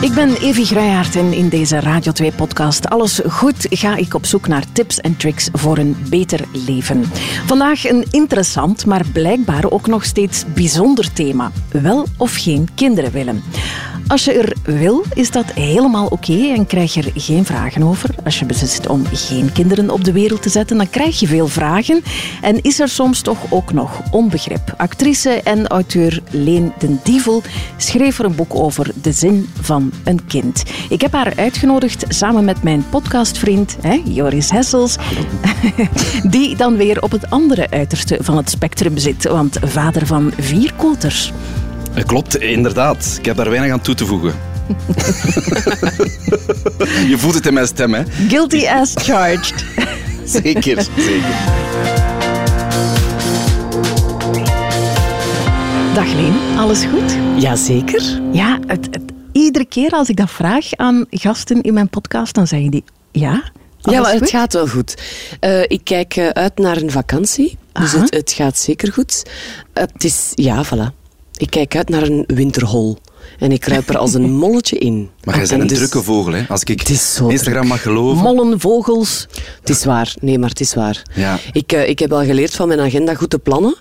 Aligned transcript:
Ik 0.00 0.14
ben 0.14 0.36
Evi 0.36 0.64
Gruijaert 0.64 1.16
en 1.16 1.32
in 1.32 1.48
deze 1.48 1.80
Radio 1.80 2.12
2-podcast 2.22 2.88
Alles 2.88 3.20
Goed 3.28 3.66
ga 3.70 3.96
ik 3.96 4.14
op 4.14 4.26
zoek 4.26 4.46
naar 4.46 4.64
tips 4.72 5.00
en 5.00 5.16
tricks 5.16 5.48
voor 5.52 5.78
een 5.78 5.96
beter 6.08 6.40
leven. 6.66 7.04
Vandaag 7.46 7.88
een 7.88 8.06
interessant, 8.10 8.86
maar 8.86 9.04
blijkbaar 9.12 9.70
ook 9.70 9.86
nog 9.86 10.04
steeds 10.04 10.44
bijzonder 10.54 11.12
thema. 11.12 11.52
Wel 11.70 12.06
of 12.16 12.34
geen 12.34 12.68
kinderen 12.74 13.12
willen. 13.12 13.42
Als 14.06 14.24
je 14.24 14.32
er 14.32 14.56
wil, 14.78 15.04
is 15.14 15.30
dat 15.30 15.52
helemaal 15.52 16.06
oké 16.06 16.52
en 16.56 16.66
krijg 16.66 16.94
je 16.94 17.02
er 17.02 17.20
geen 17.20 17.44
vragen 17.44 17.82
over. 17.82 18.10
Als 18.24 18.38
je 18.38 18.44
beslist 18.44 18.86
om 18.86 19.06
geen 19.12 19.52
kinderen 19.52 19.90
op 19.90 20.04
de 20.04 20.12
wereld 20.12 20.42
te 20.42 20.48
zetten, 20.48 20.76
dan 20.76 20.90
krijg 20.90 21.20
je 21.20 21.26
veel 21.26 21.48
vragen 21.48 22.02
en 22.42 22.62
is 22.62 22.80
er 22.80 22.88
soms 22.88 23.20
toch 23.20 23.38
ook 23.50 23.72
nog 23.72 24.00
onbegrip. 24.10 24.74
Actrice 24.76 25.30
en 25.30 25.66
auteur 25.66 26.22
Leen 26.30 26.72
den 26.78 27.00
Dievel 27.02 27.42
schreef 27.76 28.18
er 28.18 28.24
een 28.24 28.34
boek 28.34 28.54
over 28.54 28.90
de 29.02 29.12
zin 29.12 29.48
van 29.60 29.83
een 30.04 30.26
kind. 30.26 30.62
Ik 30.88 31.00
heb 31.00 31.12
haar 31.12 31.32
uitgenodigd 31.36 32.04
samen 32.08 32.44
met 32.44 32.62
mijn 32.62 32.84
podcastvriend 32.90 33.76
hè, 33.80 34.00
Joris 34.04 34.50
Hessels, 34.50 34.96
die 36.30 36.56
dan 36.56 36.76
weer 36.76 37.02
op 37.02 37.10
het 37.10 37.30
andere 37.30 37.70
uiterste 37.70 38.18
van 38.20 38.36
het 38.36 38.50
spectrum 38.50 38.98
zit, 38.98 39.24
want 39.24 39.58
vader 39.62 40.06
van 40.06 40.32
vier 40.38 40.72
koters. 40.76 41.32
Eh, 41.94 42.04
klopt, 42.04 42.36
inderdaad. 42.36 43.16
Ik 43.18 43.24
heb 43.24 43.36
daar 43.36 43.50
weinig 43.50 43.72
aan 43.72 43.80
toe 43.80 43.94
te 43.94 44.06
voegen. 44.06 44.34
Je 47.10 47.14
voelt 47.18 47.34
het 47.34 47.46
in 47.46 47.54
mijn 47.54 47.66
stem, 47.66 47.94
hè? 47.94 48.02
Guilty 48.28 48.66
as 48.66 48.92
charged. 48.94 49.64
Zeker, 50.42 50.86
zeker. 50.96 51.62
Dag 55.94 56.12
Leen, 56.14 56.34
alles 56.56 56.84
goed? 56.84 57.16
Jazeker. 57.36 58.20
Ja, 58.32 58.58
het, 58.66 58.88
het, 58.90 59.13
iedere 59.34 59.64
keer 59.64 59.90
als 59.90 60.08
ik 60.08 60.16
dat 60.16 60.30
vraag 60.30 60.74
aan 60.76 61.04
gasten 61.10 61.62
in 61.62 61.74
mijn 61.74 61.88
podcast, 61.88 62.34
dan 62.34 62.46
zeggen 62.46 62.70
die 62.70 62.84
ja. 63.12 63.42
Ja, 63.78 64.00
maar 64.00 64.10
goed? 64.10 64.20
het 64.20 64.30
gaat 64.30 64.52
wel 64.52 64.68
goed. 64.68 64.94
Uh, 65.40 65.62
ik 65.62 65.80
kijk 65.84 66.16
uh, 66.16 66.28
uit 66.28 66.58
naar 66.58 66.76
een 66.76 66.90
vakantie, 66.90 67.58
dus 67.72 67.92
het, 67.92 68.14
het, 68.14 68.32
gaat 68.32 68.58
zeker 68.58 68.92
goed. 68.92 69.22
Uh, 69.74 69.84
het 69.92 70.04
is, 70.04 70.32
ja, 70.34 70.64
voilà. 70.64 71.02
Ik 71.36 71.50
kijk 71.50 71.76
uit 71.76 71.88
naar 71.88 72.02
een 72.02 72.24
winterhol. 72.26 72.98
En 73.38 73.52
ik 73.52 73.60
kruip 73.60 73.88
er 73.88 73.96
als 73.96 74.14
een 74.14 74.32
molletje 74.42 74.78
in. 74.78 75.10
Maar 75.24 75.36
jij 75.36 75.46
bent 75.46 75.60
een 75.60 75.66
dus, 75.66 75.78
drukke 75.78 76.02
vogel, 76.02 76.32
hè? 76.32 76.44
Als 76.48 76.62
ik 76.62 76.88
Instagram 76.88 77.38
druk. 77.38 77.64
mag 77.64 77.82
geloven. 77.82 78.22
Mollen, 78.22 78.60
vogels. 78.60 79.26
Het 79.60 79.68
is 79.68 79.84
waar. 79.84 80.14
Nee, 80.20 80.38
maar 80.38 80.48
het 80.48 80.60
is 80.60 80.74
waar. 80.74 81.02
Ja. 81.14 81.38
Ik, 81.52 81.72
uh, 81.72 81.88
ik 81.88 81.98
heb 81.98 82.12
al 82.12 82.24
geleerd 82.24 82.54
van 82.54 82.68
mijn 82.68 82.80
agenda 82.80 83.14
goed 83.14 83.30
te 83.30 83.38
plannen. 83.38 83.76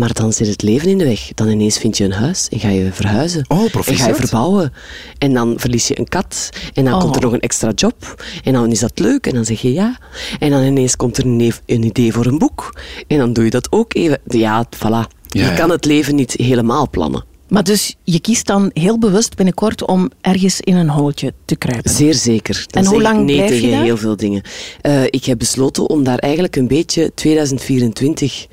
Maar 0.00 0.12
dan 0.12 0.32
zit 0.32 0.46
het 0.46 0.62
leven 0.62 0.88
in 0.88 0.98
de 0.98 1.04
weg. 1.04 1.30
Dan 1.34 1.48
ineens 1.48 1.78
vind 1.78 1.96
je 1.96 2.04
een 2.04 2.12
huis 2.12 2.48
en 2.48 2.58
ga 2.58 2.68
je 2.68 2.92
verhuizen. 2.92 3.44
Oh, 3.48 3.64
en 3.74 3.96
ga 3.96 4.06
je 4.06 4.14
verbouwen. 4.14 4.72
En 5.18 5.32
dan 5.32 5.54
verlies 5.56 5.88
je 5.88 5.98
een 5.98 6.08
kat. 6.08 6.50
En 6.74 6.84
dan 6.84 6.94
oh. 6.94 7.00
komt 7.00 7.16
er 7.16 7.22
nog 7.22 7.32
een 7.32 7.40
extra 7.40 7.70
job. 7.74 8.24
En 8.44 8.52
dan 8.52 8.70
is 8.70 8.78
dat 8.78 8.98
leuk. 8.98 9.26
En 9.26 9.34
dan 9.34 9.44
zeg 9.44 9.60
je 9.60 9.72
ja. 9.72 9.98
En 10.38 10.50
dan 10.50 10.62
ineens 10.62 10.96
komt 10.96 11.16
er 11.16 11.24
een, 11.24 11.52
een 11.66 11.82
idee 11.82 12.12
voor 12.12 12.26
een 12.26 12.38
boek. 12.38 12.80
En 13.06 13.18
dan 13.18 13.32
doe 13.32 13.44
je 13.44 13.50
dat 13.50 13.72
ook 13.72 13.94
even. 13.94 14.18
Ja, 14.26 14.66
voilà. 14.76 14.80
Ja, 14.80 15.06
je 15.26 15.40
ja. 15.40 15.54
kan 15.54 15.70
het 15.70 15.84
leven 15.84 16.14
niet 16.14 16.32
helemaal 16.32 16.90
plannen. 16.90 17.24
Maar 17.48 17.64
dus 17.64 17.96
je 18.04 18.20
kiest 18.20 18.46
dan 18.46 18.70
heel 18.72 18.98
bewust 18.98 19.36
binnenkort 19.36 19.86
om 19.86 20.10
ergens 20.20 20.60
in 20.60 20.76
een 20.76 20.90
holletje 20.90 21.32
te 21.44 21.56
kruipen? 21.56 21.90
Zeer 21.90 22.14
zeker. 22.14 22.64
Dan 22.66 22.82
en 22.82 22.88
hoe 22.88 23.02
lang 23.02 23.24
nee 23.24 23.36
blijf 23.36 23.50
je 23.50 23.56
tegen 23.56 23.70
daar? 23.70 23.82
heel 23.82 23.96
veel 23.96 24.16
dingen. 24.16 24.42
Uh, 24.82 25.04
ik 25.04 25.24
heb 25.24 25.38
besloten 25.38 25.88
om 25.88 26.04
daar 26.04 26.18
eigenlijk 26.18 26.56
een 26.56 26.68
beetje 26.68 27.12
2024 27.14 28.46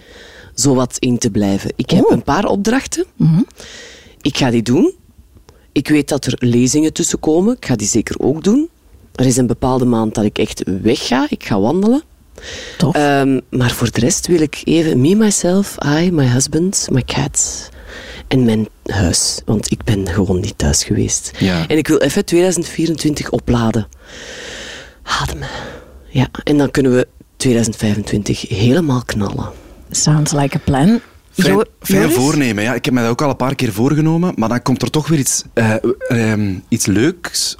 zowat 0.60 0.98
in 1.00 1.18
te 1.18 1.30
blijven. 1.30 1.72
Ik 1.76 1.90
heb 1.90 2.06
Oh. 2.06 2.12
een 2.12 2.24
paar 2.24 2.46
opdrachten. 2.46 3.06
Mm 3.16 3.28
-hmm. 3.28 3.46
Ik 4.22 4.38
ga 4.38 4.50
die 4.50 4.62
doen. 4.64 4.94
Ik 5.72 5.88
weet 5.88 6.10
dat 6.10 6.26
er 6.26 6.34
lezingen 6.40 6.94
tussen 6.94 7.20
komen. 7.20 7.56
Ik 7.56 7.66
ga 7.66 7.76
die 7.76 7.88
zeker 7.88 8.20
ook 8.20 8.44
doen. 8.44 8.70
Er 9.16 9.26
is 9.26 9.38
een 9.38 9.48
bepaalde 9.48 9.86
maand 9.86 10.16
dat 10.16 10.24
ik 10.24 10.38
echt 10.38 10.64
wegga. 10.82 11.26
Ik 11.30 11.44
ga 11.44 11.60
wandelen. 11.60 12.02
Tof. 12.78 12.96
Um, 12.96 13.42
maar 13.50 13.72
voor 13.72 13.92
de 13.92 14.00
rest 14.00 14.28
wil 14.28 14.42
ik 14.42 14.62
even 14.64 15.02
me, 15.02 15.16
myself, 15.16 15.78
I, 15.86 16.12
my 16.12 16.26
husband, 16.28 16.88
my 16.92 17.04
cats 17.04 17.70
en 18.28 18.44
mijn 18.46 18.67
huis. 18.86 19.42
Want 19.46 19.72
ik 19.72 19.84
ben 19.84 20.08
gewoon 20.10 20.40
niet 20.40 20.58
thuis 20.58 20.84
geweest. 20.84 21.32
Ja. 21.40 21.67
En 21.67 21.78
ik 21.78 21.88
wil 21.88 21.98
even 21.98 22.26
2024 22.26 23.30
opladen. 23.30 23.88
Ademen. 25.04 25.48
Ja, 26.10 26.28
en 26.44 26.58
dan 26.58 26.72
kunnen 26.72 26.96
we 26.96 27.08
2025 27.38 28.50
helemaal 28.50 29.04
knallen. 29.06 29.50
Sounds 29.92 30.31
like 30.31 30.55
a 30.55 30.59
plan. 30.64 30.99
Fijn, 31.80 32.11
voornemen. 32.11 32.64
Ja. 32.64 32.73
Ik 32.73 32.86
heb 32.86 32.93
me 32.93 33.02
dat 33.02 33.09
ook 33.09 33.21
al 33.21 33.30
een 33.30 33.36
paar 33.36 33.55
keer 33.55 33.71
voorgenomen, 33.73 34.33
maar 34.36 34.49
dan 34.49 34.61
komt 34.61 34.81
er 34.81 34.89
toch 34.89 35.08
weer 35.08 35.20
iets, 35.20 35.43
eh, 35.53 35.73
ehm, 36.08 36.53
iets 36.67 36.86
leuks 36.86 37.58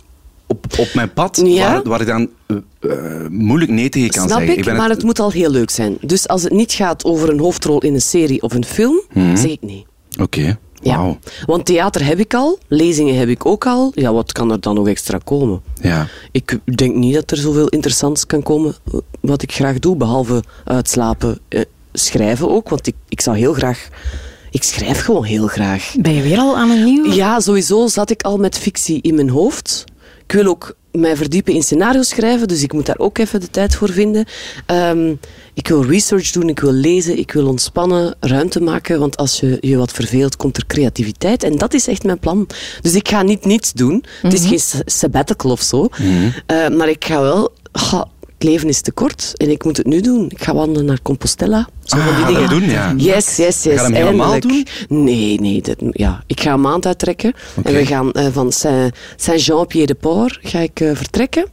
op, 0.48 0.66
op 0.78 0.94
mijn 0.94 1.14
pad, 1.14 1.42
Ja. 1.46 1.72
waar, 1.72 1.84
waar 1.84 2.02
ik 2.02 2.08
dan 2.08 2.30
eh, 2.48 2.58
eh, 2.80 3.30
moeilijk 3.30 3.72
nee 3.72 3.90
tegen 3.90 4.10
kan 4.10 4.28
Snap 4.28 4.38
zeggen. 4.40 4.58
ik, 4.58 4.66
ben 4.66 4.76
maar 4.76 4.90
het 4.90 5.04
moet 5.04 5.20
al 5.20 5.32
heel 5.32 5.50
leuk 5.50 5.70
zijn. 5.70 5.98
Dus 6.02 6.28
als 6.28 6.44
het 6.44 6.54
niet 6.54 6.72
gaat 6.74 7.06
over 7.06 7.30
een 7.30 7.40
hoofdrol 7.40 7.80
in 7.80 7.94
een 7.94 8.02
serie 8.02 8.42
of 8.42 8.54
een 8.54 8.66
film, 8.66 9.02
zeg 9.14 9.52
ik 9.52 9.62
nee. 9.62 9.86
Oké, 10.22 10.58
Ja. 10.82 10.98
wauw. 10.98 11.20
Want 11.46 11.66
theater 11.66 12.06
heb 12.06 12.20
ik 12.20 12.34
al, 12.34 12.60
lezingen 12.68 13.18
heb 13.18 13.28
ik 13.30 13.46
ook 13.46 13.66
al. 13.66 13.92
Ja, 13.96 14.14
wat 14.14 14.32
kan 14.32 14.52
er 14.52 14.60
dan 14.60 14.76
nog 14.76 14.88
extra 14.88 15.20
komen? 15.24 15.62
Ja. 15.82 16.08
Ik 16.32 16.60
denk 16.76 16.96
niet 16.96 17.14
dat 17.14 17.32
er 17.32 17.38
zoveel 17.38 17.68
interessants 17.68 18.26
kan 18.26 18.44
komen 18.44 18.76
wat 19.20 19.42
ik 19.42 19.52
graag 19.52 19.80
doe, 19.80 19.96
behalve 19.96 20.44
uitslapen, 20.64 21.40
schrijven 22.00 22.50
ook. 22.50 22.70
Want 22.70 22.88
ik, 22.88 22.96
ik 23.10 23.22
zou 23.22 23.38
heel 23.38 23.54
graag... 23.54 23.88
Ik 24.52 24.64
schrijf 24.64 25.02
gewoon 25.02 25.24
heel 25.24 25.48
graag. 25.48 25.94
Ben 26.00 26.14
je 26.14 26.22
weer 26.22 26.38
al 26.38 26.58
aan 26.58 26.70
een 26.70 26.84
nieuw? 26.84 27.12
Ja, 27.14 27.40
sowieso 27.40 27.88
zat 27.88 28.10
ik 28.10 28.22
al 28.22 28.38
met 28.38 28.58
fictie 28.58 29.02
in 29.02 29.16
mijn 29.16 29.30
hoofd. 29.30 29.84
Ik 30.28 30.32
wil 30.32 30.46
ook 30.46 30.76
mij 30.92 31.16
verdiepen 31.16 31.54
in 31.54 31.64
scenario's 31.64 32.08
schrijven, 32.08 32.48
dus 32.48 32.64
ik 32.64 32.74
moet 32.74 32.86
daar 32.86 32.98
ook 32.98 33.18
even 33.18 33.40
de 33.40 33.50
tijd 33.50 33.76
voor 33.76 33.90
vinden. 33.90 34.26
Ehm, 34.66 35.14
ik 35.54 35.68
wil 35.68 35.84
research 35.86 36.32
doen, 36.32 36.50
ik 36.50 36.60
wil 36.60 36.72
lezen, 36.72 37.18
ik 37.18 37.32
wil 37.32 37.48
ontspannen, 37.48 38.16
ruimte 38.20 38.62
maken, 38.62 39.00
want 39.00 39.18
als 39.18 39.40
je 39.40 39.58
je 39.62 39.78
wat 39.78 39.92
verveelt, 39.92 40.36
komt 40.36 40.58
er 40.58 40.66
creativiteit. 40.68 41.44
En 41.44 41.58
dat 41.58 41.74
is 41.74 41.88
echt 41.88 42.04
mijn 42.04 42.20
plan. 42.20 42.48
Dus 42.82 42.96
ik 42.96 43.08
ga 43.10 43.22
niet 43.22 43.46
niets 43.46 43.74
doen. 43.74 44.04
Het 44.22 44.34
is 44.34 44.46
geen 44.46 44.60
sa- 44.60 44.82
sabbatical 44.86 45.52
of 45.52 45.62
zo. 45.62 45.88
Eh, 46.46 46.68
maar 46.68 46.90
ik 46.90 47.06
ga 47.06 47.22
wel... 47.22 47.52
het 48.38 48.44
leven 48.48 48.68
is 48.68 48.82
te 48.82 48.92
kort 48.92 49.34
en 49.38 49.50
ik 49.50 49.64
moet 49.64 49.78
het 49.78 49.86
nu 49.86 50.02
doen. 50.02 50.26
Ik 50.30 50.44
ga 50.44 50.54
wandelen 50.54 50.86
naar 50.86 51.02
Compostela. 51.02 51.68
Zo 51.84 51.98
Ah, 51.98 52.16
die 52.18 52.26
dingen. 52.26 52.42
dat 52.42 52.50
doen, 52.50 52.70
ja. 52.70 52.94
Yes, 52.98 53.36
yes, 53.36 53.64
yes. 53.64 53.78
Ga 53.78 53.84
hem 53.84 53.94
helemaal 53.94 54.32
eindelijk. 54.32 54.86
Nee, 54.90 55.40
nee. 55.42 55.62
Dat, 55.62 55.76
ja. 55.92 56.24
Ik 56.28 56.40
ga 56.42 56.54
een 56.54 56.62
maand 56.62 56.86
uittrekken. 56.86 57.34
Oké. 57.58 57.68
En 57.70 57.76
we 57.76 57.86
gaan 57.86 58.12
eh, 58.12 58.28
van 58.32 58.52
Saint- 58.52 58.96
Saint-Jean-Pied-de-Port 59.16 60.40
ga 60.42 60.60
ik 60.60 60.80
eh, 60.80 60.92
vertrekken. 60.96 61.50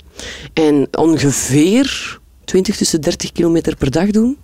En 0.53 0.89
ongeveer 0.99 2.19
20 2.45 2.77
tussen 2.77 3.01
30 3.01 3.33
kilometer 3.33 3.77
per 3.77 3.91
dag 3.91 4.11
doen. 4.11 4.37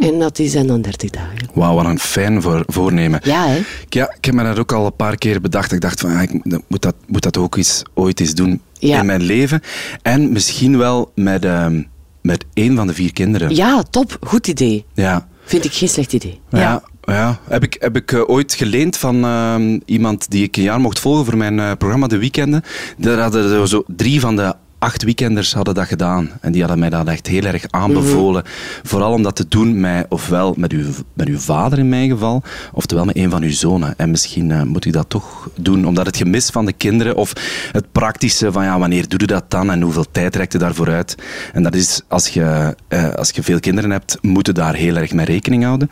En 0.00 0.18
dat 0.18 0.36
die 0.36 0.48
zijn 0.48 0.66
dan 0.66 0.82
30 0.82 1.10
dagen. 1.10 1.38
Wauw, 1.54 1.74
wat 1.74 1.84
een 1.84 1.98
fijn 1.98 2.42
voor, 2.42 2.62
voornemen. 2.66 3.20
Ja, 3.24 3.46
hè? 3.46 3.60
Ja, 3.88 4.14
ik 4.16 4.24
heb 4.24 4.34
me 4.34 4.42
dat 4.44 4.58
ook 4.58 4.72
al 4.72 4.86
een 4.86 4.96
paar 4.96 5.16
keer 5.16 5.40
bedacht. 5.40 5.72
Ik 5.72 5.80
dacht 5.80 6.00
van, 6.00 6.16
ah, 6.16 6.22
ik 6.22 6.44
moet 6.68 6.82
dat, 6.82 6.94
moet 7.06 7.22
dat 7.22 7.36
ook 7.36 7.56
eens, 7.56 7.82
ooit 7.94 8.20
eens 8.20 8.34
doen 8.34 8.60
Ja. 8.72 8.98
in 9.00 9.06
mijn 9.06 9.22
leven. 9.22 9.60
En 10.02 10.32
misschien 10.32 10.78
wel 10.78 11.12
met, 11.14 11.44
ehm, 11.44 11.82
met 12.22 12.44
één 12.54 12.76
van 12.76 12.86
de 12.86 12.94
vier 12.94 13.12
kinderen. 13.12 13.54
Ja, 13.54 13.82
top. 13.90 14.16
Goed 14.20 14.46
idee. 14.48 14.84
Ja. 14.94 15.28
Vind 15.44 15.64
ik 15.64 15.72
geen 15.72 15.88
slecht 15.88 16.12
idee. 16.12 16.40
Ja, 16.50 16.82
ja. 17.04 17.38
Heb 17.48 17.62
ik, 17.62 17.76
heb 17.80 17.96
ik 17.96 18.12
eh, 18.12 18.20
ooit 18.28 18.54
geleend 18.54 18.96
van 18.96 19.24
ehm, 19.24 19.78
iemand 19.84 20.30
die 20.30 20.42
ik 20.42 20.56
een 20.56 20.62
jaar 20.62 20.80
mocht 20.80 20.98
volgen 21.00 21.24
voor 21.24 21.36
mijn 21.36 21.58
eh, 21.60 21.70
programma 21.78 22.06
De 22.06 22.18
Weekenden. 22.18 22.62
Daar 22.98 23.18
hadden 23.18 23.48
zo- 23.48 23.66
zo 23.66 23.84
drie 23.86 24.20
van 24.20 24.36
de 24.36 24.54
acht 24.82 25.02
weekenders 25.02 25.54
hadden 25.54 25.74
dat 25.74 25.86
gedaan. 25.86 26.30
En 26.40 26.52
die 26.52 26.60
hadden 26.60 26.78
mij 26.78 26.90
dat 26.90 27.08
echt 27.08 27.26
heel 27.26 27.44
erg 27.44 27.64
aanbevolen. 27.70 28.42
Vooral 28.82 29.12
om 29.12 29.22
dat 29.22 29.36
te 29.36 29.48
doen 29.48 29.80
met, 29.80 30.06
ofwel 30.08 30.54
met 30.56 30.72
uw, 30.72 30.84
met 31.12 31.28
uw 31.28 31.38
vader 31.38 31.78
in 31.78 31.88
mijn 31.88 32.10
geval, 32.10 32.42
oftewel 32.72 33.04
met 33.04 33.16
een 33.16 33.30
van 33.30 33.42
uw 33.42 33.50
zonen. 33.50 33.94
En 33.96 34.10
misschien 34.10 34.50
eh, 34.50 34.62
moet 34.62 34.84
ik 34.84 34.92
dat 34.92 35.08
toch 35.08 35.48
doen, 35.54 35.86
omdat 35.86 36.06
het 36.06 36.16
gemis 36.16 36.46
van 36.46 36.64
de 36.64 36.72
kinderen 36.72 37.16
of 37.16 37.32
het 37.72 37.92
praktische 37.92 38.52
van 38.52 38.64
ja, 38.64 38.78
wanneer 38.78 39.08
doe 39.08 39.20
je 39.20 39.26
dat 39.26 39.44
dan 39.50 39.70
en 39.70 39.80
hoeveel 39.82 40.06
tijd 40.10 40.32
trekt 40.32 40.52
je 40.52 40.58
daarvoor 40.58 40.88
uit. 40.88 41.14
En 41.52 41.62
dat 41.62 41.74
is, 41.74 42.00
als 42.08 42.28
je, 42.28 42.76
eh, 42.88 43.14
als 43.14 43.30
je 43.30 43.42
veel 43.42 43.60
kinderen 43.60 43.90
hebt, 43.90 44.18
moet 44.20 44.46
je 44.46 44.52
daar 44.52 44.74
heel 44.74 44.96
erg 44.96 45.12
mee 45.12 45.26
rekening 45.26 45.64
houden. 45.64 45.88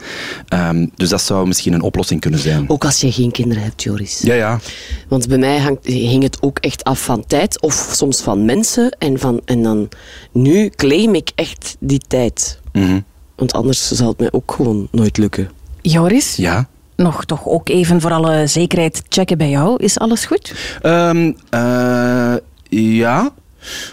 Ehm, 0.49 0.87
dus 0.95 1.09
dat 1.09 1.23
zou 1.23 1.47
misschien 1.47 1.73
een 1.73 1.83
oplossing 1.83 2.21
kunnen 2.21 2.41
zijn. 2.41 2.65
Ook 2.69 2.85
als 2.85 3.01
je 3.01 3.13
geen 3.13 3.31
kinderen 3.31 3.63
hebt, 3.63 3.83
Joris. 3.83 4.21
Ja, 4.23 4.35
ja. 4.35 4.59
Want 5.09 5.29
bij 5.29 5.39
mij 5.39 5.59
hangt, 5.59 5.87
hing 5.87 6.23
het 6.23 6.43
ook 6.43 6.59
echt 6.59 6.85
af 6.85 7.05
van 7.05 7.27
tijd 7.27 7.61
of 7.61 7.91
soms 7.93 8.21
van 8.21 8.45
mensen. 8.45 8.79
En, 8.89 9.19
van, 9.19 9.41
en 9.45 9.63
dan, 9.63 9.89
nu 10.33 10.69
claim 10.69 11.15
ik 11.15 11.31
echt 11.35 11.77
die 11.79 12.01
tijd. 12.09 12.61
Mhm. 12.73 13.01
Want 13.37 13.53
anders 13.53 13.91
zal 13.91 14.09
het 14.09 14.19
mij 14.19 14.29
ook 14.33 14.53
gewoon 14.53 14.89
nooit 14.91 15.19
lukken. 15.19 15.51
Joris, 15.83 16.37
Ja. 16.37 16.69
nog 16.97 17.25
toch 17.25 17.47
ook 17.47 17.69
even 17.69 18.01
voor 18.01 18.13
alle 18.13 18.47
zekerheid 18.47 19.03
checken 19.09 19.39
bij 19.39 19.51
jou. 19.51 19.83
Is 19.85 19.99
alles 19.99 20.25
goed? 20.25 20.55
Ehm, 20.83 21.33
eh, 21.51 22.35
ja, 22.69 23.31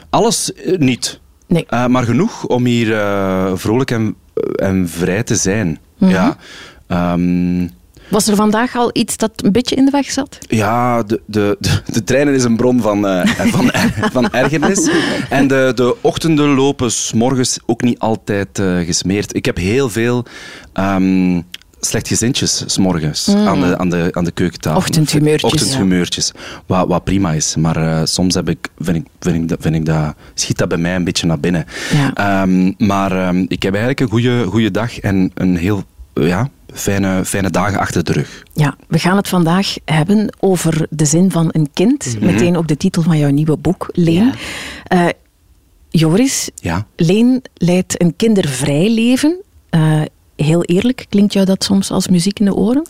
alles 0.10 0.54
eh, 0.54 0.78
niet. 0.78 1.20
Nee. 1.48 1.66
Eh, 1.68 1.86
maar 1.86 2.04
genoeg 2.04 2.46
om 2.46 2.66
hier 2.66 2.94
eh, 2.98 3.52
vrolijk 3.56 3.92
en, 3.92 4.16
en 4.56 4.90
vrij 4.90 5.24
te 5.24 5.36
zijn. 5.36 5.80
Ja. 5.98 6.38
Ehm, 6.88 7.68
Was 8.08 8.28
er 8.28 8.36
vandaag 8.36 8.76
al 8.76 8.90
iets 8.94 9.18
dat 9.18 9.32
een 9.36 9.52
beetje 9.52 9.76
in 9.76 9.86
de 9.86 9.92
weg 9.92 10.12
zat? 10.12 10.38
Ja, 10.48 11.04
de, 11.04 11.22
de, 11.26 11.58
de, 11.60 11.82
de 11.86 12.04
treinen 12.04 12.34
is 12.34 12.44
een 12.44 12.56
bron 12.56 12.82
van, 12.82 13.06
uh, 13.06 13.26
van, 13.56 13.72
van 14.12 14.32
ergernis. 14.32 14.90
En 15.30 15.48
de, 15.48 15.72
de 15.76 15.96
ochtenden 16.02 16.50
lopen 16.50 16.92
s 16.92 17.14
morgens 17.14 17.60
ook 17.66 17.82
niet 17.82 18.00
altijd 18.00 18.60
uh, 18.60 18.86
gesmeerd. 18.86 19.36
Ik 19.36 19.46
heb 19.46 19.58
heel 19.58 19.90
veel 19.90 20.26
um, 20.74 21.46
slecht 21.80 22.08
gezintjes 22.08 22.64
s 22.66 22.78
morgens 22.78 23.28
mm. 23.28 23.48
aan, 23.48 23.62
de, 23.62 23.78
aan, 23.78 23.90
de, 23.90 24.10
aan 24.12 24.24
de 24.24 24.32
keukentafel. 24.32 24.80
Ochtendhumeurtjes. 24.80 25.52
Ochtendhumeurtjes, 25.52 26.32
ja. 26.36 26.42
wat, 26.66 26.88
wat 26.88 27.04
prima 27.04 27.34
is. 27.34 27.56
Maar 27.56 27.78
uh, 27.78 28.00
soms 28.04 28.34
heb 28.34 28.50
ik, 28.50 28.68
vind, 28.80 28.98
ik, 28.98 29.06
vind, 29.20 29.36
ik, 29.36 29.48
dat, 29.48 29.58
vind 29.62 29.76
ik 29.76 29.86
dat, 29.86 30.16
schiet 30.34 30.58
dat 30.58 30.68
bij 30.68 30.78
mij 30.78 30.96
een 30.96 31.04
beetje 31.04 31.28
naar 31.28 31.40
binnen. 31.40 31.66
Ja. 32.16 32.42
Um, 32.42 32.76
maar 32.78 33.28
um, 33.28 33.46
ik 33.48 33.64
heb 33.64 33.74
eigenlijk 33.74 34.00
een 34.00 34.10
goede, 34.10 34.46
goede 34.46 34.72
dag 34.72 35.00
en 35.00 35.32
een 35.34 35.58
heel... 35.58 35.84
Ja, 36.14 36.50
fijne, 36.78 37.26
fijne 37.26 37.50
dagen 37.50 37.80
achter 37.80 38.04
de 38.04 38.12
rug. 38.12 38.44
Ja, 38.54 38.76
we 38.88 39.00
gaan 39.00 39.18
het 39.18 39.28
vandaag 39.28 39.76
hebben 39.86 40.36
over 40.40 40.88
de 40.90 41.06
zin 41.06 41.32
van 41.32 41.50
een 41.52 41.70
kind. 41.74 42.06
Mm 42.06 42.12
-hmm. 42.12 42.32
Meteen 42.32 42.58
ook 42.58 42.68
de 42.68 42.78
titel 42.78 43.02
van 43.02 43.18
jouw 43.18 43.30
nieuwe 43.30 43.58
boek, 43.58 43.90
Leen. 43.92 44.34
Ja. 44.84 45.04
Uh, 45.04 45.10
Joris, 45.90 46.50
ja? 46.56 46.86
Leen 46.96 47.42
leidt 47.54 48.02
een 48.02 48.16
kindervrij 48.16 48.90
leven. 48.90 49.42
Uh, 49.72 50.02
heel 50.36 50.64
eerlijk, 50.64 51.06
klinkt 51.10 51.34
jou 51.34 51.46
dat 51.46 51.64
soms 51.64 51.92
als 51.92 52.08
muziek 52.08 52.40
in 52.40 52.46
de 52.46 52.56
oren? 52.56 52.86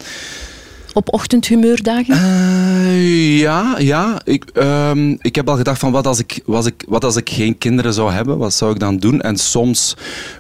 Op 0.94 1.14
ochtendhumeurdagen? 1.14 2.16
Uh, 2.16 3.40
ja, 3.40 3.76
ja. 3.78 4.22
Ik, 4.24 4.46
um, 4.54 5.18
ik 5.22 5.36
heb 5.36 5.50
al 5.50 5.56
gedacht 5.56 5.80
van 5.80 5.92
wat 5.92 6.08
als 6.08 6.20
ik, 6.20 6.42
was 6.46 6.66
ik, 6.66 6.86
wat 6.88 7.04
als 7.04 7.16
ik 7.16 7.30
geen 7.30 7.58
kinderen 7.58 7.94
zou 7.94 8.12
hebben, 8.12 8.38
wat 8.38 8.54
zou 8.54 8.72
ik 8.72 8.80
dan 8.80 8.98
doen? 8.98 9.22
En 9.22 9.38
soms 9.38 9.96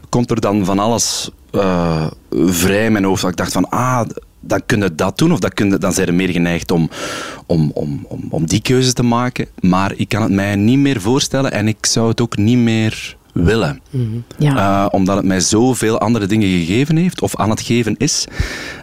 komt 0.10 0.32
er 0.32 0.42
dan 0.42 0.66
van 0.66 0.80
alles 0.80 1.30
uh, 1.52 2.08
vrij 2.32 2.86
in 2.86 2.92
mijn 2.92 3.04
hoofd. 3.04 3.22
Dat 3.22 3.32
ik 3.32 3.38
dacht 3.38 3.52
van, 3.54 3.70
ah, 3.70 4.02
dan 4.40 4.62
kun 4.66 4.82
je 4.82 4.96
dat 4.96 5.18
doen. 5.18 5.32
Of 5.32 5.40
dat 5.40 5.54
kun 5.54 5.70
je, 5.70 5.78
dan 5.78 5.94
zijn 5.94 6.08
er 6.08 6.14
meer 6.14 6.30
geneigd 6.30 6.72
om, 6.72 6.90
om, 7.46 7.72
om, 7.74 8.06
om, 8.08 8.28
om 8.30 8.46
die 8.46 8.62
keuze 8.62 8.94
te 8.94 9.04
maken. 9.04 9.48
Maar 9.60 9.94
ik 9.96 10.10
kan 10.10 10.22
het 10.22 10.32
mij 10.32 10.56
niet 10.56 10.80
meer 10.80 11.02
voorstellen 11.02 11.52
en 11.52 11.68
ik 11.68 11.86
zou 11.86 12.08
het 12.10 12.22
ook 12.22 12.38
niet 12.38 12.58
meer 12.58 13.18
willen. 13.34 13.82
Mm-hmm. 13.90 14.24
Ja. 14.38 14.56
Uh, 14.56 14.86
omdat 14.92 15.16
het 15.16 15.26
mij 15.26 15.40
zoveel 15.40 16.00
andere 16.00 16.26
dingen 16.26 16.50
gegeven 16.50 16.96
heeft, 16.96 17.22
of 17.22 17.36
aan 17.36 17.50
het 17.50 17.62
geven 17.62 17.96
is. 17.98 18.28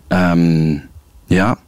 Um, 0.08 0.82
ja. 1.26 1.58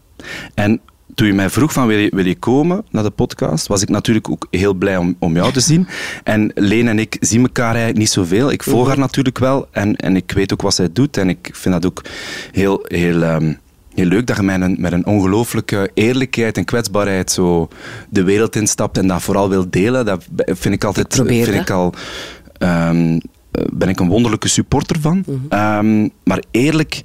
En 0.54 0.81
toen 1.16 1.26
je 1.26 1.32
mij 1.32 1.50
vroeg 1.50 1.72
van 1.72 1.86
wil 1.86 1.98
je, 1.98 2.10
wil 2.14 2.26
je 2.26 2.36
komen 2.36 2.84
naar 2.90 3.02
de 3.02 3.10
podcast, 3.10 3.66
was 3.66 3.82
ik 3.82 3.88
natuurlijk 3.88 4.30
ook 4.30 4.46
heel 4.50 4.74
blij 4.74 4.96
om, 4.96 5.16
om 5.18 5.34
jou 5.34 5.52
te 5.52 5.60
zien. 5.60 5.86
En 6.24 6.50
Leen 6.54 6.88
en 6.88 6.98
ik 6.98 7.16
zien 7.20 7.42
elkaar 7.42 7.68
eigenlijk 7.68 7.98
niet 7.98 8.10
zoveel. 8.10 8.50
Ik 8.50 8.62
volg 8.62 8.86
haar 8.86 8.98
natuurlijk 8.98 9.38
wel 9.38 9.68
en, 9.70 9.96
en 9.96 10.16
ik 10.16 10.32
weet 10.32 10.52
ook 10.52 10.62
wat 10.62 10.74
zij 10.74 10.88
doet. 10.92 11.16
En 11.16 11.28
ik 11.28 11.50
vind 11.52 11.74
dat 11.74 11.86
ook 11.86 12.04
heel, 12.52 12.80
heel, 12.82 13.22
um, 13.22 13.58
heel 13.94 14.04
leuk 14.04 14.26
dat 14.26 14.36
je 14.36 14.42
met 14.42 14.60
een, 14.60 14.76
met 14.78 14.92
een 14.92 15.06
ongelooflijke 15.06 15.90
eerlijkheid 15.94 16.56
en 16.56 16.64
kwetsbaarheid 16.64 17.30
zo 17.30 17.68
de 18.08 18.22
wereld 18.22 18.56
instapt 18.56 18.98
en 18.98 19.06
dat 19.06 19.22
vooral 19.22 19.48
wil 19.48 19.70
delen. 19.70 20.04
Dat 20.04 20.24
vind 20.46 20.74
ik 20.74 20.84
altijd... 20.84 21.18
Ik 21.18 21.44
vind 21.44 21.60
ik 21.60 21.70
al... 21.70 21.94
Um, 22.58 23.20
ben 23.72 23.88
ik 23.88 24.00
een 24.00 24.08
wonderlijke 24.08 24.48
supporter 24.48 25.00
van. 25.00 25.24
Mhm. 25.26 25.86
Um, 25.86 26.10
maar 26.24 26.42
eerlijk 26.50 27.02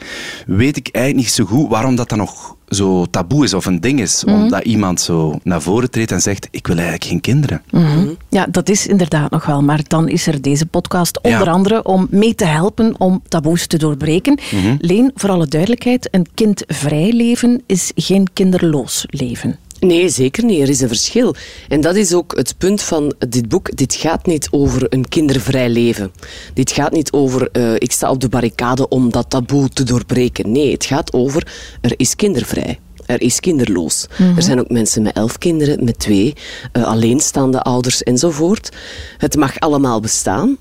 weet 0.47 0.77
ik 0.77 0.89
eigenlijk 0.91 1.25
niet 1.25 1.35
zo 1.35 1.45
goed 1.45 1.69
waarom 1.69 1.95
dat 1.95 2.09
dan 2.09 2.17
nog 2.17 2.55
zo 2.71 3.05
taboe 3.05 3.43
is 3.43 3.53
of 3.53 3.65
een 3.65 3.79
ding 3.81 3.99
is. 3.99 4.23
Mhm. 4.23 4.35
Omdat 4.35 4.63
iemand 4.63 5.01
zo 5.01 5.39
naar 5.43 5.61
voren 5.61 5.91
treedt 5.91 6.11
en 6.11 6.21
zegt, 6.21 6.47
ik 6.51 6.67
wil 6.67 6.75
eigenlijk 6.75 7.05
geen 7.05 7.21
kinderen. 7.21 7.61
Mhm. 7.71 8.07
Ja, 8.29 8.45
dat 8.51 8.69
is 8.69 8.87
inderdaad 8.87 9.31
nog 9.31 9.45
wel. 9.45 9.61
Maar 9.61 9.81
dan 9.87 10.09
is 10.09 10.27
er 10.27 10.41
deze 10.41 10.65
podcast 10.65 11.21
onder 11.21 11.45
Ja. 11.45 11.51
andere 11.51 11.83
om 11.83 12.07
mee 12.09 12.35
te 12.35 12.45
helpen 12.45 12.95
om 12.99 13.21
taboes 13.27 13.67
te 13.67 13.77
doorbreken. 13.77 14.39
Mhm. 14.51 14.75
Leen, 14.79 15.11
voor 15.15 15.29
alle 15.29 15.47
duidelijkheid, 15.47 16.07
een 16.11 16.27
kindvrij 16.33 17.11
leven 17.13 17.61
is 17.65 17.91
geen 17.95 18.27
kinderloos 18.33 19.05
leven. 19.07 19.57
Nee, 19.87 20.09
zeker 20.09 20.43
niet. 20.45 20.61
Er 20.61 20.69
is 20.69 20.81
een 20.81 20.87
verschil. 20.87 21.35
En 21.67 21.81
dat 21.81 21.95
is 21.95 22.13
ook 22.13 22.35
het 22.35 22.57
punt 22.57 22.81
van 22.81 23.13
dit 23.29 23.49
boek. 23.49 23.77
Dit 23.77 23.93
gaat 23.93 24.25
niet 24.25 24.47
over 24.51 24.85
een 24.89 25.07
kindervrij 25.07 25.69
leven. 25.69 26.11
Dit 26.53 26.71
gaat 26.71 26.91
niet 26.91 27.11
over 27.11 27.49
uh, 27.53 27.73
ik 27.73 27.91
sta 27.91 28.09
op 28.09 28.19
de 28.19 28.29
barricade 28.29 28.87
om 28.87 29.11
dat 29.11 29.29
taboe 29.29 29.69
te 29.69 29.83
doorbreken. 29.83 30.51
Nee, 30.51 30.71
het 30.71 30.85
gaat 30.85 31.13
over 31.13 31.47
er 31.81 31.93
is 31.97 32.15
kindervrij. 32.15 32.79
Er 33.05 33.21
is 33.21 33.39
kinderloos. 33.39 34.07
Mhm. 34.17 34.35
Er 34.35 34.43
zijn 34.43 34.59
ook 34.59 34.69
mensen 34.69 35.01
met 35.01 35.15
elf 35.15 35.37
kinderen, 35.37 35.83
met 35.83 35.99
twee, 35.99 36.33
uh, 36.73 36.83
alleenstaande 36.83 37.61
ouders 37.61 38.03
enzovoort. 38.03 38.69
Het 39.17 39.35
mag 39.35 39.59
allemaal 39.59 39.99
bestaan. 39.99 40.57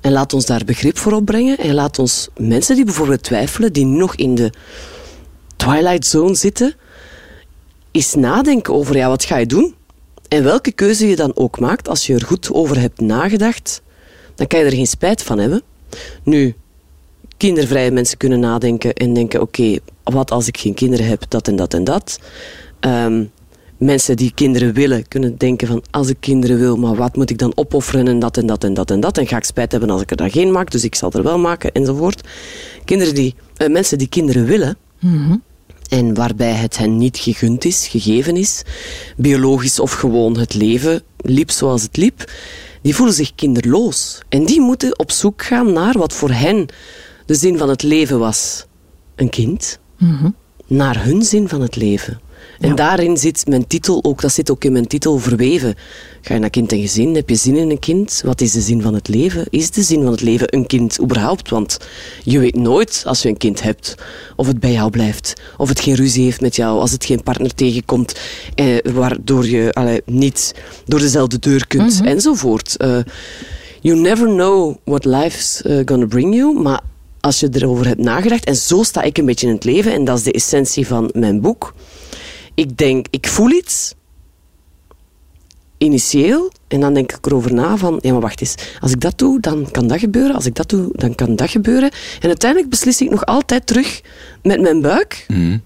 En 0.00 0.12
laat 0.12 0.32
ons 0.32 0.46
daar 0.46 0.64
begrip 0.64 0.98
voor 0.98 1.12
opbrengen. 1.12 1.58
En 1.58 1.74
laat 1.74 1.98
ons 1.98 2.28
mensen 2.36 2.76
die 2.76 2.84
bijvoorbeeld 2.84 3.22
twijfelen, 3.22 3.72
die 3.72 3.86
nog 3.86 4.14
in 4.14 4.34
de 4.34 4.52
twilight 5.56 6.06
zone 6.06 6.34
zitten, 6.34 6.74
eens 7.90 8.14
nadenken 8.14 8.74
over 8.74 8.96
ja, 8.96 9.08
wat 9.08 9.24
ga 9.24 9.36
je 9.36 9.46
doen? 9.46 9.74
En 10.28 10.44
welke 10.44 10.72
keuze 10.72 11.08
je 11.08 11.16
dan 11.16 11.32
ook 11.34 11.60
maakt, 11.60 11.88
als 11.88 12.06
je 12.06 12.14
er 12.14 12.24
goed 12.24 12.52
over 12.52 12.80
hebt 12.80 13.00
nagedacht, 13.00 13.82
dan 14.34 14.46
kan 14.46 14.58
je 14.58 14.64
er 14.64 14.72
geen 14.72 14.86
spijt 14.86 15.22
van 15.22 15.38
hebben. 15.38 15.62
Nu, 16.22 16.54
kindervrije 17.36 17.90
mensen 17.90 18.18
kunnen 18.18 18.40
nadenken 18.40 18.94
en 18.94 19.14
denken, 19.14 19.40
oké, 19.40 19.78
wat 20.04 20.30
als 20.30 20.46
ik 20.46 20.58
geen 20.58 20.74
kinderen 20.74 21.06
heb, 21.06 21.24
dat 21.28 21.48
en 21.48 21.56
dat 21.56 21.74
en 21.74 21.84
dat. 21.84 22.18
Um, 22.80 23.30
mensen 23.76 24.16
die 24.16 24.32
kinderen 24.34 24.72
willen, 24.72 25.08
kunnen 25.08 25.36
denken 25.36 25.66
van, 25.66 25.82
als 25.90 26.08
ik 26.08 26.16
kinderen 26.20 26.58
wil, 26.58 26.76
maar 26.76 26.94
wat 26.94 27.16
moet 27.16 27.30
ik 27.30 27.38
dan 27.38 27.52
opofferen 27.54 28.08
en 28.08 28.18
dat 28.18 28.36
en 28.36 28.46
dat 28.46 28.64
en 28.64 28.74
dat 28.74 28.90
en 28.90 29.00
dat. 29.00 29.18
En 29.18 29.26
ga 29.26 29.36
ik 29.36 29.44
spijt 29.44 29.72
hebben 29.72 29.90
als 29.90 30.02
ik 30.02 30.10
er 30.10 30.16
dan 30.16 30.30
geen 30.30 30.52
maak, 30.52 30.70
dus 30.70 30.84
ik 30.84 30.94
zal 30.94 31.12
er 31.12 31.22
wel 31.22 31.38
maken, 31.38 31.72
enzovoort. 31.72 32.28
Kinderen 32.84 33.14
die, 33.14 33.34
uh, 33.58 33.68
mensen 33.68 33.98
die 33.98 34.08
kinderen 34.08 34.44
willen, 34.44 34.76
mm-hmm 34.98 35.46
en 35.88 36.14
waarbij 36.14 36.52
het 36.52 36.78
hen 36.78 36.96
niet 36.96 37.18
gegund 37.18 37.64
is, 37.64 37.86
gegeven 37.86 38.36
is, 38.36 38.62
biologisch 39.16 39.78
of 39.78 39.92
gewoon 39.92 40.38
het 40.38 40.54
leven 40.54 41.02
liep 41.16 41.50
zoals 41.50 41.82
het 41.82 41.96
liep, 41.96 42.30
die 42.82 42.94
voelen 42.94 43.14
zich 43.14 43.34
kinderloos. 43.34 44.22
En 44.28 44.44
die 44.44 44.60
moeten 44.60 44.98
op 44.98 45.10
zoek 45.10 45.42
gaan 45.42 45.72
naar 45.72 45.98
wat 45.98 46.12
voor 46.12 46.30
hen 46.30 46.66
de 47.26 47.34
zin 47.34 47.58
van 47.58 47.68
het 47.68 47.82
leven 47.82 48.18
was. 48.18 48.66
Een 49.14 49.30
kind. 49.30 49.78
Mm-hmm. 49.98 50.34
Naar 50.66 51.04
hun 51.04 51.22
zin 51.22 51.48
van 51.48 51.60
het 51.60 51.76
leven. 51.76 52.20
En 52.60 52.68
Ja. 52.68 52.74
daarin 52.74 53.16
zit 53.16 53.46
mijn 53.48 53.66
titel 53.66 54.04
ook, 54.04 54.20
dat 54.20 54.32
zit 54.32 54.50
ook 54.50 54.64
in 54.64 54.72
mijn 54.72 54.86
titel 54.86 55.18
verweven. 55.18 55.74
Ga 56.20 56.34
je 56.34 56.40
naar 56.40 56.50
kind 56.50 56.72
en 56.72 56.80
gezin, 56.80 57.14
heb 57.14 57.28
je 57.28 57.34
zin 57.34 57.56
in 57.56 57.70
een 57.70 57.78
kind? 57.78 58.20
Wat 58.24 58.40
is 58.40 58.52
de 58.52 58.60
zin 58.60 58.82
van 58.82 58.94
het 58.94 59.08
leven? 59.08 59.46
Is 59.50 59.70
de 59.70 59.82
zin 59.82 60.02
van 60.02 60.10
het 60.12 60.20
leven 60.20 60.54
een 60.54 60.66
kind 60.66 61.00
überhaupt? 61.00 61.50
Want 61.50 61.78
je 62.24 62.38
weet 62.38 62.56
nooit 62.56 63.02
als 63.06 63.22
je 63.22 63.28
een 63.28 63.36
kind 63.36 63.62
hebt 63.62 63.94
of 64.36 64.46
het 64.46 64.60
bij 64.60 64.72
jou 64.72 64.90
blijft, 64.90 65.32
of 65.56 65.68
het 65.68 65.80
geen 65.80 65.94
ruzie 65.94 66.24
heeft 66.24 66.40
met 66.40 66.56
jou, 66.56 66.78
als 66.80 66.90
het 66.90 67.04
geen 67.04 67.22
partner 67.22 67.54
tegenkomt, 67.54 68.14
eh, 68.54 68.76
waardoor 68.92 69.46
je 69.46 69.72
allee, 69.72 70.00
niet 70.04 70.54
door 70.86 71.00
dezelfde 71.00 71.38
deur 71.38 71.66
kunt, 71.66 71.98
Mhm. 71.98 72.04
enzovoort. 72.08 72.74
Uh, 72.78 72.98
you 73.80 73.98
never 74.00 74.26
know 74.26 74.76
what 74.84 75.04
life's 75.04 75.62
uh, 75.66 75.80
gonna 75.84 76.06
bring 76.06 76.34
you, 76.34 76.60
maar 76.60 76.80
als 77.20 77.40
je 77.40 77.48
erover 77.52 77.86
hebt 77.86 78.00
nagedacht, 78.00 78.44
en 78.44 78.56
zo 78.56 78.82
sta 78.82 79.02
ik 79.02 79.18
een 79.18 79.24
beetje 79.26 79.46
in 79.46 79.52
het 79.54 79.64
leven, 79.64 79.92
en 79.92 80.04
dat 80.04 80.16
is 80.16 80.22
de 80.22 80.32
essentie 80.32 80.86
van 80.86 81.10
mijn 81.12 81.40
boek. 81.40 81.74
Ik 82.58 82.76
denk, 82.76 83.06
ik 83.10 83.26
voel 83.26 83.50
iets, 83.50 83.94
initieel, 85.76 86.52
en 86.68 86.80
dan 86.80 86.94
denk 86.94 87.12
ik 87.12 87.26
erover 87.26 87.54
na 87.54 87.76
van, 87.76 87.98
ja 88.02 88.12
maar 88.12 88.20
wacht 88.20 88.40
eens, 88.40 88.54
als 88.80 88.92
ik 88.92 89.00
dat 89.00 89.18
doe, 89.18 89.40
dan 89.40 89.70
kan 89.70 89.86
dat 89.86 89.98
gebeuren, 89.98 90.34
als 90.34 90.46
ik 90.46 90.54
dat 90.54 90.68
doe, 90.68 90.88
dan 90.92 91.14
kan 91.14 91.36
dat 91.36 91.50
gebeuren. 91.50 91.90
En 92.20 92.28
uiteindelijk 92.28 92.70
beslis 92.70 93.00
ik 93.00 93.10
nog 93.10 93.26
altijd 93.26 93.66
terug 93.66 94.00
met 94.42 94.60
mijn 94.60 94.80
buik, 94.80 95.24
Mm. 95.28 95.62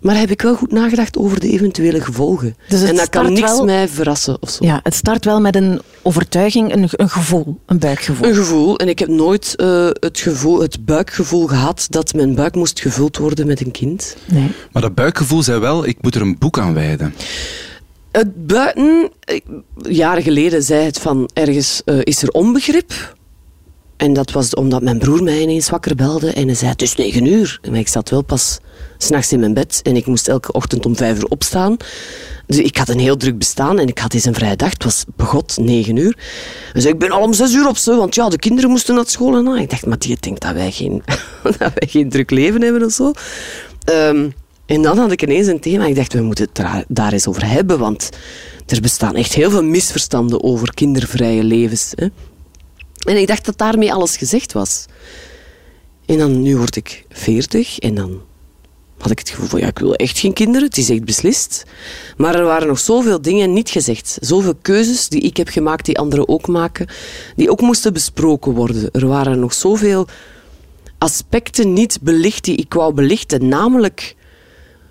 Maar 0.00 0.18
heb 0.18 0.30
ik 0.30 0.42
wel 0.42 0.54
goed 0.54 0.72
nagedacht 0.72 1.16
over 1.18 1.40
de 1.40 1.48
eventuele 1.50 2.00
gevolgen. 2.00 2.56
Dus 2.68 2.80
het 2.80 2.88
en 2.88 2.96
dat 2.96 3.08
kan 3.08 3.24
start 3.24 3.38
niks 3.40 3.50
wel- 3.56 3.64
mij 3.64 3.88
verrassen 3.88 4.36
of 4.40 4.50
zo. 4.50 4.64
Ja, 4.64 4.80
het 4.82 4.94
start 4.94 5.24
wel 5.24 5.40
met 5.40 5.56
een 5.56 5.80
overtuiging, 6.02 6.72
een, 6.72 6.88
een 6.90 7.08
gevoel, 7.10 7.58
een 7.66 7.78
buikgevoel. 7.78 8.26
Een 8.28 8.34
gevoel. 8.34 8.76
En 8.78 8.88
ik 8.88 8.98
heb 8.98 9.08
nooit 9.08 9.54
uh, 9.56 9.88
het, 9.92 10.18
gevoel, 10.20 10.60
het 10.60 10.84
buikgevoel 10.84 11.46
gehad 11.46 11.86
dat 11.90 12.14
mijn 12.14 12.34
buik 12.34 12.54
moest 12.54 12.80
gevuld 12.80 13.16
worden 13.16 13.46
met 13.46 13.60
een 13.60 13.70
kind. 13.70 14.16
Nee. 14.24 14.50
Maar 14.72 14.82
dat 14.82 14.94
buikgevoel 14.94 15.42
zei 15.42 15.60
wel, 15.60 15.86
ik 15.86 15.96
moet 16.00 16.14
er 16.14 16.20
een 16.20 16.36
boek 16.38 16.58
aan 16.58 16.74
wijden. 16.74 17.14
Het 18.10 18.46
buiten, 18.46 19.10
ik- 19.24 19.44
jaren 19.82 20.22
geleden 20.22 20.62
zei 20.62 20.84
het 20.84 20.98
van 20.98 21.30
ergens 21.32 21.82
uh, 21.84 21.98
is 22.02 22.22
er 22.22 22.28
onbegrip. 22.28 23.14
En 24.00 24.12
dat 24.12 24.30
was 24.30 24.54
omdat 24.54 24.82
mijn 24.82 24.98
broer 24.98 25.22
mij 25.22 25.40
ineens 25.40 25.70
wakker 25.70 25.94
belde 25.94 26.32
en 26.32 26.46
hij 26.46 26.54
zei 26.54 26.70
het 26.70 26.82
is 26.82 26.94
negen 26.94 27.26
uur. 27.26 27.60
Maar 27.70 27.78
ik 27.78 27.88
zat 27.88 28.10
wel 28.10 28.22
pas 28.22 28.58
s'nachts 28.98 29.32
in 29.32 29.40
mijn 29.40 29.54
bed 29.54 29.80
en 29.82 29.96
ik 29.96 30.06
moest 30.06 30.28
elke 30.28 30.52
ochtend 30.52 30.86
om 30.86 30.96
vijf 30.96 31.18
uur 31.18 31.24
opstaan. 31.28 31.76
Dus 32.46 32.58
ik 32.58 32.76
had 32.76 32.88
een 32.88 32.98
heel 32.98 33.16
druk 33.16 33.38
bestaan 33.38 33.78
en 33.78 33.88
ik 33.88 33.98
had 33.98 34.14
eens 34.14 34.24
een 34.24 34.34
vrije 34.34 34.56
dag. 34.56 34.70
Het 34.70 34.84
was 34.84 35.04
begot, 35.16 35.56
negen 35.60 35.96
uur. 35.96 36.18
Dus 36.72 36.84
ik 36.84 36.98
ben 36.98 37.10
al 37.10 37.22
om 37.22 37.32
zes 37.32 37.54
uur 37.54 37.68
op 37.68 37.76
zo, 37.76 37.98
want 37.98 38.14
ja, 38.14 38.28
de 38.28 38.38
kinderen 38.38 38.70
moesten 38.70 38.94
naar 38.94 39.06
school 39.06 39.36
en. 39.36 39.62
Ik 39.62 39.70
dacht, 39.70 39.86
maar 39.86 39.98
die 39.98 40.16
denkt 40.20 40.42
dat 40.42 40.52
wij 40.52 40.70
geen, 40.70 41.02
dat 41.58 41.58
wij 41.58 41.88
geen 41.88 42.08
druk 42.08 42.30
leven 42.30 42.62
hebben 42.62 42.84
of 42.84 42.92
zo. 42.92 43.12
Um, 43.92 44.32
en 44.66 44.82
dan 44.82 44.98
had 44.98 45.12
ik 45.12 45.22
ineens 45.22 45.46
een 45.46 45.60
thema. 45.60 45.86
Ik 45.86 45.96
dacht, 45.96 46.12
we 46.12 46.22
moeten 46.22 46.48
het 46.52 46.84
daar 46.88 47.12
eens 47.12 47.26
over 47.26 47.46
hebben, 47.46 47.78
want 47.78 48.08
er 48.66 48.80
bestaan 48.80 49.14
echt 49.14 49.32
heel 49.32 49.50
veel 49.50 49.64
misverstanden 49.64 50.42
over 50.42 50.74
kindervrije 50.74 51.44
levens. 51.44 51.92
Hè? 51.94 52.06
En 53.06 53.16
ik 53.16 53.26
dacht 53.26 53.44
dat 53.44 53.58
daarmee 53.58 53.92
alles 53.92 54.16
gezegd 54.16 54.52
was. 54.52 54.86
En 56.06 56.18
dan, 56.18 56.42
nu 56.42 56.56
word 56.56 56.76
ik 56.76 57.04
veertig 57.08 57.78
en 57.78 57.94
dan 57.94 58.20
had 58.98 59.10
ik 59.10 59.18
het 59.18 59.28
gevoel 59.28 59.48
van, 59.48 59.60
ja, 59.60 59.66
ik 59.66 59.78
wil 59.78 59.94
echt 59.94 60.18
geen 60.18 60.32
kinderen. 60.32 60.68
Het 60.68 60.76
is 60.76 60.90
echt 60.90 61.04
beslist. 61.04 61.64
Maar 62.16 62.34
er 62.34 62.44
waren 62.44 62.68
nog 62.68 62.78
zoveel 62.78 63.22
dingen 63.22 63.52
niet 63.52 63.70
gezegd. 63.70 64.18
Zoveel 64.20 64.54
keuzes 64.62 65.08
die 65.08 65.20
ik 65.20 65.36
heb 65.36 65.48
gemaakt, 65.48 65.84
die 65.84 65.98
anderen 65.98 66.28
ook 66.28 66.46
maken, 66.46 66.86
die 67.36 67.50
ook 67.50 67.60
moesten 67.60 67.92
besproken 67.92 68.52
worden. 68.52 68.90
Er 68.90 69.06
waren 69.06 69.40
nog 69.40 69.52
zoveel 69.52 70.06
aspecten 70.98 71.72
niet 71.72 71.98
belicht 72.00 72.44
die 72.44 72.56
ik 72.56 72.74
wou 72.74 72.94
belichten. 72.94 73.48
Namelijk 73.48 74.14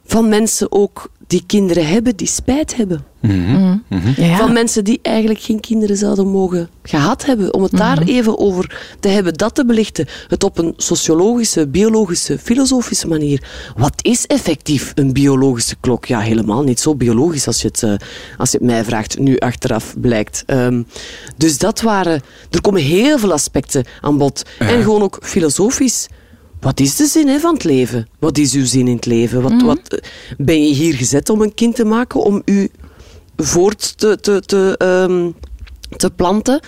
van 0.05 0.29
mensen 0.29 0.71
ook 0.71 1.11
die 1.29 1.43
kinderen 1.45 1.87
hebben, 1.87 2.15
die 2.15 2.27
spijt 2.27 2.75
hebben. 2.75 3.05
Ja. 3.21 4.37
Van 4.37 4.53
mensen 4.53 4.83
die 4.83 4.99
eigenlijk 5.01 5.39
geen 5.39 5.59
kinderen 5.59 5.97
zouden 5.97 6.27
mogen 6.27 6.69
gehad 6.83 7.25
hebben. 7.25 7.53
Om 7.53 7.63
het 7.63 7.71
daar 7.71 8.01
even 8.01 8.39
over 8.39 8.93
te 8.99 9.07
hebben, 9.07 9.33
dat 9.33 9.55
te 9.55 9.65
belichten. 9.65 10.07
Het 10.27 10.43
op 10.43 10.57
een 10.57 10.73
sociologische, 10.77 11.67
biologische, 11.67 12.39
filosofische 12.39 13.07
manier. 13.07 13.43
Wat 13.77 13.93
is 14.01 14.25
effectief 14.25 14.91
een 14.95 15.13
biologische 15.13 15.75
klok? 15.79 16.05
Ja, 16.05 16.19
helemaal 16.19 16.63
niet 16.63 16.79
zo 16.79 16.95
biologisch 16.95 17.47
als 17.47 17.61
je 17.61 17.67
het, 17.67 17.83
eh, 17.83 17.93
als 18.37 18.51
je 18.51 18.57
het 18.57 18.65
mij 18.65 18.83
vraagt, 18.83 19.19
nu 19.19 19.37
achteraf 19.37 19.95
blijkt. 19.99 20.43
Ehm, 20.45 20.83
dus 21.37 21.57
dat 21.57 21.81
waren... 21.81 22.21
Er 22.51 22.61
komen 22.61 22.81
heel 22.81 23.19
veel 23.19 23.33
aspecten 23.33 23.85
aan 24.01 24.17
bod. 24.17 24.45
En 24.59 24.83
gewoon 24.83 25.01
ook 25.01 25.19
filosofisch. 25.21 26.07
Wat 26.59 26.79
is 26.79 26.95
de 26.95 27.05
zin 27.05 27.27
hè, 27.27 27.39
van 27.39 27.53
het 27.53 27.63
leven? 27.63 28.07
Wat 28.19 28.37
is 28.37 28.53
uw 28.53 28.65
zin 28.65 28.87
in 28.87 28.95
het 28.95 29.05
leven? 29.05 29.41
Wat, 29.41 29.61
wat, 29.61 29.79
eh, 29.87 29.99
ben 30.37 30.67
je 30.67 30.73
hier 30.73 30.93
gezet 30.93 31.29
om 31.29 31.41
een 31.41 31.53
kind 31.53 31.75
te 31.75 31.85
maken? 31.85 32.23
Om 32.23 32.41
u 32.45 32.69
voort 33.35 33.97
te, 33.97 34.17
te, 34.21 34.41
te, 34.45 34.75
ehm, 34.77 35.31
te 35.97 36.09
planten? 36.11 36.59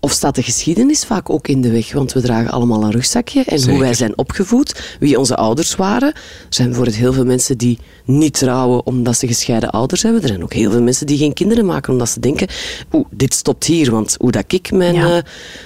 Of 0.00 0.12
staat 0.12 0.34
de 0.34 0.42
geschiedenis 0.42 1.04
vaak 1.04 1.30
ook 1.30 1.48
in 1.48 1.60
de 1.60 1.70
weg? 1.70 1.92
Want 1.92 2.12
we 2.12 2.20
dragen 2.20 2.50
allemaal 2.50 2.82
een 2.84 2.90
rugzakje. 2.90 3.42
En 3.44 3.58
Zeker. 3.58 3.72
hoe 3.74 3.82
wij 3.82 3.94
zijn 3.94 4.18
opgevoed, 4.18 4.96
wie 5.00 5.18
onze 5.18 5.36
ouders 5.36 5.74
waren. 5.76 6.12
Er 6.14 6.20
zijn 6.48 6.68
bijvoorbeeld 6.68 6.96
heel 6.96 7.12
veel 7.12 7.24
mensen 7.24 7.58
die 7.58 7.78
niet 8.04 8.32
trouwen 8.38 8.86
omdat 8.86 9.16
ze 9.16 9.26
gescheiden 9.26 9.70
ouders 9.70 10.02
hebben. 10.02 10.22
Er 10.22 10.28
zijn 10.28 10.42
ook 10.42 10.52
heel 10.52 10.70
veel 10.70 10.82
mensen 10.82 11.06
die 11.06 11.18
geen 11.18 11.32
kinderen 11.32 11.66
maken 11.66 11.92
omdat 11.92 12.08
ze 12.08 12.20
denken... 12.20 12.48
Oeh, 12.92 13.06
dit 13.10 13.34
stopt 13.34 13.64
hier, 13.64 13.90
want 13.90 14.16
hoe 14.18 14.30
dat 14.30 14.44
ik 14.52 14.72
mijn, 14.72 14.94
Ja. 14.94 15.16
eh, 15.16 15.22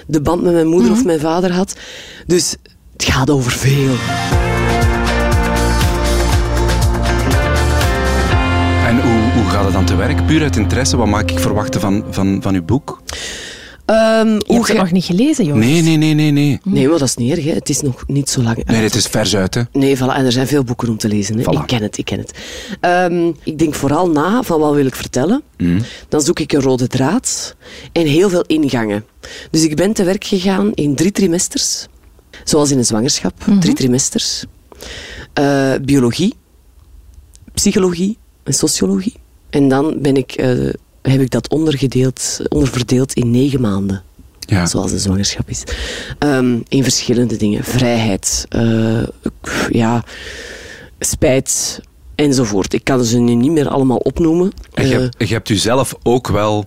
de 0.07 0.21
band 0.21 0.41
met 0.43 0.53
mijn 0.53 0.67
moeder 0.67 0.91
of 0.91 1.03
mijn 1.05 1.19
vader 1.19 1.51
had. 1.53 1.75
Dus 2.27 2.55
het 2.99 3.11
gaat 3.11 3.29
over 3.29 3.51
veel. 3.51 3.95
En 8.87 9.01
hoe, 9.01 9.31
hoe 9.33 9.49
gaat 9.51 9.63
het 9.63 9.73
dan 9.73 9.85
te 9.85 9.95
werk? 9.95 10.25
Puur 10.25 10.41
uit 10.41 10.55
interesse, 10.55 10.97
wat 10.97 11.07
mag 11.07 11.21
ik 11.21 11.39
verwachten 11.39 11.81
van, 11.81 12.03
van, 12.09 12.39
van 12.41 12.55
uw 12.55 12.63
boek? 12.63 13.01
Ehm, 13.85 14.27
Je 14.27 14.41
hoe 14.47 14.55
hebt 14.55 14.67
het 14.67 14.77
nog 14.77 14.91
niet 14.91 15.05
gelezen, 15.05 15.45
Joost. 15.45 15.59
Nee, 15.59 15.81
nee, 15.81 15.97
nee, 15.97 16.13
nee, 16.13 16.31
nee. 16.31 16.59
Nee, 16.63 16.87
maar 16.87 16.99
dat 16.99 17.07
is 17.07 17.15
niet 17.15 17.31
erg. 17.31 17.43
Hè. 17.45 17.51
Het 17.51 17.69
is 17.69 17.81
nog 17.81 18.03
niet 18.07 18.29
zo 18.29 18.41
lang 18.41 18.57
uit. 18.57 18.67
Nee, 18.67 18.81
het 18.81 18.95
is 18.95 19.05
vers 19.05 19.35
uit, 19.35 19.53
hè. 19.53 19.61
Nee, 19.71 19.97
voilà. 19.97 19.99
en 19.99 20.25
er 20.25 20.31
zijn 20.31 20.47
veel 20.47 20.63
boeken 20.63 20.89
om 20.89 20.97
te 20.97 21.07
lezen. 21.07 21.37
Hè. 21.37 21.43
Voilà. 21.43 21.61
Ik 21.61 21.67
ken 21.67 21.81
het, 21.81 21.97
ik 21.97 22.05
ken 22.05 22.19
het. 22.19 22.33
Ehm, 22.79 23.31
ik 23.43 23.57
denk 23.57 23.73
vooral 23.75 24.09
na 24.09 24.43
van 24.43 24.59
wat 24.59 24.73
wil 24.73 24.85
ik 24.85 24.95
vertellen. 24.95 25.41
Mhm. 25.57 25.79
Dan 26.09 26.21
zoek 26.21 26.39
ik 26.39 26.51
een 26.53 26.61
rode 26.61 26.87
draad 26.87 27.55
en 27.91 28.05
heel 28.05 28.29
veel 28.29 28.43
ingangen. 28.47 29.05
Dus 29.51 29.63
ik 29.63 29.75
ben 29.75 29.93
te 29.93 30.03
werk 30.03 30.23
gegaan 30.23 30.71
in 30.73 30.95
drie 30.95 31.11
trimesters. 31.11 31.87
Zoals 32.49 32.71
in 32.71 32.77
een 32.77 32.85
zwangerschap, 32.85 33.33
drie 33.59 33.73
trimesters. 33.73 34.45
Eh, 35.33 35.73
biologie, 35.81 36.33
psychologie 37.53 38.17
en 38.43 38.53
sociologie. 38.53 39.13
En 39.49 39.67
dan 39.67 40.01
ben 40.01 40.15
ik, 40.15 40.31
eh, 40.31 40.49
heb 41.01 41.21
ik 41.21 41.29
dat 41.29 41.49
ondergedeeld, 41.49 42.39
onderverdeeld 42.47 43.13
in 43.13 43.31
negen 43.31 43.61
maanden 43.61 44.03
Ja. 44.39 44.65
zoals 44.65 44.91
een 44.91 44.99
zwangerschap 44.99 45.49
is. 45.49 45.63
Ehm, 46.19 46.57
in 46.67 46.83
verschillende 46.83 47.37
dingen. 47.37 47.63
Vrijheid, 47.63 48.45
eh, 48.49 49.03
ja, 49.69 50.03
spijt 50.99 51.81
enzovoort. 52.15 52.73
Ik 52.73 52.83
kan 52.83 53.03
ze 53.03 53.17
nu 53.17 53.33
niet 53.35 53.51
meer 53.51 53.67
allemaal 53.67 53.97
opnoemen. 53.97 54.51
En 54.73 54.87
je, 54.87 54.93
hebt, 54.95 55.15
je 55.27 55.33
hebt 55.33 55.49
u 55.49 55.55
zelf 55.55 55.95
ook 56.03 56.27
wel 56.27 56.65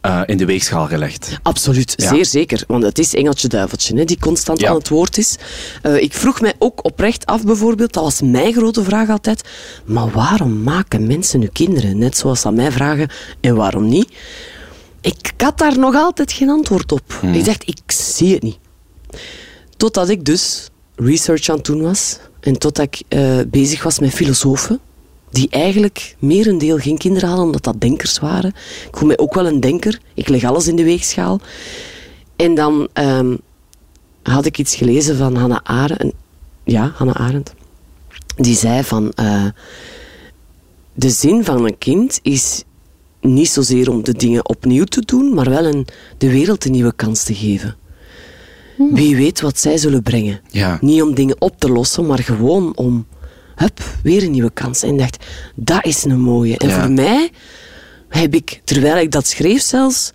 eh, 0.00 0.20
in 0.26 0.36
de 0.36 0.44
weegschaal 0.44 0.86
gelegd. 0.86 1.38
Absoluut, 1.42 1.92
Ja. 1.96 2.08
zeer 2.08 2.24
zeker. 2.26 2.64
Want 2.66 2.82
het 2.82 2.98
is 2.98 3.14
Engeltje-duiveltje 3.14 3.96
hè, 3.96 4.04
die 4.04 4.18
constant 4.18 4.60
Ja. 4.60 4.68
aan 4.68 4.74
het 4.76 4.88
woord 4.88 5.18
is. 5.18 5.36
Eh, 5.82 5.96
ik 6.02 6.12
vroeg 6.14 6.40
mij 6.40 6.54
ook 6.58 6.84
oprecht 6.84 7.26
af 7.26 7.44
bijvoorbeeld, 7.44 7.92
dat 7.92 8.02
was 8.04 8.20
mijn 8.20 8.52
grote 8.52 8.84
vraag 8.84 9.08
altijd, 9.08 9.48
maar 9.84 10.10
waarom 10.10 10.62
maken 10.62 11.06
mensen 11.06 11.40
nu 11.40 11.46
kinderen? 11.52 11.98
Net 11.98 12.16
zoals 12.16 12.40
ze 12.40 12.50
mij 12.50 12.72
vragen, 12.72 13.08
en 13.40 13.54
waarom 13.54 13.88
niet? 13.88 14.08
Ik 15.00 15.32
had 15.36 15.58
daar 15.58 15.78
nog 15.78 15.94
altijd 15.94 16.32
geen 16.32 16.48
antwoord 16.48 16.92
op. 16.92 17.16
Hmm. 17.20 17.32
Ik 17.34 17.44
dacht, 17.44 17.68
ik 17.68 17.92
zie 17.92 18.32
het 18.34 18.42
niet. 18.42 18.58
Totdat 19.76 20.08
ik 20.08 20.24
dus 20.24 20.68
research 20.96 21.48
aan 21.48 21.56
het 21.56 21.64
doen 21.64 21.82
was 21.82 22.18
en 22.40 22.58
totdat 22.58 22.84
ik 22.84 23.02
eh, 23.08 23.38
bezig 23.46 23.82
was 23.82 23.98
met 23.98 24.10
filosofen 24.10 24.80
die 25.30 25.48
eigenlijk 25.50 26.16
merendeel 26.18 26.78
geen 26.78 26.98
kinderen 26.98 27.28
hadden 27.28 27.46
omdat 27.46 27.64
dat 27.64 27.80
denkers 27.80 28.18
waren. 28.18 28.50
Ik 28.90 28.96
voel 28.96 29.08
mij 29.08 29.18
ook 29.18 29.34
wel 29.34 29.46
een 29.46 29.60
denker. 29.60 30.00
Ik 30.14 30.28
leg 30.28 30.44
alles 30.44 30.68
in 30.68 30.76
de 30.76 30.84
weegschaal. 30.84 31.40
En 32.36 32.54
dan 32.54 32.88
ehm, 32.92 33.36
had 34.22 34.44
ik 34.46 34.58
iets 34.58 34.74
gelezen 34.74 35.16
van 35.16 35.36
Hannah 35.36 35.60
Arendt. 35.62 36.14
Ja, 36.64 36.92
Hannah 36.94 37.16
Arendt. 37.16 37.54
Die 38.36 38.56
zei 38.56 38.84
van... 38.84 39.12
eh, 39.12 39.44
de 40.94 41.10
zin 41.10 41.44
van 41.44 41.64
een 41.64 41.78
kind 41.78 42.18
is 42.22 42.64
niet 43.20 43.48
zozeer 43.48 43.90
om 43.90 44.04
de 44.04 44.12
dingen 44.12 44.48
opnieuw 44.48 44.84
te 44.84 45.00
doen, 45.00 45.34
maar 45.34 45.50
wel 45.50 45.64
een, 45.64 45.86
de 46.18 46.30
wereld 46.30 46.64
een 46.64 46.72
nieuwe 46.72 46.92
kans 46.94 47.22
te 47.22 47.34
geven. 47.34 47.76
Wie 48.90 49.16
weet 49.16 49.40
wat 49.40 49.58
zij 49.58 49.76
zullen 49.78 50.02
brengen. 50.02 50.40
Ja. 50.50 50.78
Niet 50.80 51.02
om 51.02 51.14
dingen 51.14 51.40
op 51.40 51.54
te 51.58 51.68
lossen, 51.68 52.06
maar 52.06 52.18
gewoon 52.18 52.76
om, 52.76 53.06
hup, 53.60 53.80
weer 54.02 54.22
een 54.22 54.30
nieuwe 54.30 54.50
kans. 54.50 54.82
En 54.82 54.92
ik 54.92 54.98
dacht, 54.98 55.24
dat 55.54 55.84
is 55.84 56.04
een 56.04 56.20
mooie. 56.20 56.58
En 56.58 56.68
Ja. 56.68 56.80
voor 56.80 56.90
mij 56.90 57.30
heb 58.08 58.34
ik, 58.34 58.60
terwijl 58.64 58.96
ik 58.96 59.10
dat 59.10 59.26
schreef 59.26 59.62
zelfs, 59.62 60.12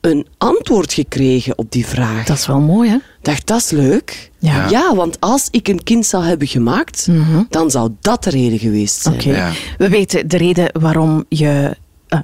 een 0.00 0.26
antwoord 0.38 0.92
gekregen 0.92 1.58
op 1.58 1.72
die 1.72 1.86
vraag. 1.86 2.26
Dat 2.26 2.38
is 2.38 2.46
wel 2.46 2.60
mooi, 2.60 2.88
hè? 2.88 2.94
Ik 2.96 3.02
dacht, 3.22 3.46
dat 3.46 3.58
is 3.58 3.70
leuk. 3.70 4.30
Ja. 4.38 4.68
ja, 4.68 4.94
want 4.94 5.20
als 5.20 5.48
ik 5.50 5.68
een 5.68 5.82
kind 5.82 6.06
zou 6.06 6.24
hebben 6.24 6.48
gemaakt, 6.48 7.08
dan 7.48 7.70
zou 7.70 7.90
dat 8.00 8.24
de 8.24 8.30
reden 8.30 8.58
geweest 8.58 9.00
zijn. 9.02 9.20
Ja. 9.22 9.50
We 9.78 9.88
weten 9.88 10.28
de 10.28 10.36
reden 10.36 10.68
waarom 10.80 11.24
je, 11.28 11.76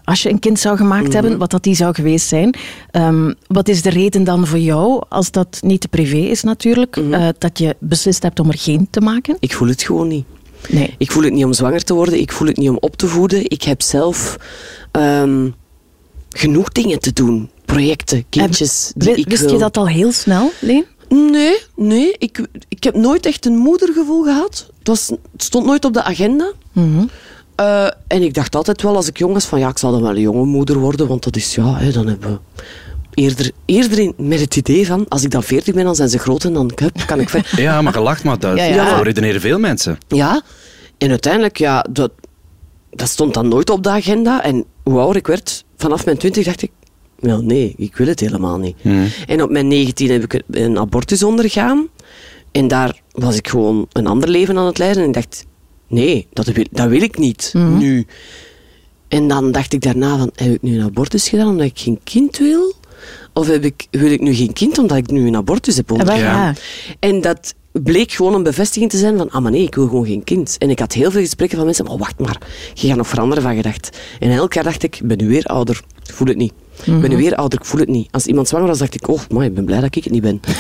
als 0.05 0.23
je 0.23 0.31
een 0.31 0.39
kind 0.39 0.59
zou 0.59 0.77
gemaakt 0.77 1.13
hebben, 1.13 1.39
wat 1.39 1.51
dat 1.51 1.63
die 1.63 1.75
zou 1.75 1.95
geweest 1.95 2.29
zijn. 2.29 2.55
Ehm, 2.91 3.33
wat 3.47 3.69
is 3.69 3.83
de 3.83 3.91
reden 3.91 4.25
dan 4.25 4.47
voor 4.47 4.59
jou, 4.59 5.03
als 5.09 5.31
dat 5.31 5.59
niet 5.61 5.81
te 5.81 5.89
privé 5.89 6.17
is 6.17 6.43
natuurlijk, 6.43 6.97
eh, 6.97 7.29
dat 7.39 7.59
je 7.59 7.77
beslist 7.79 8.23
hebt 8.23 8.41
om 8.41 8.49
er 8.49 8.59
geen 8.59 8.89
te 8.91 9.01
maken? 9.01 9.37
Ik 9.41 9.55
voel 9.55 9.69
het 9.69 9.83
gewoon 9.83 10.09
niet. 10.09 10.25
Nee. 10.69 10.95
Ik 10.99 11.13
voel 11.13 11.23
het 11.23 11.33
niet 11.33 11.45
om 11.45 11.53
zwanger 11.53 11.85
te 11.85 11.95
worden. 11.95 12.21
Ik 12.21 12.33
voel 12.33 12.49
het 12.49 12.57
niet 12.57 12.69
om 12.69 12.77
op 12.81 12.97
te 12.97 13.07
voeden. 13.07 13.51
Ik 13.51 13.63
heb 13.63 13.83
zelf 13.83 14.37
ehm, 14.91 15.49
genoeg 16.31 16.69
dingen 16.69 16.99
te 16.99 17.13
doen. 17.13 17.51
Projecten, 17.65 18.25
kindjes 18.29 18.93
die 18.97 19.15
ik 19.15 19.29
Wist 19.29 19.43
wil. 19.43 19.53
je 19.53 19.59
dat 19.59 19.77
al 19.77 19.89
heel 19.89 20.13
snel, 20.13 20.53
Leen? 20.61 20.85
Nee, 21.09 21.59
nee. 21.77 22.15
Ik, 22.19 22.47
ik 22.69 22.85
heb 22.85 22.95
nooit 22.95 23.27
echt 23.27 23.47
een 23.47 23.57
moedergevoel 23.57 24.23
gehad. 24.23 24.71
Het, 24.79 24.89
was, 24.89 25.09
het 25.09 25.43
stond 25.43 25.67
nooit 25.67 25.85
op 25.85 25.93
de 25.93 26.03
agenda. 26.03 26.53
Eh, 27.57 27.87
en 28.07 28.23
ik 28.23 28.35
dacht 28.35 28.55
altijd 28.57 28.83
wel 28.83 28.97
als 28.97 29.09
ik 29.09 29.19
jong 29.19 29.33
was 29.33 29.45
van 29.45 29.59
ja, 29.59 29.69
ik 29.69 29.79
zal 29.79 29.93
dan 29.93 30.03
wel 30.03 30.11
een 30.11 30.21
jonge 30.21 30.45
moeder 30.45 30.79
worden, 30.79 31.07
want 31.07 31.25
dat 31.25 31.37
is 31.37 31.55
ja, 31.55 31.77
hè, 31.77 31.93
dan 31.93 32.07
hebben 32.07 32.31
we 32.31 32.39
eerder, 33.15 33.51
eerder 33.65 33.99
in, 33.99 34.15
met 34.17 34.41
het 34.41 34.57
idee 34.57 34.87
van 34.87 35.09
als 35.09 35.23
ik 35.23 35.31
dan 35.31 35.43
veertig 35.43 35.75
ben, 35.75 35.85
dan 35.85 35.95
zijn 35.95 36.09
ze 36.09 36.19
groot 36.19 36.45
en 36.45 36.53
dan 36.53 36.71
kan 37.07 37.21
ik 37.21 37.29
ver. 37.29 37.53
Ja, 37.57 37.83
maar 37.83 37.93
gelacht, 37.93 38.25
maar 38.25 38.39
dat, 38.39 38.57
Ja, 38.57 38.65
ja. 38.65 39.03
redeneren 39.03 39.41
veel 39.41 39.59
mensen. 39.59 39.99
Ja, 40.09 40.43
en 40.99 41.11
uiteindelijk, 41.11 41.59
ja, 41.59 41.87
dat, 41.91 42.11
dat 42.91 43.09
stond 43.09 43.35
dan 43.35 43.49
nooit 43.49 43.71
op 43.71 43.83
de 43.83 43.91
agenda. 43.91 44.43
En 44.43 44.65
hoe 44.83 44.99
ouder 44.99 45.17
ik 45.17 45.27
werd, 45.27 45.65
vanaf 45.77 46.05
mijn 46.05 46.17
twintig 46.17 46.45
dacht 46.45 46.63
ik, 46.63 46.71
wel 47.21 47.43
nee, 47.43 47.75
ik 47.77 47.97
wil 47.97 48.07
het 48.07 48.21
helemaal 48.21 48.59
niet. 48.59 48.77
En 49.27 49.43
op 49.43 49.51
mijn 49.51 49.69
negentien 49.69 50.11
heb 50.11 50.23
ik 50.33 50.43
een 50.51 50.79
abortus 50.79 51.23
ondergaan. 51.23 51.89
En 52.53 52.69
daar 52.69 53.01
was 53.13 53.37
ik 53.37 53.49
gewoon 53.49 53.87
een 53.93 54.07
ander 54.07 54.29
leven 54.29 54.59
aan 54.59 54.67
het 54.67 54.79
leiden. 54.79 55.03
En 55.03 55.09
ik 55.09 55.15
dacht, 55.15 55.47
nee, 55.87 56.27
dat 56.33 56.47
wil, 56.47 56.65
dat 56.71 56.89
wil 56.89 57.03
ik 57.03 57.19
niet, 57.19 57.53
nu. 57.55 58.07
En 59.09 59.29
dan 59.29 59.53
dacht 59.53 59.73
ik 59.73 59.81
daarna 59.81 60.19
van, 60.19 60.31
heb 60.35 60.53
ik 60.53 60.63
nu 60.63 60.79
een 60.79 60.85
abortus 60.85 61.29
gedaan 61.29 61.49
omdat 61.49 61.67
ik 61.67 61.79
geen 61.79 62.01
kind 62.05 62.39
wil? 62.39 62.75
Of 63.33 63.47
heb 63.47 63.65
ik, 63.65 63.87
wil 63.91 64.11
ik 64.11 64.21
nu 64.21 64.35
geen 64.35 64.53
kind 64.53 64.79
omdat 64.79 64.97
ik 64.97 65.11
nu 65.11 65.27
een 65.27 65.37
abortus 65.37 65.77
heb 65.77 65.89
wel, 65.89 65.99
ondergaan? 65.99 66.21
ja. 66.23 66.55
En 66.99 67.21
dat 67.21 67.55
bleek 67.73 68.13
gewoon 68.13 68.35
een 68.35 68.43
bevestiging 68.43 68.91
te 68.91 68.99
zijn 68.99 69.17
van, 69.17 69.31
ah 69.31 69.43
maar 69.43 69.51
nee, 69.51 69.63
ik 69.63 69.75
wil 69.75 69.87
gewoon 69.87 70.07
geen 70.07 70.25
kind. 70.25 70.57
En 70.59 70.71
ik 70.71 70.79
had 70.79 70.93
heel 70.93 71.11
veel 71.11 71.21
gesprekken 71.21 71.57
van 71.57 71.67
mensen, 71.67 71.85
maar 71.85 71.97
wacht 71.97 72.19
maar, 72.19 72.41
je 72.75 72.89
gaat 72.89 72.97
nog 72.97 73.09
veranderen 73.09 73.43
van 73.43 73.57
gedacht. 73.57 73.99
En 74.21 74.31
elk 74.31 74.53
jaar 74.53 74.65
dacht 74.65 74.83
ik, 74.83 74.97
ik 74.97 75.07
ben 75.07 75.19
nu 75.19 75.29
weer 75.29 75.45
ouder, 75.45 75.83
voel 76.03 76.29
het 76.29 76.37
niet. 76.37 76.53
Ik 76.85 77.01
ben 77.01 77.11
nu 77.11 77.17
weer 77.17 77.35
ouder, 77.35 77.59
ik 77.59 77.65
voel 77.65 77.81
het 77.81 77.89
niet. 77.89 78.09
Als 78.11 78.27
iemand 78.27 78.49
zwanger 78.49 78.67
was, 78.67 78.79
dacht 78.79 78.95
ik, 78.95 79.09
oh, 79.09 79.21
maar 79.31 79.45
ik 79.45 79.55
ben 79.55 79.65
blij 79.65 79.81
dat 79.81 79.97
ik 79.97 80.05
het 80.05 80.13
niet 80.13 80.23
ben. 80.23 80.41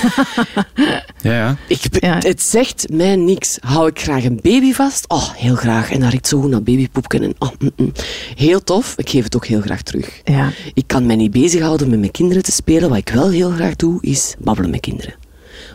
Ja, 1.22 1.32
ja. 1.32 1.56
Ik, 1.68 1.80
Ja. 2.00 2.18
Het 2.18 2.42
zegt 2.42 2.86
mij 2.90 3.16
niks. 3.16 3.58
Hou 3.60 3.88
ik 3.88 4.00
graag 4.00 4.24
een 4.24 4.38
baby 4.42 4.72
vast? 4.72 5.08
Oh, 5.08 5.30
heel 5.34 5.54
graag. 5.54 5.90
En 5.90 6.00
dan 6.00 6.08
riekt 6.08 6.28
zo 6.28 6.40
goed 6.40 6.50
naar 6.50 6.62
babypoepken. 6.62 7.22
En, 7.22 7.34
oh, 7.38 7.50
mm, 7.58 7.70
mm. 7.76 7.92
Heel 8.34 8.62
tof. 8.62 8.94
Ik 8.96 9.10
geef 9.10 9.24
het 9.24 9.36
ook 9.36 9.46
heel 9.46 9.60
graag 9.60 9.82
terug. 9.82 10.20
Ja. 10.24 10.50
Ik 10.74 10.84
kan 10.86 11.06
mij 11.06 11.16
niet 11.16 11.30
bezighouden 11.30 11.90
met 11.90 11.98
mijn 11.98 12.10
kinderen 12.10 12.42
te 12.42 12.52
spelen. 12.52 12.88
Wat 12.88 12.98
ik 12.98 13.08
wel 13.08 13.30
heel 13.30 13.50
graag 13.50 13.76
doe, 13.76 13.98
is 14.00 14.34
babbelen 14.38 14.70
met 14.70 14.80
kinderen. 14.80 15.14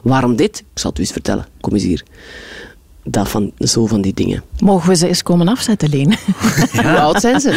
Waarom 0.04 0.36
dit? 0.36 0.60
Ik 0.60 0.80
zal 0.80 0.90
het 0.90 1.00
u 1.00 1.02
eens 1.02 1.12
vertellen. 1.12 1.46
Kom 1.62 1.74
eens 1.74 1.84
hier. 1.84 2.04
Dat 3.04 3.30
van, 3.30 3.52
zo 3.58 3.86
van 3.88 4.02
die 4.02 4.14
dingen. 4.14 4.44
Mogen 4.60 4.90
we 4.90 4.96
ze 4.96 5.08
eens 5.08 5.24
komen 5.24 5.48
afzetten, 5.48 5.90
Leen? 5.90 6.16
Hoe 6.82 7.00
oud 7.00 7.22
zijn 7.22 7.40
ze? 7.40 7.50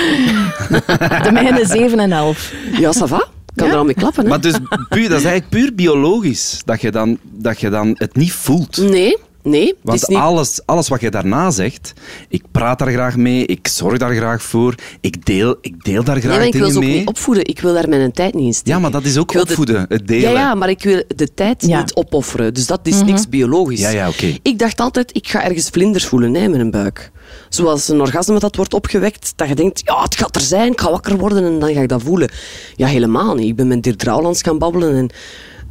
De 1.23 1.31
mijne 1.33 1.67
7 1.67 1.99
en 1.99 2.13
11. 2.13 2.53
Ja, 2.79 2.93
ça 2.93 3.09
va. 3.09 3.27
Kan 3.55 3.67
Ja? 3.67 3.73
er 3.73 3.79
al 3.79 3.85
mee 3.85 3.95
klappen, 3.95 4.23
hè? 4.23 4.29
Maar 4.29 4.41
dus, 4.41 4.55
puur, 4.89 5.09
dat 5.09 5.19
is 5.19 5.25
eigenlijk 5.25 5.49
puur 5.49 5.75
biologisch, 5.75 6.61
dat 6.65 6.81
je 6.81 6.91
dan, 6.91 7.19
dat 7.23 7.61
je 7.61 7.71
dan 7.71 7.95
het 7.99 8.17
niet 8.17 8.33
voelt. 8.33 8.77
Nee, 8.77 9.17
nee. 9.45 9.67
het 9.67 9.77
Want 9.83 10.03
is 10.03 10.09
niet... 10.09 10.19
alles, 10.19 10.61
alles 10.67 10.89
wat 10.89 11.01
je 11.01 11.11
daarna 11.11 11.51
zegt, 11.51 11.93
ik 12.29 12.43
praat 12.53 12.79
daar 12.79 12.91
graag 12.91 13.17
mee, 13.17 13.47
ik 13.47 13.69
zorg 13.69 13.99
daar 13.99 14.15
graag 14.15 14.43
voor, 14.43 14.75
ik 15.01 15.27
deel, 15.27 15.57
ik 15.61 15.85
deel 15.85 16.05
daar 16.05 16.15
Nee, 16.15 16.23
graag 16.25 16.37
maar 16.37 16.47
ik 16.47 16.55
wil 16.55 16.71
ze 16.71 16.77
ook 16.77 16.83
mee. 16.85 16.99
niet 16.99 17.09
opvoeden. 17.09 17.47
Ik 17.47 17.61
wil 17.61 17.75
daar 17.75 17.89
mijn 17.89 18.13
tijd 18.13 18.35
niet 18.35 18.47
in 18.47 18.53
steken. 18.55 18.73
ja, 18.73 18.79
maar 18.79 18.91
dat 18.91 19.05
is 19.05 19.17
ook 19.19 19.35
opvoeden, 19.41 19.87
het 19.89 20.07
delen. 20.07 20.31
Ja, 20.31 20.39
ja, 20.39 20.55
maar 20.55 20.69
ik 20.69 20.83
wil 20.83 21.03
de 21.17 21.35
tijd 21.35 21.67
Ja. 21.67 21.79
niet 21.79 21.95
opofferen. 21.95 22.55
Dus 22.55 22.67
dat 22.67 22.81
is 22.83 23.03
niks 23.03 23.29
biologisch. 23.29 23.81
Ja, 23.81 23.89
ja, 23.89 24.09
oké. 24.09 24.37
Ik 24.43 24.59
dacht 24.59 24.81
altijd, 24.81 25.17
ik 25.17 25.29
ga 25.29 25.45
ergens 25.45 25.69
vlinders 25.69 26.07
voelen 26.07 26.35
hè, 26.35 26.41
in 26.43 26.51
mijn 26.51 26.71
buik. 26.71 27.13
Zoals 27.49 27.89
een 27.89 28.01
orgasme 28.01 28.39
dat 28.39 28.57
wordt 28.57 28.75
opgewekt, 28.75 29.33
dat 29.37 29.49
je 29.49 29.55
denkt, 29.55 29.83
ja, 29.85 30.03
het 30.03 30.17
gaat 30.17 30.35
er 30.37 30.43
zijn, 30.43 30.73
ik 30.73 30.81
ga 30.81 30.91
wakker 30.91 31.17
worden 31.17 31.45
en 31.45 31.59
dan 31.59 31.75
ga 31.75 31.81
ik 31.81 31.89
dat 31.89 32.03
voelen. 32.03 32.31
Ja, 32.77 32.87
helemaal 32.87 33.35
niet. 33.35 33.49
Ik 33.49 33.57
ben 33.57 33.69
met 33.69 33.83
Dirk 33.83 33.97
Drouwlands 33.99 34.43
gaan 34.43 34.59
babbelen 34.59 34.95
en 34.97 35.11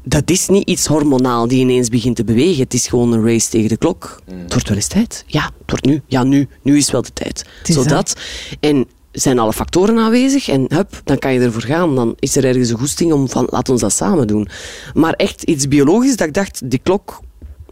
dat 0.04 0.30
is 0.30 0.48
niet 0.48 0.70
iets 0.70 0.86
hormonaal 0.86 1.48
die 1.48 1.60
ineens 1.60 1.90
begint 1.90 2.16
te 2.16 2.24
bewegen. 2.24 2.64
Het 2.64 2.74
is 2.74 2.88
gewoon 2.88 3.12
een 3.12 3.26
race 3.26 3.50
tegen 3.50 3.70
de 3.70 3.78
klok. 3.78 4.22
Het 4.26 4.54
wordt 4.54 4.68
wel 4.68 4.78
eens 4.78 4.88
tijd. 4.88 5.24
Ja, 5.28 5.44
het 5.44 5.70
wordt 5.70 5.86
nu. 5.86 6.02
Ja, 6.08 6.24
nu. 6.24 6.48
Nu 6.62 6.78
is 6.78 6.92
wel 6.92 7.02
de 7.02 7.14
tijd. 7.14 7.46
Zodat. 7.64 8.16
En 8.60 8.88
zijn 9.12 9.40
alle 9.40 9.54
factoren 9.54 9.98
aanwezig 9.98 10.48
en 10.48 10.66
hup, 10.68 11.02
dan 11.04 11.20
kan 11.20 11.34
je 11.34 11.40
ervoor 11.40 11.62
gaan. 11.62 11.96
Dan 11.96 12.16
is 12.20 12.36
er 12.36 12.46
ergens 12.46 12.70
een 12.70 12.78
goesting 12.78 13.14
om 13.14 13.30
van, 13.30 13.48
laat 13.50 13.70
ons 13.70 13.82
dat 13.82 13.94
samen 13.94 14.28
doen. 14.28 14.48
Maar 14.94 15.14
echt 15.14 15.44
iets 15.44 15.68
biologisch, 15.68 16.16
dat 16.16 16.28
ik 16.28 16.34
dacht, 16.34 16.70
die 16.70 16.80
klok, 16.84 17.20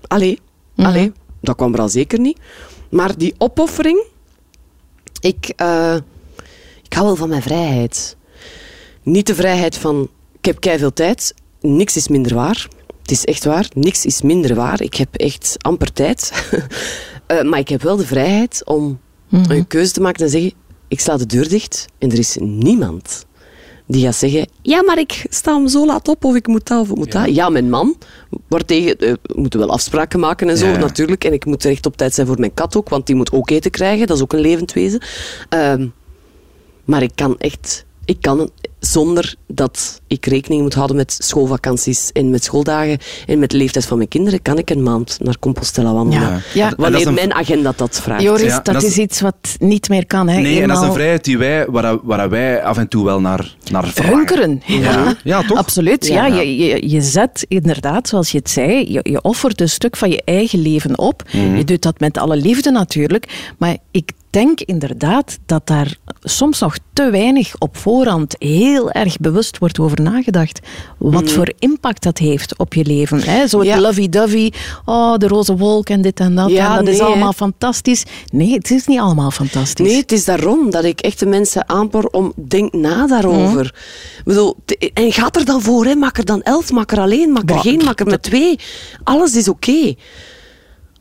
allee, 0.08 0.40
allee, 0.76 1.12
dat 1.42 1.56
kwam 1.56 1.74
er 1.74 1.80
al 1.80 1.90
zeker 1.90 2.20
niet. 2.20 2.40
Maar 2.90 3.18
die 3.18 3.36
opoffering, 3.38 4.04
ik, 5.20 5.54
eh, 5.56 5.96
ik 6.84 6.94
hou 6.94 7.06
wel 7.06 7.16
van 7.16 7.30
mijn 7.30 7.42
vrijheid. 7.42 8.16
Niet 9.04 9.28
de 9.28 9.36
vrijheid 9.36 9.78
van, 9.78 10.10
ik 10.42 10.46
heb 10.46 10.78
veel 10.80 10.94
tijd, 10.94 11.34
niks 11.62 11.96
is 11.96 12.08
minder 12.08 12.34
waar. 12.36 12.68
Het 13.02 13.12
is 13.12 13.26
echt 13.26 13.44
waar, 13.46 13.68
niks 13.74 14.06
is 14.06 14.22
minder 14.22 14.56
waar. 14.56 14.82
Ik 14.82 14.96
heb 14.96 15.16
echt 15.16 15.56
amper 15.58 15.94
tijd. 15.94 16.32
Eh, 17.28 17.42
maar 17.42 17.60
ik 17.60 17.70
heb 17.70 17.82
wel 17.82 17.96
de 17.96 18.06
vrijheid 18.06 18.62
om 18.66 19.00
een 19.30 19.68
keuze 19.68 19.92
te 19.92 20.02
maken 20.02 20.20
en 20.20 20.26
te 20.26 20.32
zeggen, 20.32 20.54
ik 20.88 21.00
sla 21.00 21.18
de 21.18 21.26
deur 21.26 21.50
dicht 21.50 21.86
en 21.98 22.12
er 22.12 22.18
is 22.18 22.38
niemand 22.40 23.26
die 23.88 24.04
gaat 24.06 24.16
zeggen, 24.16 24.48
ja, 24.62 24.84
maar 24.84 25.00
ik 25.00 25.26
sta 25.30 25.56
om 25.56 25.68
zo 25.68 25.86
laat 25.86 26.08
op 26.08 26.24
of 26.26 26.36
ik 26.36 26.48
moet 26.48 26.68
dat 26.68 26.82
of 26.82 26.90
ik 26.90 26.96
moet 26.96 27.12
dat. 27.12 27.36
Ja, 27.36 27.50
mijn 27.50 27.70
man, 27.70 27.96
waartegen, 28.48 28.98
eh, 28.98 29.14
we 29.22 29.42
moeten 29.42 29.60
wel 29.60 29.70
afspraken 29.70 30.20
maken 30.20 30.50
en 30.50 30.58
zo 30.58 30.68
Ja. 30.68 30.78
natuurlijk. 30.78 31.24
En 31.24 31.34
ik 31.34 31.46
moet 31.46 31.64
recht 31.64 31.86
op 31.86 31.98
tijd 31.98 32.14
zijn 32.14 32.28
voor 32.28 32.40
mijn 32.40 32.54
kat 32.54 32.76
ook, 32.76 32.90
want 32.90 33.06
die 33.08 33.16
moet 33.16 33.32
ook 33.32 33.50
eten 33.50 33.72
krijgen. 33.72 34.08
Dat 34.08 34.18
is 34.18 34.24
ook 34.24 34.34
een 34.34 34.40
levend 34.40 34.74
wezen. 34.74 35.02
Ehm, 35.50 35.88
maar 36.86 37.02
ik 37.04 37.12
kan 37.16 37.38
echt, 37.38 37.86
ik 38.12 38.22
kan 38.22 38.50
zonder 38.80 39.36
dat 39.48 40.02
ik 40.08 40.26
rekening 40.26 40.62
moet 40.62 40.74
houden 40.74 40.96
met 40.96 41.16
schoolvakanties 41.20 42.10
en 42.12 42.30
met 42.30 42.44
schooldagen 42.44 42.98
en 43.28 43.40
met 43.40 43.50
de 43.50 43.58
leeftijd 43.58 43.86
van 43.86 43.98
mijn 43.98 44.10
kinderen, 44.10 44.42
kan 44.42 44.58
ik 44.58 44.70
een 44.70 44.84
maand 44.84 45.18
naar 45.22 45.40
Compostela 45.40 45.94
wandelen. 45.94 46.28
Ja. 46.30 46.40
Ja. 46.54 46.74
Wanneer 46.78 47.08
een- 47.08 47.14
mijn 47.14 47.34
agenda 47.34 47.74
dat 47.76 48.02
vraagt. 48.02 48.22
Joris, 48.22 48.42
Ja, 48.42 48.60
dat, 48.60 48.74
dat 48.74 48.84
is 48.84 48.98
iets 48.98 49.22
wat 49.22 49.36
niet 49.60 49.90
meer 49.90 50.06
kan. 50.06 50.28
Hè? 50.30 50.42
Nee, 50.42 50.62
en 50.62 50.68
dat 50.68 50.78
is 50.78 50.84
een 50.88 50.94
vrijheid 50.94 51.24
die 51.24 51.38
wij, 51.38 51.66
waar, 51.70 51.98
waar 52.04 52.30
wij 52.30 52.64
af 52.64 52.78
en 52.78 52.88
toe 52.88 53.06
wel 53.06 53.22
naar, 53.22 53.56
naar 53.72 53.88
verlangen. 53.88 54.18
Hunkeren. 54.18 54.62
Ja, 54.66 55.16
ja 55.24 55.42
toch? 55.44 55.58
Absoluut. 55.58 56.08
Ja. 56.08 56.26
Ja. 56.26 56.36
Je, 56.42 56.56
je, 56.58 56.90
je 56.90 57.02
zet 57.02 57.46
inderdaad, 57.48 58.08
zoals 58.08 58.32
je 58.32 58.38
het 58.38 58.50
zei, 58.50 58.92
je, 58.92 59.00
je 59.04 59.22
offert 59.22 59.62
een 59.62 59.70
stuk 59.70 59.98
van 59.98 60.10
je 60.10 60.22
eigen 60.26 60.60
leven 60.62 60.98
op. 60.98 61.24
Mhm. 61.34 61.56
Je 61.56 61.64
doet 61.64 61.82
dat 61.82 62.00
met 62.00 62.18
alle 62.18 62.36
liefde 62.36 62.72
natuurlijk. 62.72 63.54
Maar 63.58 63.78
ik 63.92 64.12
denk 64.32 64.60
inderdaad 64.60 65.38
dat 65.46 65.68
daar 65.68 65.96
soms 66.20 66.60
nog 66.60 66.78
te 66.94 67.10
weinig 67.10 67.54
op 67.58 67.78
voorhand 67.78 68.36
heel 68.40 68.92
erg 68.92 69.18
bewust 69.18 69.58
wordt 69.58 69.80
over 69.80 70.02
nagedacht. 70.02 70.60
Wat 70.98 71.32
voor 71.32 71.54
impact 71.60 72.04
dat 72.04 72.18
heeft 72.18 72.58
op 72.58 72.74
je 72.74 72.86
leven. 72.86 73.22
Hè? 73.24 73.48
Zo 73.48 73.60
het. 73.60 73.68
Ja. 73.68 73.80
lovey-dovey, 73.80 74.54
oh, 74.86 75.16
de 75.18 75.28
roze 75.28 75.58
wolk 75.58 75.90
en 75.90 76.02
dit 76.02 76.20
en 76.20 76.36
dat. 76.36 76.50
Ja, 76.50 76.78
en 76.78 76.86
dat 76.86 76.94
is 76.94 77.00
allemaal 77.00 77.34
fantastisch. 77.34 78.04
Nee, 78.32 78.54
het 78.54 78.72
is 78.72 78.88
niet 78.88 79.00
allemaal 79.00 79.32
fantastisch. 79.32 79.88
Nee, 79.88 79.98
het 79.98 80.12
is 80.12 80.26
daarom 80.26 80.70
dat 80.70 80.84
ik 80.84 81.00
echt 81.00 81.20
de 81.20 81.26
mensen 81.26 81.70
aanpoor 81.70 82.04
om 82.04 82.34
denk 82.36 82.74
na 82.74 83.08
daarover. 83.08 83.66
Ik 84.18 84.24
bedoel, 84.24 84.56
en 84.94 85.12
gaat 85.12 85.36
er 85.36 85.46
dan 85.46 85.62
voor, 85.62 85.86
hè? 85.86 85.96
maak 85.96 86.18
er 86.18 86.26
dan 86.26 86.42
elf, 86.42 86.72
maak 86.72 86.92
er 86.92 87.00
alleen, 87.00 87.32
maak 87.32 87.50
er 87.50 87.60
geen, 87.60 87.82
maak 87.86 88.00
er 88.00 88.06
met 88.06 88.24
twee. 88.24 88.60
Alles 89.04 89.36
is 89.36 89.48
oké. 89.48 89.96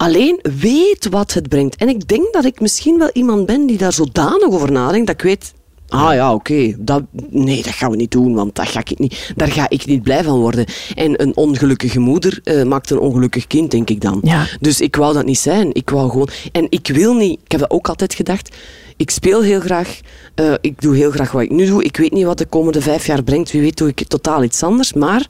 Alleen 0.01 0.41
weet 0.61 1.09
wat 1.11 1.33
het 1.33 1.49
brengt. 1.49 1.77
En 1.77 1.89
ik 1.89 2.09
denk 2.09 2.33
dat 2.33 2.45
ik 2.45 2.61
misschien 2.61 2.99
wel 2.99 3.11
iemand 3.13 3.47
ben 3.47 3.67
die 3.67 3.79
daar 3.79 3.93
zodanig 3.93 4.51
over 4.51 4.73
nadenkt 4.73 5.07
dat 5.07 5.15
ik 5.17 5.23
weet. 5.23 5.53
Ah 5.89 6.15
ja, 6.15 6.35
oké. 6.35 6.75
dat, 6.79 7.03
nee, 7.31 7.63
dat 7.63 7.73
gaan 7.73 7.91
we 7.91 7.97
niet 7.97 8.11
doen, 8.11 8.35
want 8.35 8.55
dat 8.55 8.69
ga 8.69 8.81
ik 8.81 8.99
niet, 8.99 9.33
daar 9.37 9.53
ga 9.53 9.69
ik 9.69 9.87
niet 9.87 10.03
blij 10.03 10.25
van 10.25 10.41
worden. 10.41 10.67
En 10.95 11.23
een 11.23 11.37
ongelukkige 11.37 11.99
moeder 11.99 12.41
eh, 12.45 12.63
maakt 12.63 12.91
een 12.91 12.99
ongelukkig 12.99 13.47
kind, 13.47 13.71
denk 13.71 13.91
ik 13.91 14.01
dan. 14.01 14.21
Ja. 14.23 14.47
Dus 14.61 14.81
ik 14.81 14.97
wou 14.97 15.15
dat 15.15 15.25
niet 15.25 15.39
zijn. 15.39 15.75
Ik 15.75 15.91
wou 15.91 16.11
gewoon... 16.11 16.29
En 16.53 16.67
ik 16.69 16.89
wil 16.89 17.15
niet... 17.15 17.41
Ik 17.45 17.51
heb 17.51 17.61
dat 17.61 17.71
ook 17.71 17.89
altijd 17.89 18.15
gedacht. 18.15 18.57
Ik 18.97 19.11
speel 19.11 19.43
heel 19.43 19.61
graag. 19.61 20.01
eh, 20.35 20.55
ik 20.61 20.81
doe 20.81 20.97
heel 20.97 21.11
graag 21.11 21.33
wat 21.33 21.43
ik 21.43 21.51
nu 21.51 21.67
doe. 21.67 21.85
Ik 21.85 21.97
weet 21.97 22.13
niet 22.13 22.25
wat 22.25 22.39
de 22.39 22.47
komende 22.47 22.81
vijf 22.81 23.07
jaar 23.07 23.23
brengt. 23.23 23.51
Wie 23.51 23.61
weet 23.61 23.77
doe 23.77 23.89
ik 23.89 24.09
totaal 24.09 24.43
iets 24.43 24.63
anders. 24.63 24.93
Maar 24.93 25.27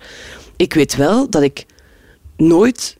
ik 0.56 0.74
weet 0.74 0.96
wel 0.96 1.30
dat 1.30 1.42
ik 1.42 1.66
nooit 2.36 2.96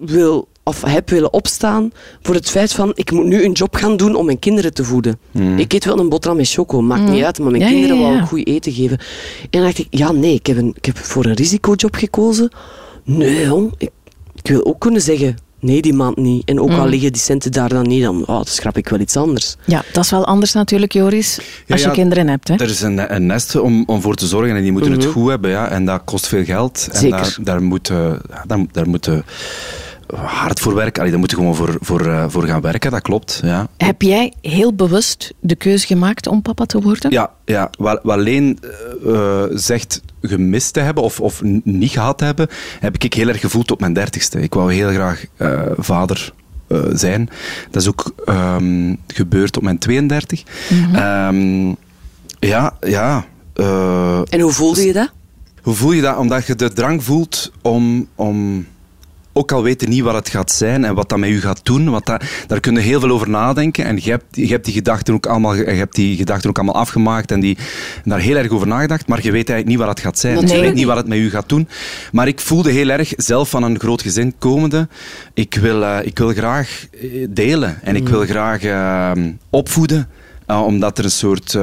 wil 0.00 0.48
of 0.70 0.82
heb 0.82 1.10
willen 1.10 1.32
opstaan 1.32 1.92
voor 2.22 2.34
het 2.34 2.50
feit 2.50 2.72
van 2.72 2.92
ik 2.94 3.10
moet 3.10 3.24
nu 3.24 3.44
een 3.44 3.52
job 3.52 3.74
gaan 3.74 3.96
doen 3.96 4.14
om 4.14 4.24
mijn 4.24 4.38
kinderen 4.38 4.74
te 4.74 4.84
voeden. 4.84 5.18
Ik 5.56 5.72
eet 5.72 5.84
wel 5.84 5.98
een 5.98 6.08
boterham 6.08 6.36
met 6.38 6.50
choco, 6.50 6.82
maakt 6.82 7.10
niet 7.10 7.24
uit, 7.24 7.38
maar 7.38 7.50
mijn 7.50 7.62
Ja, 7.62 7.68
ja, 7.68 7.74
kinderen 7.74 7.98
wou 8.02 8.14
ja. 8.14 8.20
ik 8.20 8.26
goed 8.28 8.46
eten 8.46 8.72
geven. 8.72 8.98
En 9.42 9.48
dan 9.50 9.62
dacht 9.62 9.78
ik, 9.78 9.86
ja 9.90 10.12
nee, 10.12 10.34
ik 10.34 10.46
heb, 10.46 10.56
een, 10.56 10.72
ik 10.76 10.84
heb 10.84 10.98
voor 10.98 11.24
een 11.24 11.34
risicojob 11.34 11.94
gekozen. 11.94 12.50
Nee 13.04 13.44
jong, 13.44 13.72
ik, 13.78 13.90
ik 14.42 14.50
wil 14.50 14.64
ook 14.66 14.80
kunnen 14.80 15.00
zeggen, 15.00 15.36
nee 15.60 15.82
die 15.82 15.92
maand 15.92 16.16
niet. 16.16 16.48
En 16.48 16.60
ook 16.60 16.70
al 16.70 16.86
liggen 16.86 17.12
die 17.12 17.20
centen 17.22 17.52
daar 17.52 17.68
dan 17.68 17.86
niet, 17.86 18.02
dan, 18.02 18.20
oh, 18.20 18.26
dan 18.26 18.44
schrap 18.44 18.76
ik 18.76 18.88
wel 18.88 19.00
iets 19.00 19.16
anders. 19.16 19.56
Ja, 19.64 19.82
dat 19.92 20.04
is 20.04 20.10
wel 20.10 20.24
anders 20.26 20.52
natuurlijk, 20.52 20.92
Joris, 20.92 21.36
als 21.38 21.46
Ja, 21.66 21.76
je 21.76 21.82
ja, 21.82 21.90
kinderen 21.90 22.28
hebt. 22.28 22.48
Hè? 22.48 22.54
Er 22.54 22.70
is 22.70 22.80
een, 22.80 23.14
een 23.14 23.26
nest 23.26 23.56
om, 23.56 23.82
om 23.86 24.00
voor 24.00 24.14
te 24.14 24.26
zorgen 24.26 24.56
en 24.56 24.62
die 24.62 24.72
moeten 24.72 24.92
het 24.92 25.04
goed 25.04 25.28
hebben. 25.28 25.50
Ja, 25.50 25.68
en 25.68 25.84
dat 25.84 26.00
kost 26.04 26.26
veel 26.26 26.44
geld. 26.44 26.88
En 26.92 26.98
Zeker. 26.98 27.18
daar, 27.18 27.36
daar 27.40 27.62
moeten 27.62 28.20
ja, 28.30 28.44
daar, 28.46 28.66
daar 28.72 28.88
moeten 28.88 29.24
hard 30.14 30.60
voor 30.60 30.74
werken. 30.74 30.98
Allee, 30.98 31.10
daar 31.10 31.18
moeten 31.18 31.38
gewoon 31.38 31.54
voor, 31.54 31.76
voor, 31.80 32.06
eh, 32.06 32.24
voor 32.28 32.46
gaan 32.46 32.60
werken, 32.60 32.90
dat 32.90 33.02
klopt. 33.02 33.40
Ja. 33.44 33.68
Heb 33.76 34.02
jij 34.02 34.32
heel 34.40 34.74
bewust 34.74 35.32
de 35.40 35.54
keuze 35.54 35.86
gemaakt 35.86 36.26
om 36.26 36.42
papa 36.42 36.64
te 36.64 36.80
worden? 36.80 37.10
Ja, 37.10 37.30
ja. 37.44 37.70
Wat, 37.78 38.00
wat 38.02 38.18
Leen 38.18 38.58
eh, 39.04 39.14
eh, 39.14 39.42
zegt 39.54 40.00
gemist 40.22 40.72
te 40.72 40.80
hebben 40.80 41.02
of, 41.02 41.20
of 41.20 41.42
niet 41.64 41.90
gehad 41.90 42.18
te 42.18 42.24
hebben, 42.24 42.48
heb 42.80 42.94
ik 42.98 43.14
heel 43.14 43.28
erg 43.28 43.40
gevoeld 43.40 43.70
op 43.70 43.80
mijn 43.80 43.92
dertigste. 43.92 44.40
Ik 44.40 44.54
wou 44.54 44.72
heel 44.74 44.88
graag 44.90 45.24
eh, 45.36 45.60
vader 45.76 46.32
eh, 46.66 46.78
zijn. 46.92 47.28
Dat 47.70 47.82
is 47.82 47.88
ook 47.88 48.12
ehm, 48.24 48.94
gebeurd 49.06 49.56
op 49.56 49.62
mijn 49.62 49.78
32. 49.78 50.42
Ehm, 50.92 51.68
ja, 52.38 52.76
ja. 52.80 53.24
eh, 53.54 54.20
En 54.28 54.40
hoe 54.40 54.52
voelde 54.52 54.86
je 54.86 54.92
dat? 54.92 55.12
hoe 55.62 55.74
voel 55.74 55.92
je 55.92 56.02
dat? 56.02 56.16
Omdat 56.16 56.46
je 56.46 56.54
de 56.54 56.72
drang 56.72 57.04
voelt 57.04 57.52
om, 57.62 58.08
om 58.14 58.66
ook 59.40 59.52
al 59.52 59.62
weet 59.62 59.80
je 59.80 59.88
niet 59.88 60.02
wat 60.02 60.14
het 60.14 60.28
gaat 60.28 60.52
zijn 60.52 60.84
en 60.84 60.94
wat 60.94 61.08
dat 61.08 61.18
met 61.18 61.30
u 61.30 61.40
gaat 61.40 61.60
doen, 61.62 61.90
want 61.90 62.06
dat, 62.06 62.24
daar 62.46 62.60
kun 62.60 62.74
je 62.74 62.80
heel 62.80 63.00
veel 63.00 63.10
over 63.10 63.28
nadenken. 63.28 63.84
En 63.84 63.98
je 64.02 64.10
hebt, 64.10 64.24
je 64.30 64.46
hebt 64.46 64.64
die 64.64 64.74
gedachten 64.74 65.14
ook 65.14 65.26
allemaal, 65.26 65.54
je 65.54 65.64
hebt 65.64 65.94
die 65.94 66.16
gedachten 66.16 66.50
ook 66.50 66.56
allemaal 66.56 66.80
afgemaakt 66.80 67.30
en, 67.30 67.40
die, 67.40 67.56
en 68.04 68.10
daar 68.10 68.20
heel 68.20 68.36
erg 68.36 68.50
over 68.50 68.66
nagedacht, 68.66 69.08
maar 69.08 69.22
je 69.22 69.30
weet 69.30 69.48
eigenlijk 69.48 69.68
niet 69.68 69.78
wat 69.78 69.88
het 69.88 70.00
gaat 70.00 70.18
zijn. 70.18 70.46
Je 70.46 70.60
weet 70.60 70.74
niet 70.74 70.86
wat 70.86 70.96
het 70.96 71.08
met 71.08 71.18
u 71.18 71.30
gaat 71.30 71.48
doen. 71.48 71.68
Maar 72.12 72.28
ik 72.28 72.40
voelde 72.40 72.70
heel 72.70 72.88
erg, 72.88 73.12
zelf 73.16 73.50
van 73.50 73.62
een 73.62 73.78
groot 73.78 74.02
gezin 74.02 74.34
komende, 74.38 74.88
ik 75.34 75.54
wil, 75.54 75.84
eh, 75.84 75.98
ik 76.02 76.18
wil 76.18 76.32
graag 76.32 76.86
eh, 77.00 77.26
delen 77.30 77.78
en 77.82 77.96
ik 77.96 78.08
wil 78.08 78.24
graag 78.26 78.62
eh, 78.62 79.12
opvoeden, 79.50 80.08
eh, 80.46 80.64
omdat 80.64 80.98
er 80.98 81.04
een 81.04 81.10
soort... 81.10 81.58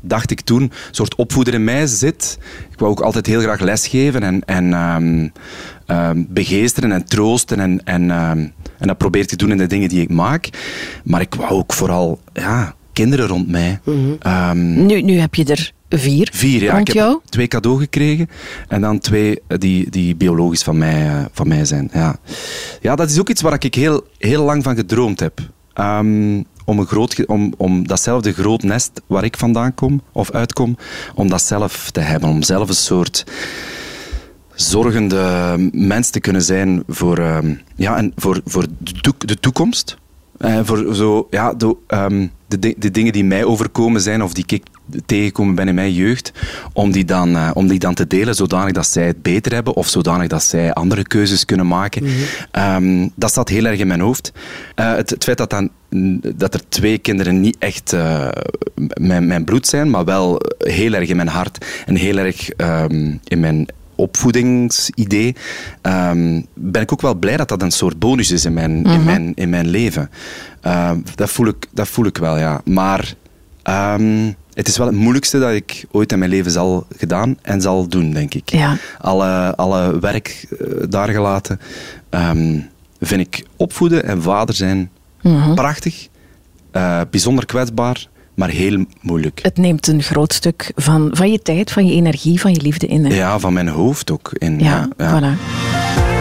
dacht 0.00 0.30
ik 0.30 0.40
toen, 0.40 0.62
een 0.62 0.70
soort 0.90 1.14
opvoeder 1.14 1.54
in 1.54 1.64
mij 1.64 1.86
zit. 1.86 2.38
Ik 2.70 2.78
wou 2.78 2.90
ook 2.90 3.00
altijd 3.00 3.26
heel 3.26 3.40
graag 3.40 3.60
lesgeven 3.60 4.22
en, 4.22 4.44
en 4.44 4.72
ehm, 4.72 5.28
ehm, 5.86 6.24
begeesteren 6.28 6.92
en 6.92 7.04
troosten. 7.04 7.60
En, 7.60 7.84
en, 7.84 8.10
ehm, 8.10 8.46
en 8.78 8.86
dat 8.86 8.98
probeer 8.98 9.22
ik 9.22 9.28
te 9.28 9.36
doen 9.36 9.50
in 9.50 9.56
de 9.56 9.66
dingen 9.66 9.88
die 9.88 10.00
ik 10.00 10.10
maak. 10.10 10.48
Maar 11.04 11.20
ik 11.20 11.34
wou 11.34 11.50
ook 11.50 11.72
vooral 11.72 12.20
ja, 12.32 12.74
kinderen 12.92 13.26
rond 13.26 13.48
mij. 13.48 13.80
Ehm, 14.18 14.86
Nu, 14.86 15.02
nu 15.02 15.18
heb 15.18 15.34
je 15.34 15.44
er 15.44 15.72
vier, 15.88 16.28
vier, 16.32 16.62
ja. 16.62 16.72
rond 16.74 16.88
Ik 16.88 16.94
heb 16.94 17.20
twee 17.28 17.46
cadeau 17.46 17.78
gekregen. 17.78 18.28
En 18.68 18.80
dan 18.80 18.98
twee 18.98 19.40
eh, 19.46 19.58
die, 19.58 19.90
die 19.90 20.16
biologisch 20.16 20.62
van 20.62 20.78
mij, 20.78 21.06
eh, 21.06 21.24
van 21.32 21.48
mij 21.48 21.64
zijn. 21.64 21.90
Ja. 21.92 22.16
ja, 22.80 22.96
dat 22.96 23.10
is 23.10 23.18
ook 23.18 23.28
iets 23.28 23.42
waar 23.42 23.64
ik 23.64 23.74
heel, 23.74 24.06
heel 24.18 24.44
lang 24.44 24.62
van 24.62 24.76
gedroomd 24.76 25.20
heb. 25.20 25.40
Ehm, 25.72 26.42
om, 26.68 26.78
een 26.78 26.86
groot, 26.86 27.26
om, 27.26 27.52
om 27.56 27.86
datzelfde 27.86 28.32
groot 28.32 28.62
nest 28.62 28.90
waar 29.06 29.24
ik 29.24 29.36
vandaan 29.36 29.74
kom, 29.74 30.00
of 30.12 30.30
uitkom, 30.30 30.76
om 31.14 31.28
dat 31.28 31.42
zelf 31.42 31.90
te 31.90 32.00
hebben. 32.00 32.28
Om 32.28 32.42
zelf 32.42 32.68
een 32.68 32.74
soort 32.74 33.24
zorgende 34.54 35.54
mens 35.72 36.10
te 36.10 36.20
kunnen 36.20 36.42
zijn 36.42 36.82
voor, 36.88 37.18
ehm, 37.18 37.54
ja, 37.76 37.96
en 37.96 38.12
voor, 38.16 38.40
voor 38.44 38.66
de, 38.78 38.92
toek- 38.92 39.26
de 39.26 39.40
toekomst. 39.40 39.96
Eh, 40.38 40.60
voor 40.62 40.94
zo, 40.94 41.26
ja, 41.30 41.54
de, 41.54 41.76
ehm, 41.86 42.26
de, 42.48 42.74
de 42.78 42.90
dingen 42.90 43.12
die 43.12 43.24
mij 43.24 43.44
overkomen 43.44 44.00
zijn 44.00 44.22
of 44.22 44.32
die 44.32 44.44
ik 44.46 44.62
tegengekomen 45.06 45.54
ben 45.54 45.68
in 45.68 45.74
mijn 45.74 45.92
jeugd, 45.92 46.32
om 46.72 46.92
die, 46.92 47.04
dan, 47.04 47.36
eh, 47.36 47.50
om 47.54 47.68
die 47.68 47.78
dan 47.78 47.94
te 47.94 48.06
delen 48.06 48.34
zodanig 48.34 48.72
dat 48.72 48.86
zij 48.86 49.06
het 49.06 49.22
beter 49.22 49.52
hebben 49.52 49.74
of 49.74 49.88
zodanig 49.88 50.28
dat 50.28 50.42
zij 50.42 50.72
andere 50.72 51.02
keuzes 51.02 51.44
kunnen 51.44 51.66
maken. 51.66 52.06
Ehm, 52.50 53.08
dat 53.14 53.30
staat 53.30 53.48
heel 53.48 53.64
erg 53.64 53.78
in 53.78 53.86
mijn 53.86 54.00
hoofd. 54.00 54.32
Eh, 54.74 54.94
het, 54.94 55.10
het 55.10 55.24
feit 55.24 55.38
dat, 55.38 55.50
dan, 55.50 55.70
dat 56.36 56.54
er 56.54 56.68
twee 56.68 56.98
kinderen 56.98 57.40
niet 57.40 57.56
echt 57.58 57.92
eh, 57.92 58.28
mijn, 59.00 59.26
mijn 59.26 59.44
bloed 59.44 59.66
zijn, 59.66 59.90
maar 59.90 60.04
wel 60.04 60.40
heel 60.58 60.92
erg 60.92 61.08
in 61.08 61.16
mijn 61.16 61.28
hart 61.28 61.64
en 61.86 61.94
heel 61.94 62.16
erg 62.16 62.48
ehm, 62.48 63.16
in 63.24 63.40
mijn 63.40 63.68
opvoedingsidee, 63.94 65.34
ehm, 65.82 66.40
ben 66.54 66.82
ik 66.82 66.92
ook 66.92 67.00
wel 67.00 67.14
blij 67.14 67.36
dat 67.36 67.48
dat 67.48 67.62
een 67.62 67.70
soort 67.70 67.98
bonus 67.98 68.30
is 68.30 68.44
in 68.44 68.52
mijn, 68.52 68.84
in 68.84 69.04
mijn, 69.04 69.32
in 69.34 69.48
mijn 69.48 69.68
leven. 69.68 70.10
Dat, 71.14 71.30
voel 71.30 71.46
ik, 71.46 71.66
dat 71.72 71.88
voel 71.88 72.06
ik 72.06 72.18
wel, 72.18 72.38
ja. 72.38 72.60
Maar 72.64 73.14
het 74.58 74.68
is 74.68 74.76
wel 74.76 74.86
het 74.86 74.96
moeilijkste 74.96 75.38
dat 75.38 75.52
ik 75.52 75.84
ooit 75.90 76.12
in 76.12 76.18
mijn 76.18 76.30
leven 76.30 76.50
zal 76.50 76.86
gedaan 76.96 77.36
en 77.42 77.60
zal 77.60 77.88
doen, 77.88 78.10
denk 78.12 78.34
ik. 78.34 78.50
Ja. 78.50 78.76
Alle, 79.00 79.56
alle 79.56 79.98
werk 79.98 80.46
eh, 80.50 80.66
daar 80.88 81.08
gelaten, 81.08 81.60
ehm, 82.10 82.58
vind 83.00 83.20
ik 83.20 83.44
opvoeden 83.56 84.04
en 84.04 84.22
vader 84.22 84.54
zijn 84.54 84.90
prachtig, 85.54 86.08
eh, 86.70 87.00
bijzonder 87.10 87.46
kwetsbaar, 87.46 88.06
maar 88.34 88.48
heel 88.48 88.84
moeilijk. 89.00 89.38
Het 89.42 89.56
neemt 89.56 89.86
een 89.86 90.02
groot 90.02 90.32
stuk 90.32 90.72
van, 90.74 91.08
van 91.12 91.30
je 91.30 91.42
tijd, 91.42 91.72
van 91.72 91.86
je 91.86 91.92
energie, 91.92 92.40
van 92.40 92.52
je 92.52 92.60
liefde 92.60 92.86
in. 92.86 93.04
hè? 93.04 93.14
Ja, 93.14 93.38
van 93.38 93.52
mijn 93.52 93.68
hoofd 93.68 94.10
ook. 94.10 94.30
In, 94.32 94.58
Ja, 94.58 94.88
ja, 94.96 95.20
ja. 95.20 95.36
voilà. 95.36 96.17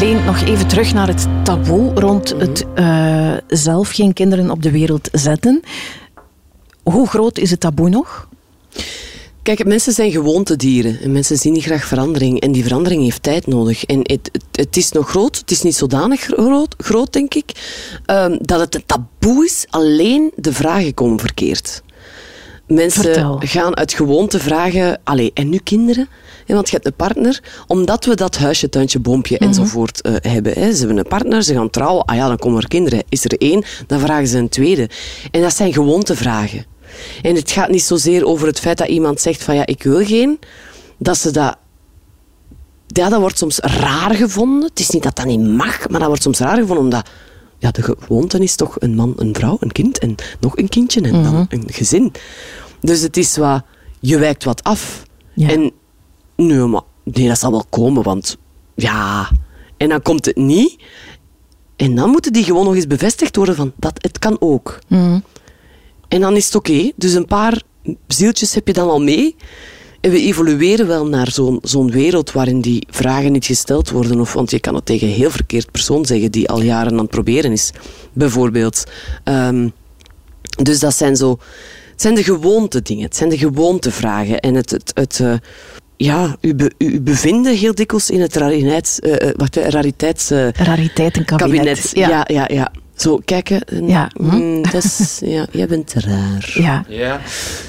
Leen, 0.00 0.24
nog 0.24 0.40
even 0.40 0.68
terug 0.68 0.94
naar 0.94 1.06
het 1.06 1.26
taboe 1.44 1.94
rond 1.94 2.28
het 2.28 2.64
eh, 2.74 3.36
zelf 3.46 3.90
geen 3.90 4.12
kinderen 4.12 4.50
op 4.50 4.62
de 4.62 4.70
wereld 4.70 5.08
zetten. 5.12 5.62
Hoe 6.82 7.08
groot 7.08 7.38
is 7.38 7.50
het 7.50 7.60
taboe 7.60 7.88
nog? 7.88 8.28
Kijk, 9.42 9.64
mensen 9.64 9.92
zijn 9.92 10.10
gewoontedieren 10.10 11.00
en 11.00 11.12
mensen 11.12 11.36
zien 11.36 11.52
niet 11.52 11.64
graag 11.64 11.84
verandering. 11.84 12.40
En 12.40 12.52
die 12.52 12.62
verandering 12.62 13.02
heeft 13.02 13.22
tijd 13.22 13.46
nodig. 13.46 13.84
En 13.84 13.98
het, 13.98 14.28
het, 14.32 14.44
het 14.52 14.76
is 14.76 14.92
nog 14.92 15.08
groot, 15.08 15.36
het 15.36 15.50
is 15.50 15.62
niet 15.62 15.76
zodanig 15.76 16.20
groot, 16.20 16.74
groot 16.78 17.12
denk 17.12 17.34
ik, 17.34 17.50
ehm, 18.06 18.38
dat 18.40 18.60
het 18.60 18.74
een 18.74 18.86
taboe 18.86 19.44
is. 19.44 19.66
Alleen 19.70 20.32
de 20.36 20.52
vragen 20.52 20.94
komen 20.94 21.18
verkeerd. 21.18 21.82
Mensen 22.68 23.02
Vertel. 23.02 23.40
gaan 23.44 23.76
uit 23.76 23.92
gewoonte 23.92 24.38
vragen, 24.38 25.00
allee, 25.04 25.30
en 25.34 25.48
nu 25.48 25.58
kinderen? 25.58 26.08
Ja, 26.46 26.54
want 26.54 26.68
je 26.68 26.74
hebt 26.74 26.86
een 26.86 26.94
partner, 26.94 27.42
omdat 27.66 28.04
we 28.04 28.14
dat 28.14 28.36
huisje, 28.36 28.68
tuintje, 28.68 28.98
boompje 28.98 29.38
enzovoort 29.38 30.00
eh, 30.00 30.12
hebben. 30.32 30.52
Hè. 30.52 30.72
Ze 30.72 30.78
hebben 30.78 30.96
een 30.96 31.08
partner, 31.08 31.42
ze 31.42 31.54
gaan 31.54 31.70
trouwen, 31.70 32.04
ah 32.04 32.16
ja, 32.16 32.26
dan 32.28 32.36
komen 32.38 32.62
er 32.62 32.68
kinderen. 32.68 33.02
Is 33.08 33.24
er 33.24 33.38
één, 33.38 33.64
dan 33.86 34.00
vragen 34.00 34.26
ze 34.26 34.38
een 34.38 34.48
tweede. 34.48 34.90
En 35.30 35.40
dat 35.40 35.54
zijn 35.54 35.72
gewoontevragen. 35.72 36.64
En 37.22 37.34
het 37.34 37.50
gaat 37.50 37.68
niet 37.70 37.82
zozeer 37.82 38.24
over 38.26 38.46
het 38.46 38.60
feit 38.60 38.78
dat 38.78 38.88
iemand 38.88 39.20
zegt 39.20 39.42
van 39.42 39.54
ja, 39.54 39.66
ik 39.66 39.82
wil 39.82 40.04
geen, 40.04 40.38
dat 40.98 41.18
ze 41.18 41.30
dat 41.30 41.56
ja, 42.86 43.08
dat 43.08 43.20
wordt 43.20 43.38
soms 43.38 43.58
raar 43.58 44.14
gevonden. 44.14 44.68
Het 44.68 44.80
is 44.80 44.90
niet 44.90 45.02
dat 45.02 45.16
dat 45.16 45.26
niet 45.26 45.46
mag, 45.46 45.88
maar 45.88 45.98
dat 45.98 46.08
wordt 46.08 46.22
soms 46.22 46.38
raar 46.38 46.56
gevonden 46.56 46.84
omdat 46.84 47.08
ja, 47.58 47.70
de 47.70 47.82
gewoonte 47.82 48.38
is 48.38 48.56
toch 48.56 48.76
een 48.78 48.94
man, 48.94 49.12
een 49.16 49.34
vrouw, 49.34 49.56
een 49.60 49.72
kind 49.72 49.98
en 49.98 50.14
nog 50.40 50.56
een 50.56 50.68
kindje 50.68 51.00
en 51.00 51.22
dan 51.22 51.46
een 51.48 51.64
gezin. 51.66 52.12
Dus 52.80 53.00
het 53.00 53.16
is 53.16 53.36
wat, 53.36 53.62
je 54.00 54.18
wijkt 54.18 54.44
wat 54.44 54.64
af. 54.64 55.02
Ja. 55.34 55.48
En 55.48 55.72
nee, 56.36 56.58
maar 56.58 56.82
nee, 57.04 57.28
dat 57.28 57.38
zal 57.38 57.50
wel 57.50 57.66
komen, 57.70 58.02
want 58.02 58.36
ja. 58.74 59.30
En 59.76 59.88
dan 59.88 60.02
komt 60.02 60.24
het 60.24 60.36
niet. 60.36 60.82
En 61.76 61.94
dan 61.94 62.10
moeten 62.10 62.32
die 62.32 62.44
gewoon 62.44 62.64
nog 62.64 62.74
eens 62.74 62.86
bevestigd 62.86 63.36
worden 63.36 63.54
van 63.54 63.72
dat 63.76 64.02
het 64.02 64.18
kan 64.18 64.36
ook. 64.40 64.78
En 66.08 66.20
dan 66.20 66.36
is 66.36 66.44
het 66.44 66.54
oké. 66.54 66.92
Dus 66.96 67.12
een 67.12 67.26
paar 67.26 67.62
zieltjes 68.06 68.54
heb 68.54 68.66
je 68.66 68.72
dan 68.72 68.88
al 68.88 69.00
mee. 69.00 69.36
En 70.00 70.10
we 70.10 70.20
evolueren 70.20 70.86
wel 70.86 71.06
naar 71.06 71.30
zo'n 71.30 71.58
zo'n 71.62 71.90
wereld 71.90 72.32
waarin 72.32 72.60
die 72.60 72.86
vragen 72.90 73.32
niet 73.32 73.46
gesteld 73.46 73.90
worden. 73.90 74.20
Of, 74.20 74.32
want 74.32 74.50
je 74.50 74.60
kan 74.60 74.74
het 74.74 74.86
tegen 74.86 75.08
een 75.08 75.14
heel 75.14 75.30
verkeerd 75.30 75.70
persoon 75.70 76.04
zeggen 76.06 76.30
die 76.30 76.48
al 76.48 76.62
jaren 76.62 76.92
aan 76.92 76.98
het 76.98 77.10
proberen 77.10 77.52
is, 77.52 77.70
bijvoorbeeld. 78.12 78.84
Ehm, 79.24 79.68
dus 80.62 80.78
dat 80.78 80.94
zijn 80.96 81.16
zo... 81.16 81.38
Het 81.90 82.02
zijn 82.06 82.14
de 82.14 82.24
gewoonte 82.24 82.82
dingen. 82.82 83.04
Het 83.04 83.16
zijn 83.16 83.28
de 83.30 83.38
gewoontevragen. 83.38 84.40
En 84.40 84.54
het... 84.54 84.70
het, 84.70 84.90
het 84.94 85.20
eh, 85.20 85.32
ja, 85.96 86.36
u, 86.40 86.54
be, 86.54 86.72
u 86.78 87.00
bevinden 87.00 87.56
heel 87.56 87.74
dikwijls 87.74 88.10
in 88.10 88.20
het 88.20 88.36
rariteits... 88.36 88.98
eh, 89.00 89.28
eh, 89.28 89.34
wacht, 89.36 89.54
hè, 89.54 89.68
rariteits... 89.68 90.30
eh, 90.30 90.48
Rariteitenkabinet. 90.50 91.58
kabinet. 91.58 91.90
Ja. 91.94 92.24
ja, 92.28 92.48
ja, 92.52 92.72
Zo, 93.00 93.20
kijken. 93.24 93.64
en, 93.64 93.88
Ja, 93.88 94.10
hm. 94.16 94.24
mm, 94.36 94.62
dat 94.62 94.84
is, 94.84 95.18
ja, 95.24 95.46
jij 95.50 95.66
bent 95.66 95.92
raar. 95.94 96.52
Ja. 96.54 96.84
Ja. 96.88 97.20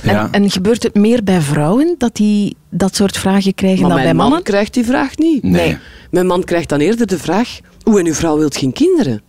En, 0.03 0.27
en 0.31 0.51
gebeurt 0.51 0.83
het 0.83 0.95
meer 0.95 1.23
bij 1.23 1.41
vrouwen 1.41 1.95
dat 1.97 2.15
die 2.15 2.55
dat 2.69 2.95
soort 2.95 3.17
vragen 3.17 3.53
krijgen 3.53 3.79
Maar 3.81 3.89
dan 3.89 3.97
bij 3.97 4.05
mijn 4.05 4.15
man 4.17 4.25
mannen? 4.27 4.43
krijgt 4.43 4.73
die 4.73 4.85
vraag 4.85 5.17
niet. 5.17 5.43
Nee. 5.43 5.77
Mijn 6.11 6.27
man 6.27 6.43
krijgt 6.43 6.69
dan 6.69 6.79
eerder 6.79 7.07
de 7.07 7.19
vraag... 7.19 7.59
Hoe 7.83 7.99
en 7.99 8.05
uw 8.05 8.13
vrouw 8.13 8.37
wilt 8.37 8.57
geen 8.57 8.73
kinderen? 8.73 9.21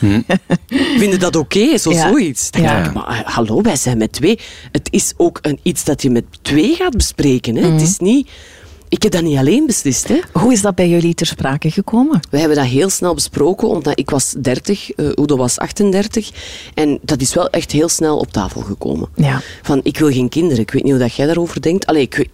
Vinden 0.98 1.18
dat 1.20 1.36
oké? 1.36 1.78
Zo, 1.78 1.90
Ja. 1.92 2.08
Zoiets. 2.08 2.50
Dan 2.50 2.62
Ja. 2.62 2.74
denk 2.74 2.86
ik, 2.86 2.92
maar 2.92 3.08
eh, 3.08 3.34
hallo, 3.34 3.60
wij 3.62 3.76
zijn 3.76 3.98
met 3.98 4.12
twee. 4.12 4.38
Het 4.72 4.88
is 4.90 5.12
ook 5.16 5.38
een, 5.42 5.58
iets 5.62 5.84
dat 5.84 6.02
je 6.02 6.10
met 6.10 6.24
twee 6.42 6.74
gaat 6.74 6.96
bespreken. 6.96 7.56
Hè? 7.56 7.66
Het 7.70 7.80
is 7.80 7.98
niet... 7.98 8.28
Ik 8.88 9.02
heb 9.02 9.12
dat 9.12 9.22
niet 9.22 9.38
alleen 9.38 9.66
beslist. 9.66 10.08
Hè? 10.08 10.20
Hoe 10.32 10.52
is 10.52 10.62
dat 10.62 10.74
bij 10.74 10.88
jullie 10.88 11.14
ter 11.14 11.26
sprake 11.26 11.70
gekomen? 11.70 12.20
We 12.30 12.38
hebben 12.38 12.56
dat 12.56 12.66
heel 12.66 12.90
snel 12.90 13.14
besproken, 13.14 13.68
omdat 13.68 13.98
ik 13.98 14.10
was 14.10 14.34
30, 14.38 14.90
eh 14.90 15.06
Udo 15.06 15.36
was 15.36 15.58
38. 15.58 16.30
En 16.74 16.98
dat 17.02 17.20
is 17.20 17.34
wel 17.34 17.48
echt 17.50 17.72
heel 17.72 17.88
snel 17.88 18.18
op 18.18 18.32
tafel 18.32 18.60
gekomen. 18.60 19.08
Ja. 19.14 19.40
Van, 19.62 19.80
ik 19.82 19.98
wil 19.98 20.10
geen 20.12 20.28
kinderen. 20.28 20.58
Ik 20.62 20.70
weet 20.70 20.82
niet 20.82 20.92
hoe 20.92 21.00
dat 21.00 21.14
jij 21.14 21.26
daarover 21.26 21.62
denkt. 21.62 21.86
Allee, 21.86 22.02
ik 22.02 22.14
weet- 22.14 22.30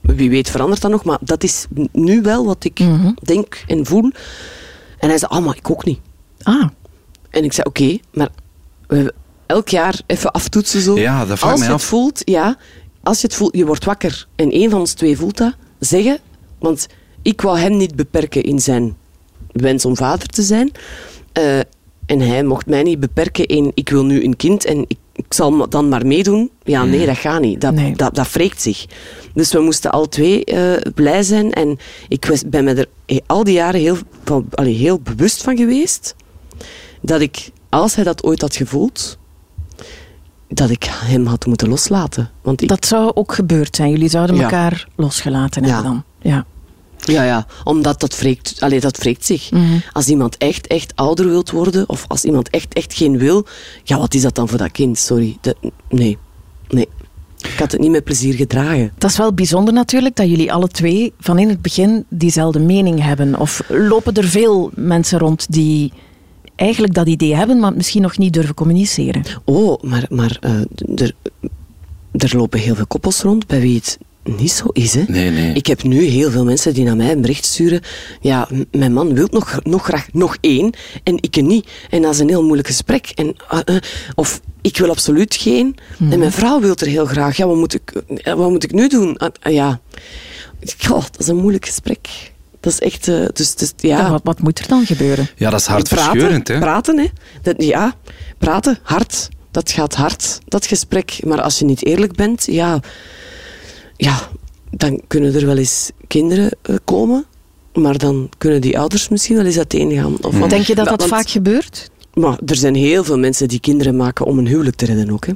wie 0.00 0.30
weet 0.30 0.50
verandert 0.50 0.80
dat 0.80 0.90
nog, 0.90 1.04
maar 1.04 1.18
dat 1.20 1.42
is 1.42 1.66
nu 1.92 2.22
wel 2.22 2.44
wat 2.46 2.64
ik 2.64 2.80
denk 3.22 3.64
en 3.66 3.86
voel. 3.86 4.10
En 4.98 5.08
hij 5.08 5.18
zei, 5.18 5.30
ah, 5.34 5.44
maar 5.44 5.56
ik 5.56 5.70
ook 5.70 5.84
niet. 5.84 5.98
Ah, 6.42 6.68
En 7.30 7.44
ik 7.44 7.52
zei, 7.52 7.66
oké, 7.68 7.98
maar 8.12 8.28
we 8.86 9.14
elk 9.46 9.68
jaar 9.68 10.00
even 10.06 10.30
aftoetsen 10.30 10.80
zo. 10.80 10.98
Ja, 10.98 11.24
dat 11.26 11.40
Als 11.40 11.60
je 11.60 11.66
af. 11.66 11.72
het 11.72 11.82
voelt, 11.82 12.20
ja. 12.24 12.56
Als 13.02 13.20
je 13.20 13.26
het 13.26 13.36
voelt, 13.36 13.56
je 13.56 13.66
wordt 13.66 13.84
wakker 13.84 14.26
en 14.36 14.50
één 14.50 14.70
van 14.70 14.80
ons 14.80 14.92
twee 14.92 15.16
voelt 15.16 15.36
dat, 15.36 15.54
zeggen. 15.78 16.18
Want 16.58 16.86
ik 17.22 17.40
wou 17.40 17.58
hem 17.58 17.76
niet 17.76 17.94
beperken 17.96 18.42
in 18.42 18.60
zijn 18.60 18.96
wens 19.52 19.84
om 19.84 19.96
vader 19.96 20.28
te 20.28 20.42
zijn. 20.42 20.72
Eh, 21.32 21.58
en 22.06 22.20
hij 22.20 22.44
mocht 22.44 22.66
mij 22.66 22.82
niet 22.82 23.00
beperken 23.00 23.46
in, 23.46 23.70
ik 23.74 23.88
wil 23.88 24.04
nu 24.04 24.24
een 24.24 24.36
kind 24.36 24.64
en 24.64 24.84
ik, 24.88 24.98
ik 25.12 25.34
zal 25.34 25.68
dan 25.68 25.88
maar 25.88 26.06
meedoen. 26.06 26.50
Ja, 26.62 26.84
nee, 26.84 27.06
dat 27.06 27.16
gaat 27.16 27.40
niet. 27.40 27.60
Dat, 27.60 27.74
Nee. 27.74 27.96
dat, 27.96 28.14
dat 28.14 28.32
wreekt 28.32 28.62
zich. 28.62 28.86
Dus 29.34 29.52
we 29.52 29.60
moesten 29.60 29.90
al 29.90 30.08
twee 30.08 30.44
eh, 30.44 30.92
blij 30.94 31.22
zijn. 31.22 31.52
En 31.52 31.78
ik 32.08 32.24
was, 32.24 32.42
ben 32.46 32.64
me 32.64 32.74
er 32.74 32.86
al 33.26 33.44
die 33.44 33.54
jaren 33.54 33.80
heel, 33.80 33.96
van, 34.24 34.46
allee, 34.54 34.74
heel 34.74 35.00
bewust 35.00 35.42
van 35.42 35.56
geweest 35.56 36.14
dat 37.02 37.20
ik, 37.20 37.50
als 37.68 37.94
hij 37.94 38.04
dat 38.04 38.24
ooit 38.24 38.40
had 38.40 38.56
gevoeld, 38.56 39.18
dat 40.48 40.70
ik 40.70 40.84
hem 40.90 41.26
had 41.26 41.46
moeten 41.46 41.68
loslaten. 41.68 42.30
Want 42.42 42.62
ik, 42.62 42.68
dat 42.68 42.86
zou 42.86 43.10
ook 43.14 43.32
gebeurd 43.34 43.76
zijn. 43.76 43.90
Jullie 43.90 44.08
zouden 44.08 44.36
Ja. 44.36 44.42
elkaar 44.42 44.88
losgelaten 44.96 45.62
Ja. 45.64 45.68
hebben 45.74 45.90
dan. 45.92 46.04
Ja. 46.32 46.44
ja, 46.98 47.22
ja, 47.22 47.46
omdat 47.64 48.00
dat 48.00 48.18
wreekt, 48.18 48.56
allee, 48.58 48.80
dat 48.80 48.96
wreekt 48.98 49.24
zich. 49.26 49.48
Als 49.92 50.06
iemand 50.08 50.36
echt, 50.36 50.66
echt 50.66 50.92
ouder 50.96 51.28
wilt 51.28 51.50
worden, 51.50 51.88
of 51.88 52.04
als 52.08 52.24
iemand 52.24 52.50
echt, 52.50 52.72
echt 52.74 52.94
geen 52.94 53.18
wil, 53.18 53.46
ja, 53.84 53.98
wat 53.98 54.14
is 54.14 54.22
dat 54.22 54.34
dan 54.34 54.48
voor 54.48 54.58
dat 54.58 54.72
kind? 54.72 54.98
Sorry. 54.98 55.36
Dat, 55.40 55.56
nee, 55.88 56.18
nee. 56.68 56.88
Ik 57.38 57.58
had 57.58 57.72
het 57.72 57.80
niet 57.80 57.90
met 57.90 58.04
plezier 58.04 58.34
gedragen. 58.34 58.92
Dat 58.98 59.10
is 59.10 59.16
wel 59.16 59.32
bijzonder 59.32 59.74
natuurlijk 59.74 60.16
dat 60.16 60.28
jullie 60.28 60.52
alle 60.52 60.68
twee 60.68 61.12
van 61.20 61.38
in 61.38 61.48
het 61.48 61.62
begin 61.62 62.04
diezelfde 62.08 62.58
mening 62.58 63.02
hebben. 63.02 63.38
Of 63.38 63.62
lopen 63.68 64.14
er 64.14 64.28
veel 64.28 64.70
mensen 64.74 65.18
rond 65.18 65.46
die 65.52 65.92
eigenlijk 66.58 66.94
dat 66.94 67.06
idee 67.06 67.34
hebben, 67.34 67.58
maar 67.58 67.72
misschien 67.72 68.02
nog 68.02 68.18
niet 68.18 68.32
durven 68.32 68.54
communiceren? 68.54 69.22
Oh, 69.44 69.82
maar, 69.82 70.06
maar 70.08 70.36
eh, 70.40 70.60
er, 70.94 71.14
er 72.12 72.36
lopen 72.36 72.60
heel 72.60 72.74
veel 72.74 72.86
koppels 72.86 73.22
rond 73.22 73.46
bij 73.46 73.60
wie 73.60 73.74
het 73.74 73.98
niet 74.36 74.50
zo 74.50 74.66
is. 74.72 74.94
Hè? 74.94 75.02
Nee, 75.06 75.30
nee. 75.30 75.52
Ik 75.52 75.66
heb 75.66 75.82
nu 75.82 76.04
heel 76.04 76.30
veel 76.30 76.44
mensen 76.44 76.74
die 76.74 76.84
naar 76.84 76.96
mij 76.96 77.12
een 77.12 77.20
bericht 77.20 77.44
sturen. 77.44 77.80
Ja, 78.20 78.48
mijn 78.70 78.92
man 78.92 79.14
wil 79.14 79.28
nog, 79.30 79.60
nog 79.62 79.84
graag 79.84 80.08
nog 80.12 80.36
één 80.40 80.74
en 81.02 81.16
ik 81.20 81.42
niet. 81.42 81.68
En 81.90 82.02
dat 82.02 82.14
is 82.14 82.18
een 82.18 82.28
heel 82.28 82.42
moeilijk 82.42 82.68
gesprek. 82.68 83.12
En, 83.14 83.36
eh, 83.48 83.60
eh, 83.64 83.82
of 84.14 84.40
ik 84.60 84.76
wil 84.76 84.90
absoluut 84.90 85.34
geen. 85.34 85.76
En 86.10 86.18
mijn 86.18 86.32
vrouw 86.32 86.60
wil 86.60 86.74
er 86.76 86.86
heel 86.86 87.06
graag. 87.06 87.36
Ja, 87.36 87.46
wat 87.46 87.56
moet 87.56 87.74
ik, 87.74 88.02
eh, 88.22 88.34
wat 88.34 88.50
moet 88.50 88.64
ik 88.64 88.72
nu 88.72 88.88
doen? 88.88 89.16
Ah, 89.16 89.28
ah, 89.42 89.52
ja. 89.52 89.80
Goh, 90.78 91.02
dat 91.02 91.20
is 91.20 91.28
een 91.28 91.36
moeilijk 91.36 91.66
gesprek. 91.66 92.32
Dat 92.60 92.72
is 92.72 92.78
echt... 92.78 93.08
eh, 93.08 93.24
dus, 93.32 93.54
dus, 93.54 93.72
ja. 93.76 94.10
Wat, 94.10 94.20
wat 94.24 94.40
moet 94.40 94.58
er 94.58 94.68
dan 94.68 94.86
gebeuren? 94.86 95.28
Ja, 95.36 95.50
dat 95.50 95.60
is 95.60 95.66
Praten, 95.66 95.96
hartverscheurend, 95.96 96.48
hè? 96.48 96.58
praten, 96.58 96.98
hè. 96.98 97.06
Dat, 97.42 97.54
ja, 97.62 97.94
praten, 98.38 98.78
hard. 98.82 99.28
dat 99.50 99.70
gaat 99.70 99.94
hard, 99.94 100.38
dat 100.44 100.66
gesprek. 100.66 101.18
Maar 101.24 101.40
als 101.42 101.58
je 101.58 101.64
niet 101.64 101.84
eerlijk 101.84 102.12
bent, 102.16 102.44
ja, 102.50 102.80
ja 103.96 104.18
dan 104.70 105.00
kunnen 105.06 105.34
er 105.34 105.46
wel 105.46 105.56
eens 105.56 105.90
kinderen 106.06 106.50
eh, 106.62 106.74
komen. 106.84 107.24
Maar 107.74 107.98
dan 107.98 108.28
kunnen 108.38 108.60
die 108.60 108.78
ouders 108.78 109.08
misschien 109.08 109.36
wel 109.36 109.44
eens 109.44 109.56
uiteengaan. 109.56 110.24
Of, 110.24 110.38
want- 110.38 110.50
Denk 110.50 110.64
je 110.66 110.74
dat 110.74 110.86
dat 110.88 110.98
want- 110.98 111.10
vaak 111.10 111.28
gebeurt? 111.28 111.90
Maar 112.14 112.38
er 112.46 112.56
zijn 112.56 112.74
heel 112.74 113.04
veel 113.04 113.18
mensen 113.18 113.48
die 113.48 113.60
kinderen 113.60 113.96
maken 113.96 114.26
om 114.26 114.38
een 114.38 114.46
huwelijk 114.46 114.76
te 114.76 114.84
redden 114.84 115.10
ook. 115.10 115.26
Hè. 115.26 115.32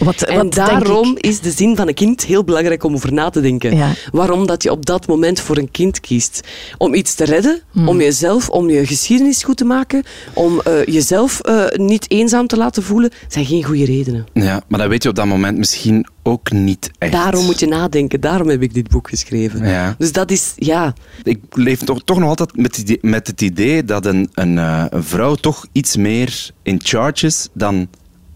Wat, 0.00 0.22
En 0.22 0.36
wat 0.36 0.54
daarom 0.54 1.10
ik- 1.16 1.26
is 1.26 1.40
de 1.40 1.50
zin 1.50 1.76
van 1.76 1.88
een 1.88 1.94
kind 1.94 2.24
heel 2.24 2.44
belangrijk 2.44 2.84
om 2.84 2.94
over 2.94 3.12
na 3.12 3.30
te 3.30 3.40
denken. 3.40 3.76
Ja. 3.76 3.92
Waarom 4.12 4.46
dat 4.46 4.62
je 4.62 4.70
op 4.70 4.86
dat 4.86 5.06
moment 5.06 5.40
voor 5.40 5.56
een 5.56 5.70
kind 5.70 6.00
kiest. 6.00 6.40
Om 6.78 6.94
iets 6.94 7.14
te 7.14 7.24
redden, 7.24 7.60
Hmm. 7.72 7.88
om 7.88 8.00
jezelf, 8.00 8.48
om 8.48 8.70
je 8.70 8.86
geschiedenis 8.86 9.42
goed 9.42 9.56
te 9.56 9.64
maken, 9.64 10.02
om 10.32 10.60
eh, 10.60 10.84
jezelf 10.84 11.40
eh, 11.40 11.64
niet 11.76 12.10
eenzaam 12.10 12.46
te 12.46 12.56
laten 12.56 12.82
voelen, 12.82 13.10
zijn 13.28 13.44
geen 13.46 13.64
goede 13.64 13.84
redenen. 13.84 14.26
Ja, 14.32 14.62
maar 14.68 14.78
dat 14.78 14.88
weet 14.88 15.02
je 15.02 15.08
op 15.08 15.14
dat 15.14 15.26
moment 15.26 15.58
misschien 15.58 16.06
ook 16.22 16.50
niet 16.50 16.90
echt. 16.98 17.12
Daarom 17.12 17.44
moet 17.44 17.60
je 17.60 17.66
nadenken, 17.66 18.20
daarom 18.20 18.48
heb 18.48 18.62
ik 18.62 18.74
dit 18.74 18.88
boek 18.88 19.08
geschreven. 19.08 19.66
Ja. 19.68 19.94
Dus 19.98 20.12
dat 20.12 20.30
is, 20.30 20.52
ja, 20.56 20.94
Ik 21.22 21.38
leef 21.50 21.78
toch, 21.84 22.00
toch 22.04 22.18
nog 22.18 22.28
altijd 22.28 22.56
met, 22.56 22.76
het 22.76 22.78
idee- 22.88 22.98
met 23.10 23.26
het 23.26 23.40
idee 23.42 23.84
dat 23.84 24.06
een, 24.06 24.28
een, 24.34 24.58
eh, 24.58 24.84
een 24.90 25.04
vrouw 25.04 25.34
toch 25.34 25.66
iets 25.72 25.96
meer 25.96 26.50
in 26.62 26.80
charge 26.84 27.26
is 27.26 27.48
dan, 27.52 27.88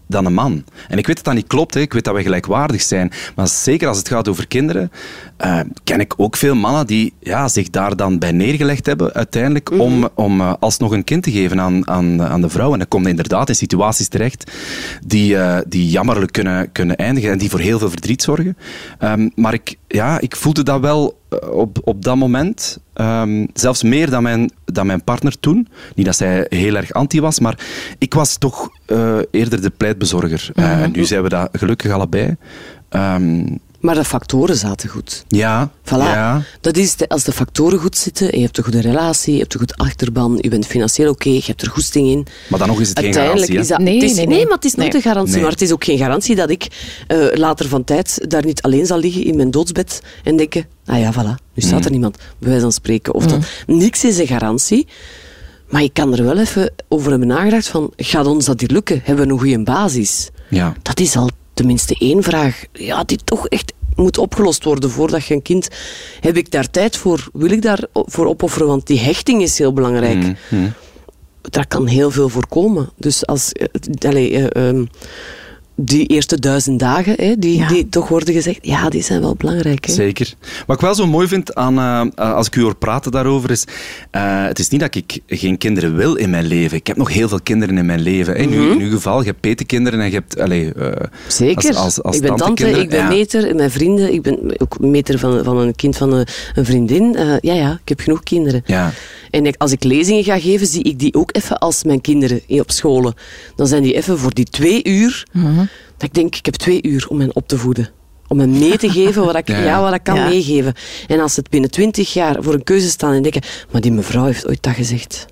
dan 0.07 0.25
een 0.25 0.33
man. 0.33 0.63
En 0.87 0.97
ik 0.97 1.07
weet 1.07 1.15
dat 1.15 1.25
dat 1.25 1.33
niet 1.33 1.47
klopt, 1.47 1.73
hè. 1.73 1.79
ik 1.79 1.93
weet 1.93 2.03
dat 2.03 2.15
we 2.15 2.21
gelijkwaardig 2.21 2.81
zijn. 2.81 3.11
Maar 3.35 3.47
zeker 3.47 3.87
als 3.87 3.97
het 3.97 4.07
gaat 4.07 4.27
over 4.27 4.47
kinderen, 4.47 4.91
eh, 5.43 5.59
ken 5.83 5.99
ik 5.99 6.13
ook 6.17 6.35
veel 6.35 6.55
mannen 6.55 6.87
die 6.87 7.13
ja, 7.19 7.47
zich 7.47 7.69
daar 7.69 7.95
dan 7.95 8.19
bij 8.19 8.31
neergelegd 8.31 8.85
hebben 8.85 9.13
uiteindelijk 9.13 9.71
om, 9.71 10.09
om 10.15 10.41
eh, 10.41 10.53
alsnog 10.59 10.91
een 10.91 11.03
kind 11.03 11.23
te 11.23 11.31
geven 11.31 11.59
aan, 11.59 11.87
aan, 11.87 12.21
aan 12.21 12.41
de 12.41 12.49
vrouw. 12.49 12.71
En 12.71 12.77
dan 12.77 12.87
komen 12.87 13.09
inderdaad 13.09 13.49
in 13.49 13.55
situaties 13.55 14.07
terecht 14.07 14.51
die, 15.05 15.37
eh, 15.37 15.57
die 15.67 15.89
jammerlijk 15.89 16.31
kunnen, 16.31 16.71
kunnen 16.71 16.95
eindigen 16.95 17.31
en 17.31 17.37
die 17.37 17.49
voor 17.49 17.59
heel 17.59 17.79
veel 17.79 17.89
verdriet 17.89 18.21
zorgen. 18.23 18.57
Ehm, 18.99 19.29
maar 19.35 19.53
ik, 19.53 19.75
ja, 19.87 20.19
ik 20.19 20.35
voelde 20.35 20.63
dat 20.63 20.79
wel 20.79 21.19
op, 21.51 21.79
op 21.83 22.03
dat 22.03 22.15
moment. 22.15 22.79
Ehm, 22.93 23.45
zelfs 23.53 23.83
meer 23.83 24.09
dan 24.09 24.23
mijn, 24.23 24.51
dan 24.65 24.85
mijn 24.85 25.03
partner 25.03 25.39
toen. 25.39 25.67
Niet 25.95 26.05
dat 26.05 26.15
zij 26.15 26.45
heel 26.49 26.75
erg 26.75 26.93
anti 26.93 27.21
was, 27.21 27.39
maar 27.39 27.59
ik 27.97 28.13
was 28.13 28.37
toch 28.37 28.69
eerder 29.31 29.61
de 29.61 29.69
pleitbezorger. 29.69 30.49
Eh, 30.53 30.81
en 30.81 30.91
nu 30.91 31.05
zijn 31.05 31.23
we 31.23 31.29
dat 31.29 31.49
gelukkig 31.51 31.91
allebei. 31.91 32.35
Ehm, 32.89 33.45
maar 33.83 33.95
de 33.95 34.03
factoren 34.03 34.55
zaten 34.55 34.89
goed. 34.89 35.23
ja, 35.27 35.69
Voilà. 35.85 35.89
ja. 35.97 36.41
Dat 36.61 36.77
is 36.77 36.95
de- 36.95 37.07
als 37.09 37.23
de 37.23 37.31
factoren 37.31 37.79
goed 37.79 37.97
zitten, 37.97 38.31
en 38.31 38.37
je 38.39 38.43
hebt 38.45 38.57
een 38.57 38.63
goede 38.63 38.81
relatie, 38.81 39.33
je 39.33 39.39
hebt 39.39 39.53
een 39.53 39.59
goed 39.59 39.77
achterban, 39.77 40.37
je 40.41 40.49
bent 40.49 40.65
financieel 40.67 41.09
oké, 41.09 41.29
je 41.29 41.41
hebt 41.45 41.61
er 41.61 41.69
goesting 41.69 42.07
in. 42.07 42.25
Maar 42.49 42.59
dan 42.59 42.67
nog 42.67 42.79
is 42.81 42.89
het 42.89 42.97
geen 42.99 43.05
Uiteindelijk 43.05 43.51
garantie. 43.51 43.71
is 43.71 43.77
dat... 43.77 43.79
Nee, 43.79 43.95
het 44.01 44.09
is, 44.09 44.15
nee, 44.15 44.25
nee, 44.27 44.35
nee. 44.35 44.45
maar 44.45 44.55
het 44.55 44.65
is 44.65 44.73
nooit 44.75 44.87
Nee. 44.93 44.97
een 45.01 45.07
garantie. 45.07 45.33
Nee. 45.33 45.41
Maar 45.41 45.51
het 45.51 45.61
is 45.61 45.71
ook 45.71 45.83
geen 45.83 45.97
garantie 45.97 46.35
dat 46.35 46.49
ik 46.49 46.67
eh, 47.07 47.17
later 47.33 47.67
van 47.67 47.83
tijd 47.83 48.25
daar 48.27 48.45
niet 48.45 48.61
alleen 48.61 48.85
zal 48.85 48.97
liggen 48.99 49.23
in 49.23 49.35
mijn 49.35 49.51
doodsbed 49.51 50.01
en 50.23 50.35
denken, 50.37 50.65
ah 50.85 50.99
ja, 50.99 51.13
voilà, 51.13 51.43
nu 51.53 51.61
staat 51.63 51.79
Mm. 51.79 51.85
er 51.85 51.91
niemand, 51.91 52.17
bij 52.17 52.47
wijze 52.49 52.61
van 52.63 52.71
spreken. 52.71 53.13
Of 53.13 53.25
dat, 53.25 53.39
niks 53.67 54.03
is 54.03 54.17
een 54.17 54.27
garantie. 54.27 54.87
Maar 55.69 55.81
je 55.81 55.89
kan 55.93 56.13
er 56.17 56.23
wel 56.23 56.37
even 56.37 56.73
over 56.87 57.09
hebben 57.09 57.27
nagedacht 57.27 57.67
van, 57.67 57.91
gaat 57.97 58.25
ons 58.25 58.45
dat 58.45 58.59
hier 58.59 58.69
lukken? 58.69 59.01
Hebben 59.03 59.25
we 59.27 59.33
een 59.33 59.39
goede 59.39 59.63
basis? 59.63 60.29
Ja. 60.49 60.73
Dat 60.81 60.99
is 60.99 61.15
al 61.15 61.29
tenminste 61.53 61.95
één 61.99 62.23
vraag 62.23 62.63
ja, 62.73 63.03
die 63.03 63.19
toch 63.23 63.47
echt 63.47 63.73
moet 63.95 64.17
opgelost 64.17 64.63
worden 64.63 64.89
voordat 64.89 65.25
je 65.25 65.33
een 65.33 65.41
kind... 65.41 65.67
Heb 66.19 66.37
ik 66.37 66.51
daar 66.51 66.69
tijd 66.69 66.97
voor? 66.97 67.27
Wil 67.33 67.51
ik 67.51 67.61
daarvoor 67.61 68.25
opofferen? 68.25 68.67
Want 68.67 68.87
die 68.87 68.99
hechting 68.99 69.41
is 69.41 69.57
heel 69.57 69.73
belangrijk. 69.73 70.23
Mm, 70.23 70.35
mm. 70.49 70.73
Daar 71.41 71.67
kan 71.67 71.87
heel 71.87 72.11
veel 72.11 72.29
voorkomen. 72.29 72.89
Dus 72.97 73.25
als... 73.25 73.51
eh, 73.51 73.67
allee, 74.07 74.49
eh, 74.49 74.67
ehm, 74.67 74.85
die 75.75 76.07
eerste 76.07 76.39
duizend 76.39 76.79
dagen, 76.79 77.13
hè, 77.17 77.35
die, 77.39 77.57
Ja. 77.57 77.67
die 77.67 77.89
toch 77.89 78.07
worden 78.07 78.33
gezegd, 78.33 78.59
ja, 78.61 78.89
die 78.89 79.01
zijn 79.03 79.21
wel 79.21 79.35
belangrijk. 79.35 79.85
Hè. 79.85 79.93
Zeker. 79.93 80.33
Wat 80.65 80.75
ik 80.75 80.81
wel 80.81 80.95
zo 80.95 81.07
mooi 81.07 81.27
vind 81.27 81.55
aan, 81.55 81.79
eh, 82.15 82.33
als 82.35 82.47
ik 82.47 82.55
u 82.55 82.61
hoor 82.61 82.75
praten 82.75 83.11
daarover, 83.11 83.51
is... 83.51 83.63
eh, 84.11 84.45
het 84.45 84.59
is 84.59 84.69
niet 84.69 84.79
dat 84.79 84.95
ik 84.95 85.19
geen 85.27 85.57
kinderen 85.57 85.95
wil 85.95 86.15
in 86.15 86.29
mijn 86.29 86.45
leven. 86.45 86.77
Ik 86.77 86.87
heb 86.87 86.97
nog 86.97 87.13
heel 87.13 87.27
veel 87.27 87.41
kinderen 87.41 87.77
in 87.77 87.85
mijn 87.85 88.01
leven. 88.01 88.35
hè. 88.35 88.43
Nu, 88.45 88.69
in 88.71 88.79
uw 88.79 88.89
geval, 88.89 89.19
je 89.19 89.25
hebt 89.25 89.39
petekinderen 89.39 89.99
en 89.99 90.05
je 90.05 90.13
hebt... 90.13 90.39
Allee, 90.39 90.73
eh, 90.73 90.91
Zeker. 91.27 91.67
Als, 91.67 91.75
als, 91.77 92.03
als 92.03 92.15
ik 92.15 92.21
ben 92.21 92.35
tante, 92.35 92.69
ik 92.69 92.89
ben 92.89 92.99
Ja. 92.99 93.07
meter, 93.07 93.55
mijn 93.55 93.71
vrienden, 93.71 94.13
ik 94.13 94.21
ben 94.21 94.61
ook 94.61 94.79
meter 94.79 95.19
van, 95.19 95.43
van 95.43 95.57
een 95.57 95.75
kind 95.75 95.97
van 95.97 96.13
een, 96.13 96.27
een 96.55 96.65
vriendin. 96.65 97.15
Eh, 97.15 97.35
ja, 97.39 97.53
ja, 97.53 97.71
ik 97.71 97.89
heb 97.89 97.99
genoeg 97.99 98.23
kinderen. 98.23 98.61
Ja. 98.65 98.91
En 99.31 99.45
ik- 99.45 99.55
als 99.57 99.71
ik 99.71 99.83
lezingen 99.83 100.23
ga 100.23 100.39
geven, 100.39 100.67
zie 100.67 100.83
ik 100.83 100.99
die 100.99 101.13
ook 101.13 101.29
even 101.35 101.57
als 101.57 101.83
mijn 101.83 102.01
kinderen 102.01 102.41
op 102.47 102.71
scholen. 102.71 103.13
Dan 103.55 103.67
zijn 103.67 103.83
die 103.83 103.93
even 103.95 104.17
voor 104.19 104.33
die 104.33 104.45
twee 104.45 104.83
uur. 104.83 105.25
Dat 106.03 106.15
ik 106.15 106.21
denk, 106.21 106.35
ik 106.35 106.45
heb 106.45 106.55
twee 106.55 106.81
uur 106.83 107.05
om 107.09 107.19
hen 107.19 107.35
op 107.35 107.47
te 107.47 107.57
voeden. 107.57 107.89
Om 108.27 108.39
hen 108.39 108.59
mee 108.59 108.77
te 108.77 108.89
geven 108.89 109.25
wat 109.25 109.35
ik, 109.35 109.47
Ja, 109.47 109.57
ja, 109.59 109.63
ja. 109.63 109.81
wat 109.81 109.93
ik 109.93 110.03
kan 110.03 110.15
Ja. 110.15 110.27
meegeven. 110.27 110.73
En 111.07 111.19
als 111.19 111.33
ze 111.33 111.39
het 111.39 111.49
binnen 111.49 111.71
twintig 111.71 112.13
jaar 112.13 112.43
voor 112.43 112.53
een 112.53 112.63
keuze 112.63 112.89
staan 112.89 113.13
en 113.13 113.21
denken, 113.21 113.41
maar 113.71 113.81
die 113.81 113.91
mevrouw 113.91 114.25
heeft 114.25 114.47
ooit 114.47 114.63
dat 114.63 114.73
gezegd. 114.73 115.25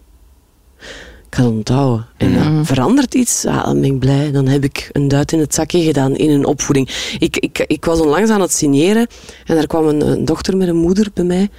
Ik 1.28 1.38
ga 1.38 1.44
het 1.44 1.52
onthouden. 1.52 2.08
En 2.18 2.34
dan 2.34 2.66
verandert 2.66 3.14
iets, 3.14 3.42
ja, 3.42 3.64
dan 3.64 3.82
ben 3.82 3.90
ik 3.94 4.00
blij. 4.00 4.32
Dan 4.32 4.48
heb 4.48 4.64
ik 4.64 4.90
een 4.92 5.08
duit 5.08 5.32
in 5.32 5.40
het 5.40 5.54
zakje 5.54 5.84
gedaan 5.84 6.16
in 6.16 6.30
een 6.30 6.46
opvoeding. 6.46 6.90
Ik, 7.20 7.38
ik, 7.38 7.64
ik 7.68 7.86
was 7.86 8.00
onlangs 8.00 8.30
aan 8.30 8.42
het 8.42 8.54
signeren 8.54 9.08
en 9.46 9.56
daar 9.56 9.68
kwam 9.68 9.88
een, 9.88 10.02
een 10.02 10.26
dochter 10.26 10.58
met 10.58 10.68
een 10.68 10.76
moeder 10.76 11.08
bij 11.14 11.24
mij. 11.24 11.50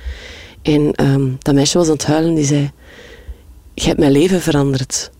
En 0.62 0.92
ehm, 0.92 1.28
dat 1.38 1.54
meisje 1.54 1.78
was 1.78 1.86
aan 1.86 1.92
het 1.92 2.06
huilen 2.06 2.34
die 2.34 2.44
zei, 2.44 2.70
je 3.74 3.86
hebt 3.86 3.98
mijn 3.98 4.12
leven 4.12 4.40
veranderd. 4.40 5.10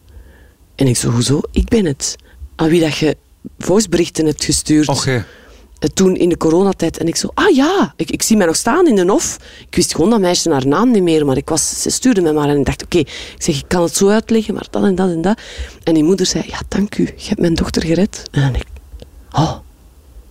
En 0.75 0.87
ik 0.87 0.97
zo, 0.97 1.11
hoezo? 1.11 1.41
Ik 1.51 1.69
ben 1.69 1.85
het. 1.85 2.17
Aan 2.57 2.69
wie 2.69 2.81
dat 2.81 2.97
je 2.97 3.17
voiceberichten 3.59 4.27
hebt 4.27 4.45
gestuurd. 4.45 4.87
Eh, 5.07 5.89
toen 5.95 6.17
in 6.17 6.29
de 6.29 6.37
coronatijd. 6.37 6.99
En 6.99 7.07
ik 7.07 7.17
zo, 7.17 7.29
ah 7.35 7.55
ja, 7.55 7.93
ik, 7.97 8.11
ik 8.11 8.23
zie 8.23 8.37
mij 8.37 8.47
nog 8.47 8.57
staan 8.57 8.87
in 8.89 8.95
de 8.95 9.07
hof. 9.07 9.37
Ik 9.69 9.77
wist 9.77 9.95
gewoon 9.95 10.11
dat 10.11 10.21
meisje 10.21 10.51
haar 10.51 10.67
naam 10.67 10.91
niet 10.91 11.03
meer, 11.03 11.27
maar 11.27 11.37
ik 11.37 11.49
was, 11.49 11.83
ze 11.83 11.91
stuurde 11.91 12.21
me 12.21 12.33
maar. 12.33 12.49
En 12.49 12.59
ik 12.59 12.65
dacht, 12.65 12.83
oké, 12.85 12.99
ik 12.99 13.35
zeg, 13.39 13.57
ik 13.59 13.65
kan 13.69 13.83
het 13.83 13.97
zo 13.97 14.09
uitleggen, 14.09 14.55
maar 14.55 14.67
dat 14.71 14.83
en 14.85 14.95
dat 14.95 15.09
en 15.11 15.21
dat. 15.23 15.39
En 15.83 15.95
die 15.95 16.05
moeder 16.05 16.27
zei, 16.27 16.45
ja, 16.47 16.59
dank 16.69 16.99
u, 16.99 17.05
je 17.17 17.29
hebt 17.29 17.41
mijn 17.41 17.55
dochter 17.55 17.83
gered. 17.83 18.23
En 18.31 18.41
dan 18.41 18.55
ik, 18.55 18.65
oh, 19.33 19.57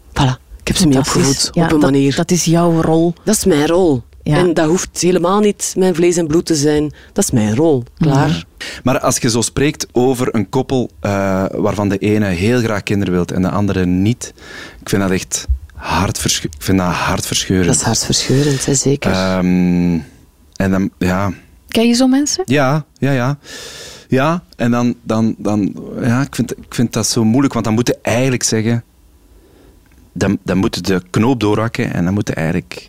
voilà, 0.10 0.40
ik 0.62 0.68
heb 0.68 0.76
ze 0.78 0.88
mee 0.88 0.98
opgevoed, 0.98 1.50
Ja, 1.52 1.64
op 1.66 1.72
een 1.72 1.80
dat- 1.80 1.92
manier. 1.92 2.16
Dat 2.16 2.32
is 2.32 2.46
jouw 2.46 2.82
rol. 2.82 3.14
Dat 3.24 3.36
is 3.36 3.46
mijn 3.46 3.68
rol. 3.68 4.02
Ja. 4.24 4.38
En 4.38 4.54
dat 4.54 4.68
hoeft 4.68 5.02
helemaal 5.02 5.40
niet 5.40 5.74
mijn 5.78 5.96
vlees 5.96 6.18
en 6.18 6.28
bloed 6.28 6.46
te 6.46 6.56
zijn. 6.56 6.94
Dat 7.14 7.24
is 7.24 7.32
mijn 7.32 7.56
rol. 7.56 7.84
Klaar. 7.98 8.46
Maar 8.84 9.00
als 9.00 9.18
je 9.18 9.30
zo 9.30 9.42
spreekt 9.42 9.88
over 9.92 10.36
een 10.36 10.50
koppel 10.50 10.90
eh, 11.00 11.46
waarvan 11.52 11.90
de 11.90 11.98
ene 11.98 12.26
heel 12.26 12.60
graag 12.60 12.84
kinderen 12.84 13.14
wil 13.14 13.26
en 13.26 13.42
de 13.42 13.50
andere 13.50 13.86
niet, 13.86 14.34
ik 14.82 14.90
vind 14.90 15.02
dat 15.02 15.12
echt 15.12 15.48
hartversche- 15.76 16.48
ik 16.48 16.62
vind 16.64 16.78
dat 16.78 16.88
hartverscheurend. 16.88 17.68
Dat 17.68 17.76
is 17.76 17.82
hartverscheurend, 17.82 18.66
hè, 18.66 18.74
zeker. 18.76 19.12
Ehm, 19.12 20.00
en 20.56 20.72
dan, 20.72 20.90
ja, 20.98 21.32
Ken 21.68 21.88
je 21.88 21.94
zo 21.94 22.08
mensen? 22.08 22.44
ja, 22.46 22.86
ja, 22.98 23.12
ja. 23.12 23.38
Ja, 24.08 24.44
en 24.56 24.72
dan, 24.72 24.96
dan, 25.04 25.36
dan 25.38 25.76
ja, 26.02 26.22
ik 26.22 26.36
vind, 26.36 26.52
ik 26.58 26.76
vind 26.76 26.94
dat 26.94 27.08
zo 27.08 27.24
moeilijk, 27.24 27.54
want 27.54 27.66
dan 27.66 27.74
moeten 27.74 27.96
eigenlijk 28.02 28.44
zeggen, 28.44 28.84
dan, 30.14 30.38
dan 30.44 30.58
moeten 30.58 30.84
de 30.84 31.02
knoop 31.10 31.40
doorhakken 31.40 31.94
en 31.94 32.04
dan 32.04 32.14
moeten 32.14 32.36
eigenlijk 32.36 32.88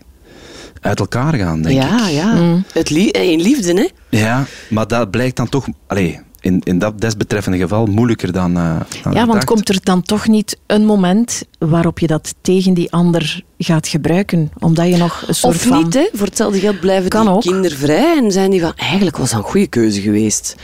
uit 0.82 1.00
elkaar 1.00 1.34
gaan, 1.34 1.62
denk 1.62 1.82
ja, 1.82 2.08
ik. 2.08 2.14
ja. 2.14 2.32
Mm. 2.32 2.64
Het 2.72 2.90
eh, 2.90 3.30
in 3.30 3.40
liefde, 3.40 3.72
hè. 3.72 4.18
Ja, 4.18 4.44
maar 4.70 4.86
dat 4.86 5.10
blijkt 5.10 5.36
dan 5.36 5.48
toch, 5.48 5.66
allee, 5.86 6.20
in, 6.40 6.60
in 6.64 6.78
dat 6.78 7.00
desbetreffende 7.00 7.58
geval 7.58 7.86
moeilijker 7.86 8.32
dan. 8.32 8.56
eh, 8.56 8.76
dan 9.02 9.12
Ja, 9.12 9.26
want 9.26 9.44
komt 9.44 9.68
er 9.68 9.78
dan 9.82 10.02
toch 10.02 10.28
niet 10.28 10.58
een 10.66 10.84
moment 10.84 11.42
waarop 11.58 11.98
je 11.98 12.06
dat 12.06 12.34
tegen 12.40 12.74
die 12.74 12.92
ander 12.92 13.42
gaat 13.64 13.88
gebruiken? 13.88 14.50
Omdat 14.58 14.88
je 14.88 14.96
nog 14.96 15.24
een 15.26 15.34
soort 15.34 15.54
Of 15.54 15.62
van... 15.62 15.82
niet, 15.84 15.94
hè. 15.94 16.08
Voor 16.12 16.26
hetzelfde 16.26 16.58
geld 16.60 16.80
blijven 16.80 17.10
Kan 17.10 17.24
die 17.26 17.34
ook. 17.34 17.40
kindervrij 17.40 18.16
en 18.16 18.32
zijn 18.32 18.50
die 18.50 18.60
van, 18.60 18.72
eigenlijk 18.76 19.16
was 19.16 19.30
dat 19.30 19.38
een 19.38 19.44
goede 19.44 19.66
keuze 19.66 20.00
geweest. 20.00 20.54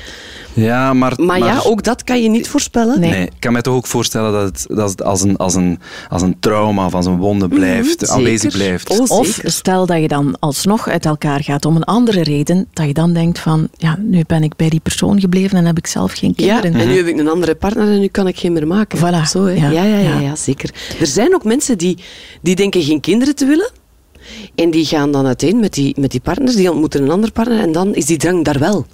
Ja, 0.53 0.93
maar. 0.93 1.13
Maar, 1.17 1.39
ja, 1.39 1.61
ook 1.65 1.83
dat 1.83 2.05
kan 2.05 2.23
je 2.23 2.29
niet 2.29 2.49
voorspellen. 2.49 3.01
Nee. 3.01 3.11
Nee, 3.11 3.23
ik 3.25 3.33
kan 3.39 3.53
mij 3.53 3.63
toch 3.63 3.75
ook 3.75 3.87
voorstellen 3.87 4.33
dat 4.33 4.43
het, 4.43 4.77
dat 4.77 4.91
het 4.91 5.03
als, 5.03 5.23
een, 5.23 5.37
als, 5.37 5.55
een, 5.55 5.79
als 6.09 6.23
een 6.23 6.37
trauma 6.41 6.89
van 6.91 7.03
zo'n 7.03 7.17
wonde 7.17 7.49
blijft, 7.49 8.01
Mhm, 8.01 8.11
aanwezig 8.13 8.41
zeker. 8.53 8.59
blijft. 8.59 8.91
Oh, 9.01 9.19
Of 9.19 9.41
stel 9.45 9.87
dat 9.87 10.01
je 10.01 10.09
dan 10.09 10.37
alsnog 10.41 10.89
uit 10.89 11.07
elkaar 11.07 11.43
gaat 11.45 11.65
om 11.65 11.77
een 11.77 11.85
andere 11.85 12.23
reden, 12.23 12.67
dat 12.73 12.87
je 12.87 12.95
dan 12.95 13.13
denkt 13.13 13.39
van, 13.39 13.69
ja, 13.77 13.97
nu 14.01 14.23
ben 14.27 14.43
ik 14.43 14.57
bij 14.57 14.69
die 14.69 14.81
persoon 14.81 15.21
gebleven 15.21 15.59
en 15.59 15.65
heb 15.65 15.79
ik 15.79 15.87
zelf 15.87 16.13
geen 16.13 16.33
Ja, 16.37 16.61
kinderen. 16.61 16.81
en 16.87 16.89
nu 16.89 16.97
heb 16.97 17.07
ik 17.07 17.19
een 17.19 17.29
andere 17.29 17.55
partner 17.55 17.89
en 17.93 18.01
nu 18.01 18.07
kan 18.07 18.27
ik 18.27 18.39
geen 18.39 18.53
meer 18.53 18.67
maken. 18.67 18.99
Voilà. 18.99 19.29
Zo, 19.31 19.45
hè. 19.45 19.53
Ja. 19.55 19.71
Ja, 19.71 19.83
ja, 19.85 19.99
Ja. 19.99 20.19
ja, 20.19 20.37
zeker. 20.37 20.71
Er 21.01 21.07
zijn 21.07 21.35
ook 21.35 21.45
mensen 21.45 21.79
die, 21.79 21.99
die 22.43 22.55
denken 22.57 22.83
geen 22.89 23.01
kinderen 23.01 23.35
te 23.35 23.47
willen. 23.47 23.71
En 24.55 24.71
die 24.71 24.85
gaan 24.85 25.13
dan 25.13 25.27
uiteen 25.27 25.61
met 25.61 25.73
die, 25.73 25.95
met 26.01 26.11
die 26.11 26.21
partner, 26.21 26.57
die 26.57 26.71
ontmoeten 26.71 27.03
een 27.03 27.11
andere 27.11 27.33
partner 27.33 27.61
en 27.61 27.73
dan 27.73 27.95
is 27.95 28.05
die 28.07 28.17
drang 28.17 28.45
daar 28.45 28.59
wel 28.59 28.87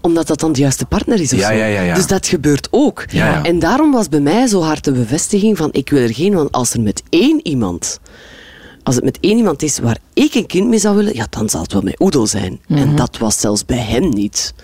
omdat 0.00 0.26
dat 0.26 0.40
dan 0.40 0.52
de 0.52 0.60
juiste 0.60 0.86
partner 0.86 1.20
is 1.20 1.32
of 1.32 1.38
Ja, 1.38 1.48
zo. 1.48 1.54
ja, 1.54 1.64
ja, 1.66 1.80
ja. 1.80 1.94
Dus 1.94 2.06
dat 2.06 2.26
gebeurt 2.26 2.68
ook. 2.70 3.04
Ja, 3.10 3.26
ja. 3.26 3.42
En 3.44 3.58
daarom 3.58 3.92
was 3.92 4.08
bij 4.08 4.20
mij 4.20 4.46
zo 4.46 4.60
hard 4.62 4.84
de 4.84 4.92
bevestiging 4.92 5.56
van 5.56 5.68
ik 5.72 5.90
wil 5.90 6.02
er 6.02 6.14
geen, 6.14 6.34
want 6.34 6.52
als 6.52 6.72
er 6.72 6.80
met 6.80 7.02
één 7.08 7.40
iemand 7.46 8.00
als 8.82 8.94
het 8.96 9.04
met 9.04 9.18
één 9.20 9.36
iemand 9.36 9.62
is 9.62 9.78
waar 9.78 9.98
ik 10.14 10.34
een 10.34 10.46
kind 10.46 10.68
mee 10.68 10.78
zou 10.78 10.96
willen, 10.96 11.14
ja, 11.14 11.26
dan 11.30 11.48
zal 11.48 11.62
het 11.62 11.72
wel 11.72 11.82
met 11.82 12.00
Oedo 12.00 12.26
zijn. 12.26 12.60
En 12.68 12.96
dat 12.96 13.18
was 13.18 13.40
zelfs 13.40 13.64
bij 13.64 13.78
hem 13.78 14.08
niet. 14.08 14.54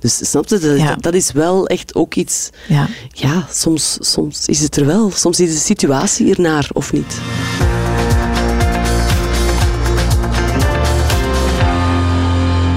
Dus 0.00 0.30
snap 0.30 0.48
je, 0.48 0.58
dat, 0.58 0.78
Ja. 0.78 0.86
dat, 0.88 1.02
dat 1.02 1.14
is 1.14 1.32
wel 1.32 1.66
echt 1.66 1.94
ook 1.94 2.14
iets... 2.14 2.50
Ja. 2.68 2.88
Ja, 3.12 3.46
soms, 3.50 3.96
soms 4.00 4.46
is 4.46 4.60
het 4.60 4.76
er 4.76 4.86
wel. 4.86 5.10
Soms 5.10 5.40
is 5.40 5.52
de 5.52 5.58
situatie 5.60 6.30
ernaar, 6.34 6.68
of 6.72 6.92
niet. 6.92 7.20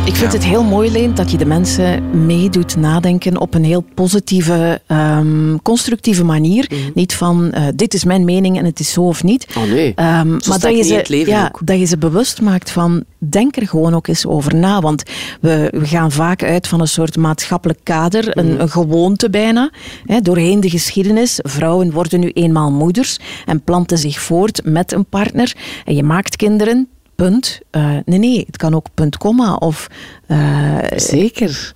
Ik 0.08 0.15
vind 0.15 0.32
Ja. 0.32 0.38
het 0.38 0.48
heel 0.48 0.63
mooi, 0.63 0.91
Leen, 0.91 1.15
dat 1.15 1.32
je 1.32 1.38
de 1.38 1.46
mensen 1.46 2.26
meedoet 2.26 2.76
nadenken 2.76 3.39
op 3.39 3.54
een 3.54 3.63
heel 3.63 3.86
positieve, 3.93 4.82
ehm, 4.88 5.58
constructieve 5.63 6.24
manier. 6.24 6.70
Niet 6.93 7.13
van, 7.15 7.52
eh, 7.52 7.63
dit 7.76 7.93
is 7.93 8.04
mijn 8.04 8.26
mening 8.26 8.58
en 8.58 8.65
het 8.65 8.80
is 8.80 8.91
zo 8.91 9.02
of 9.02 9.24
niet. 9.24 9.48
Oh 9.58 9.63
nee, 9.72 9.93
Ehm, 9.96 10.34
het 10.34 11.10
leven 11.10 11.32
ja, 11.34 11.46
ook. 11.46 11.60
dat 11.67 11.80
je 11.80 11.86
ze 11.86 11.98
bewust 11.98 12.41
maakt 12.41 12.70
van, 12.72 13.04
denk 13.17 13.56
er 13.56 13.67
gewoon 13.67 13.93
ook 13.93 14.08
eens 14.08 14.26
over 14.26 14.56
na. 14.56 14.82
Want 14.82 15.04
we, 15.41 15.67
we 15.78 15.86
gaan 15.86 16.12
vaak 16.12 16.43
uit 16.43 16.67
van 16.67 16.82
een 16.82 16.88
soort 16.88 17.17
maatschappelijk 17.17 17.80
kader, 17.84 18.38
een, 18.38 18.62
een 18.62 18.70
gewoonte 18.70 19.30
bijna. 19.30 19.72
Hè, 20.06 20.22
doorheen 20.22 20.60
de 20.60 20.70
geschiedenis, 20.70 21.39
vrouwen 21.43 21.91
worden 21.91 22.20
nu 22.20 22.30
eenmaal 22.34 22.72
moeders 22.72 23.20
en 23.46 23.62
planten 23.63 23.98
zich 23.98 24.20
voort 24.20 24.62
met 24.63 24.91
een 24.91 25.06
partner. 25.06 25.56
En 25.86 25.96
je 25.96 26.04
maakt 26.04 26.36
kinderen, 26.36 26.88
punt. 27.17 27.60
Eh, 27.69 27.97
nee, 28.06 28.19
nee, 28.19 28.43
het 28.45 28.58
kan 28.58 28.75
ook 28.75 28.88
punt, 28.93 29.17
komma. 29.17 29.56
Of, 29.56 29.88
eh, 30.27 30.77
Zeker. 30.95 31.73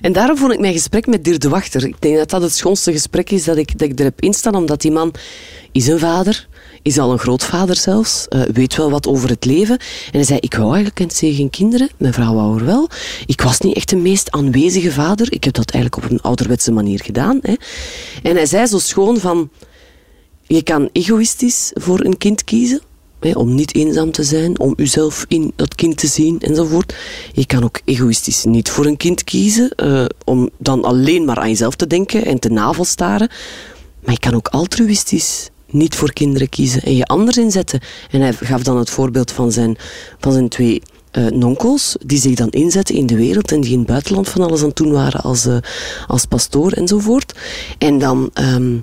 En 0.00 0.12
daarom 0.12 0.36
vond 0.36 0.52
ik 0.52 0.60
mijn 0.60 0.72
gesprek 0.72 1.06
met 1.06 1.24
Dirk 1.24 1.40
de 1.40 1.48
Wachter. 1.48 1.84
Ik 1.84 2.00
denk 2.00 2.16
dat 2.16 2.30
dat 2.30 2.42
het 2.42 2.52
schoonste 2.52 2.92
gesprek 2.92 3.30
is 3.30 3.44
dat 3.44 3.56
ik, 3.56 3.78
dat 3.78 3.88
ik 3.88 3.98
er 3.98 4.04
heb 4.04 4.20
instaan, 4.20 4.54
omdat 4.54 4.80
die 4.80 4.90
man 4.90 5.14
is 5.72 5.86
een 5.86 5.98
vader, 5.98 6.48
is 6.82 6.98
al 6.98 7.12
een 7.12 7.18
grootvader 7.18 7.76
zelfs, 7.76 8.28
eh, 8.28 8.42
weet 8.42 8.76
wel 8.76 8.90
wat 8.90 9.06
over 9.06 9.28
het 9.28 9.44
leven. 9.44 9.78
En 9.78 10.12
hij 10.12 10.24
zei, 10.24 10.38
ik 10.38 10.54
wou 10.54 10.74
eigenlijk 10.74 11.12
geen 11.18 11.50
kinderen, 11.50 11.88
mijn 11.96 12.12
vrouw 12.12 12.34
wou 12.34 12.58
er 12.58 12.64
wel. 12.64 12.88
Ik 13.26 13.40
was 13.40 13.60
niet 13.60 13.76
echt 13.76 13.88
de 13.88 13.96
meest 13.96 14.30
aanwezige 14.30 14.92
vader. 14.92 15.32
Ik 15.32 15.44
heb 15.44 15.54
dat 15.54 15.70
eigenlijk 15.70 16.04
op 16.04 16.10
een 16.10 16.20
ouderwetse 16.20 16.72
manier 16.72 17.00
gedaan. 17.04 17.38
Hè. 17.42 17.54
En 18.22 18.36
hij 18.36 18.46
zei 18.46 18.66
zo 18.66 18.78
schoon 18.78 19.18
van, 19.18 19.50
je 20.46 20.62
kan 20.62 20.88
egoïstisch 20.92 21.70
voor 21.74 22.00
een 22.00 22.18
kind 22.18 22.44
kiezen. 22.44 22.80
Om 23.30 23.54
niet 23.54 23.74
eenzaam 23.74 24.10
te 24.10 24.22
zijn, 24.22 24.58
om 24.58 24.72
uzelf 24.76 25.24
in 25.28 25.52
dat 25.56 25.74
kind 25.74 25.96
te 25.96 26.06
zien 26.06 26.40
enzovoort. 26.40 26.94
Je 27.32 27.46
kan 27.46 27.64
ook 27.64 27.80
egoïstisch 27.84 28.44
niet 28.44 28.70
voor 28.70 28.86
een 28.86 28.96
kind 28.96 29.24
kiezen, 29.24 29.70
eh, 29.70 30.04
om 30.24 30.50
dan 30.58 30.84
alleen 30.84 31.24
maar 31.24 31.38
aan 31.38 31.48
jezelf 31.48 31.74
te 31.74 31.86
denken 31.86 32.24
en 32.24 32.38
te 32.38 32.48
navelstaren. 32.48 33.28
Maar 34.04 34.14
je 34.14 34.20
kan 34.20 34.34
ook 34.34 34.48
altruïstisch 34.48 35.50
niet 35.70 35.94
voor 35.94 36.12
kinderen 36.12 36.48
kiezen 36.48 36.82
en 36.82 36.96
je 36.96 37.04
anders 37.04 37.36
inzetten. 37.36 37.80
En 38.10 38.20
hij 38.20 38.32
gaf 38.32 38.62
dan 38.62 38.76
het 38.76 38.90
voorbeeld 38.90 39.30
van 39.30 39.52
zijn, 39.52 39.76
van 40.18 40.32
zijn 40.32 40.48
twee 40.48 40.82
eh 41.10 41.26
nonkels, 41.26 41.96
die 42.06 42.18
zich 42.18 42.34
dan 42.34 42.50
inzetten 42.50 42.94
in 42.94 43.06
de 43.06 43.16
wereld 43.16 43.52
en 43.52 43.60
die 43.60 43.72
in 43.72 43.78
het 43.78 43.86
buitenland 43.86 44.28
van 44.28 44.42
alles 44.42 44.60
aan 44.60 44.68
het 44.68 44.76
doen 44.76 44.92
waren 44.92 45.20
als, 45.20 45.46
eh, 45.46 45.56
als 46.06 46.24
pastoor 46.24 46.72
enzovoort. 46.72 47.34
En 47.78 47.98
dan... 47.98 48.30
ehm, 48.34 48.76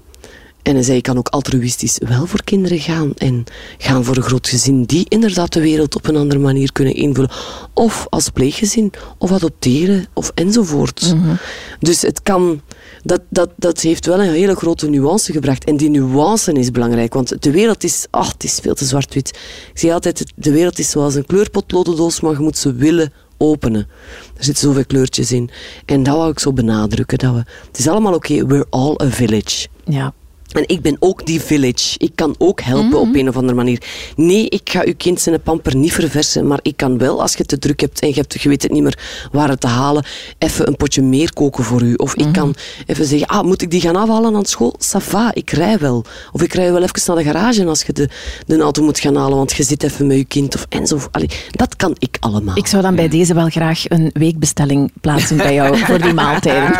en 0.63 0.73
hij 0.73 0.83
zei, 0.83 0.95
je 0.95 1.01
kan 1.01 1.17
ook 1.17 1.27
altruïstisch 1.27 1.97
wel 2.07 2.25
voor 2.25 2.43
kinderen 2.43 2.79
gaan. 2.79 3.11
En 3.17 3.43
gaan 3.77 4.03
voor 4.03 4.15
een 4.15 4.23
groot 4.23 4.47
gezin 4.47 4.83
die 4.83 5.05
inderdaad 5.07 5.53
de 5.53 5.61
wereld 5.61 5.95
op 5.95 6.07
een 6.07 6.15
andere 6.15 6.39
manier 6.39 6.71
kunnen 6.71 6.95
invullen. 6.95 7.29
Of 7.73 8.07
als 8.09 8.29
pleeggezin, 8.29 8.91
of 9.17 9.31
adopteren, 9.31 10.05
of 10.13 10.31
enzovoort. 10.35 11.15
Dus 11.79 12.01
het 12.01 12.23
kan... 12.23 12.61
Dat, 13.03 13.21
dat, 13.29 13.49
dat 13.55 13.81
heeft 13.81 14.05
wel 14.05 14.21
een 14.21 14.31
hele 14.31 14.55
grote 14.55 14.89
nuance 14.89 15.31
gebracht. 15.31 15.63
En 15.63 15.77
die 15.77 15.89
nuance 15.89 16.51
is 16.51 16.71
belangrijk. 16.71 17.13
Want 17.13 17.43
de 17.43 17.51
wereld 17.51 17.83
is... 17.83 18.07
Ach, 18.09 18.31
het 18.31 18.43
is 18.43 18.59
veel 18.61 18.73
te 18.73 18.85
zwart-wit. 18.85 19.27
Ik 19.73 19.79
zeg 19.79 19.91
altijd, 19.91 20.33
de 20.35 20.51
wereld 20.51 20.79
is 20.79 20.89
zoals 20.89 21.15
een 21.15 21.25
kleurpotlodendoos, 21.25 22.19
maar 22.19 22.31
je 22.31 22.39
moet 22.39 22.57
ze 22.57 22.73
willen 22.73 23.13
openen. 23.37 23.87
Er 24.37 24.43
zitten 24.43 24.67
zoveel 24.67 24.85
kleurtjes 24.85 25.31
in. 25.31 25.49
En 25.85 26.03
dat 26.03 26.15
wou 26.15 26.31
ik 26.31 26.39
zo 26.39 26.53
benadrukken. 26.53 27.17
Dat 27.17 27.33
we, 27.33 27.43
het 27.67 27.79
is 27.79 27.87
allemaal 27.87 28.13
oké, 28.13 28.45
we're 28.45 28.65
all 28.69 28.95
a 29.01 29.09
village. 29.09 29.67
ja. 29.85 30.13
En 30.49 30.63
ik 30.67 30.81
ben 30.81 30.97
ook 30.99 31.25
die 31.25 31.41
village. 31.41 31.95
Ik 31.97 32.11
kan 32.15 32.35
ook 32.37 32.61
helpen 32.61 32.99
op 32.99 33.15
een 33.15 33.27
of 33.27 33.35
andere 33.35 33.53
manier. 33.53 33.81
Nee, 34.15 34.49
ik 34.49 34.69
ga 34.69 34.81
uw 34.85 34.93
kind 34.97 35.21
zijn 35.21 35.41
pamper 35.41 35.75
niet 35.75 35.93
verversen, 35.93 36.47
maar 36.47 36.59
ik 36.61 36.77
kan 36.77 36.97
wel, 36.97 37.21
als 37.21 37.33
je 37.33 37.45
te 37.45 37.59
druk 37.59 37.79
hebt 37.79 37.99
en 37.99 38.07
je, 38.07 38.13
hebt, 38.13 38.41
je 38.41 38.49
weet 38.49 38.63
het 38.63 38.71
niet 38.71 38.83
meer 38.83 38.99
waar 39.31 39.49
het 39.49 39.59
te 39.61 39.67
halen, 39.67 40.05
even 40.37 40.67
een 40.67 40.75
potje 40.75 41.01
meer 41.01 41.33
koken 41.33 41.63
voor 41.63 41.81
u. 41.81 41.93
Of 41.93 42.15
ik 42.15 42.33
kan 42.33 42.55
even 42.85 43.05
zeggen, 43.05 43.27
ah, 43.27 43.43
moet 43.43 43.61
ik 43.61 43.71
die 43.71 43.81
gaan 43.81 43.95
afhalen 43.95 44.35
aan 44.35 44.45
school? 44.45 44.75
Sava, 44.77 45.31
ik 45.33 45.49
rij 45.49 45.77
wel. 45.77 46.05
Of 46.31 46.41
ik 46.41 46.53
rij 46.53 46.71
wel 46.71 46.83
even 46.83 47.01
naar 47.05 47.15
de 47.15 47.23
garage 47.23 47.65
als 47.65 47.83
je 47.83 47.93
de, 47.93 48.09
de 48.45 48.57
auto 48.57 48.83
moet 48.83 48.99
gaan 48.99 49.15
halen, 49.15 49.37
want 49.37 49.51
je 49.51 49.63
zit 49.63 49.83
even 49.83 50.07
met 50.07 50.17
je 50.17 50.25
kind. 50.25 50.55
Of 50.55 50.65
enzo. 50.69 50.99
Allee, 51.11 51.29
dat 51.51 51.75
kan 51.75 51.95
ik 51.99 52.17
allemaal. 52.19 52.57
Ik 52.57 52.67
zou 52.67 52.81
dan 52.81 52.95
bij 52.95 53.07
deze 53.07 53.33
wel 53.33 53.49
graag 53.49 53.83
een 53.87 54.09
weekbestelling 54.13 54.91
plaatsen 55.01 55.37
bij 55.37 55.53
jou 55.53 55.77
voor 55.77 56.01
die 56.01 56.13
maaltijden. 56.13 56.79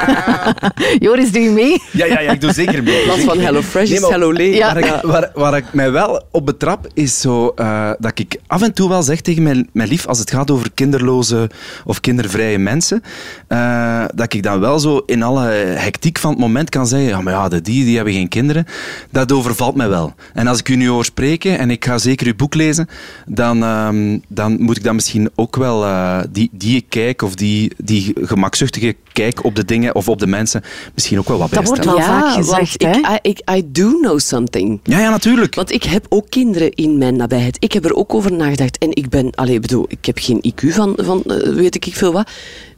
Joris, 1.06 1.32
doe 1.32 1.42
je 1.42 1.50
mee? 1.50 1.82
Ja, 1.92 2.06
ja, 2.06 2.20
ja, 2.20 2.32
ik 2.32 2.42
doe 2.42 2.54
zeker 2.54 2.84
mee. 2.84 3.04
Plaats 3.04 3.22
van 3.22 3.40
Hello 3.40 3.59
Fresh 3.63 3.88
Nee, 3.88 3.95
is 3.95 4.02
maar- 4.02 4.12
Hello 4.12 4.34
Lee. 4.34 4.54
Ja. 4.56 4.74
Waar, 4.74 4.78
ik, 4.84 5.02
waar, 5.02 5.32
waar 5.34 5.58
ik 5.58 5.74
mij 5.74 5.91
wel 5.91 6.24
op 6.32 6.45
betrap, 6.45 6.88
is 6.93 7.22
zo, 7.22 7.48
eh, 7.56 7.91
dat 8.00 8.19
ik 8.19 8.39
af 8.48 8.62
en 8.62 8.74
toe 8.74 8.89
wel 8.89 9.04
zeg 9.04 9.22
tegen 9.22 9.43
mijn, 9.43 9.69
mijn 9.74 9.89
lief, 9.89 10.08
als 10.08 10.19
het 10.19 10.32
gaat 10.32 10.52
over 10.52 10.72
kinderloze 10.74 11.50
of 11.86 12.00
kindervrije 12.00 12.58
mensen, 12.60 13.02
eh, 13.48 14.04
dat 14.15 14.34
ik 14.34 14.43
dan 14.43 14.60
wel 14.60 14.80
zo 14.80 15.02
in 15.06 15.24
alle 15.24 15.41
hectiek 15.76 16.17
van 16.19 16.30
het 16.30 16.39
moment 16.39 16.69
kan 16.69 16.88
zeggen, 16.88 17.08
ja, 17.10 17.22
maar 17.22 17.34
ja, 17.34 17.48
de 17.50 17.62
die, 17.62 17.86
die 17.86 17.95
hebben 17.95 18.13
geen 18.13 18.28
kinderen. 18.28 18.65
Dat 19.12 19.32
overvalt 19.32 19.76
mij 19.76 19.89
wel. 19.89 20.13
En 20.34 20.48
als 20.48 20.60
ik 20.60 20.69
u 20.69 20.76
nu 20.76 20.88
hoor 20.88 21.06
spreken, 21.06 21.58
en 21.58 21.69
ik 21.72 21.86
ga 21.86 21.98
zeker 21.98 22.28
uw 22.28 22.36
boek 22.36 22.54
lezen, 22.56 22.88
dan, 23.26 23.63
ehm, 23.63 24.17
dan 24.28 24.62
moet 24.62 24.78
ik 24.78 24.84
dan 24.84 24.95
misschien 24.95 25.30
ook 25.36 25.56
wel 25.56 25.84
eh, 25.86 26.19
die, 26.30 26.50
die 26.52 26.86
kijk, 26.89 27.22
of 27.22 27.36
die, 27.36 27.72
die 27.78 28.13
gemakzuchtige 28.22 28.95
kijk 29.13 29.43
op 29.43 29.56
de 29.56 29.65
dingen 29.65 29.95
of 29.95 30.10
op 30.10 30.19
de 30.19 30.28
mensen, 30.28 30.63
misschien 30.93 31.19
ook 31.19 31.28
wel 31.28 31.38
wat 31.38 31.50
Dat 31.52 31.65
wordt 31.65 31.84
bijstellen. 31.84 32.10
wel 32.10 32.19
vaak 32.22 32.34
gezegd, 32.34 32.74
ik, 32.74 32.82
hè? 32.82 33.13
I, 33.13 33.19
ik, 33.22 33.41
I 33.56 33.72
do 33.72 33.91
know 34.02 34.19
something. 34.19 34.80
Ja, 34.84 35.00
ja, 35.00 35.10
natuurlijk. 35.10 35.56
Want 35.56 35.72
ik 35.72 35.84
heb 35.84 36.06
ook 36.10 36.30
kinderen 36.30 36.72
in 36.72 36.98
mijn 36.98 37.15
nabijheid. 37.15 37.58
Ik 37.60 37.72
heb 37.72 37.86
er 37.86 37.93
ook 37.95 38.13
over 38.13 38.32
nagedacht. 38.32 38.78
En 38.78 38.95
ik 38.95 39.10
ben, 39.10 39.32
allee, 39.36 39.60
bedoel, 39.60 39.86
ik 39.88 40.06
heb 40.06 40.17
geen 40.22 40.43
IQ 40.52 40.67
van, 40.74 40.93
van 41.02 41.24
eh, 41.24 41.54
weet 41.54 41.76
ik 41.76 41.95
veel 41.95 42.12
wat. 42.12 42.30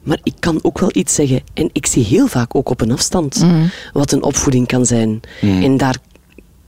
Maar 0.02 0.18
ik 0.22 0.34
kan 0.38 0.58
ook 0.62 0.78
wel 0.78 0.90
iets 0.92 1.14
zeggen. 1.14 1.42
En 1.54 1.70
ik 1.72 1.86
zie 1.86 2.04
heel 2.04 2.26
vaak 2.26 2.54
ook 2.54 2.68
op 2.70 2.80
een 2.80 2.92
afstand 2.92 3.46
wat 3.92 4.12
een 4.12 4.22
opvoeding 4.22 4.66
kan 4.66 4.86
zijn. 4.86 5.20
En 5.40 5.76
daar 5.76 5.96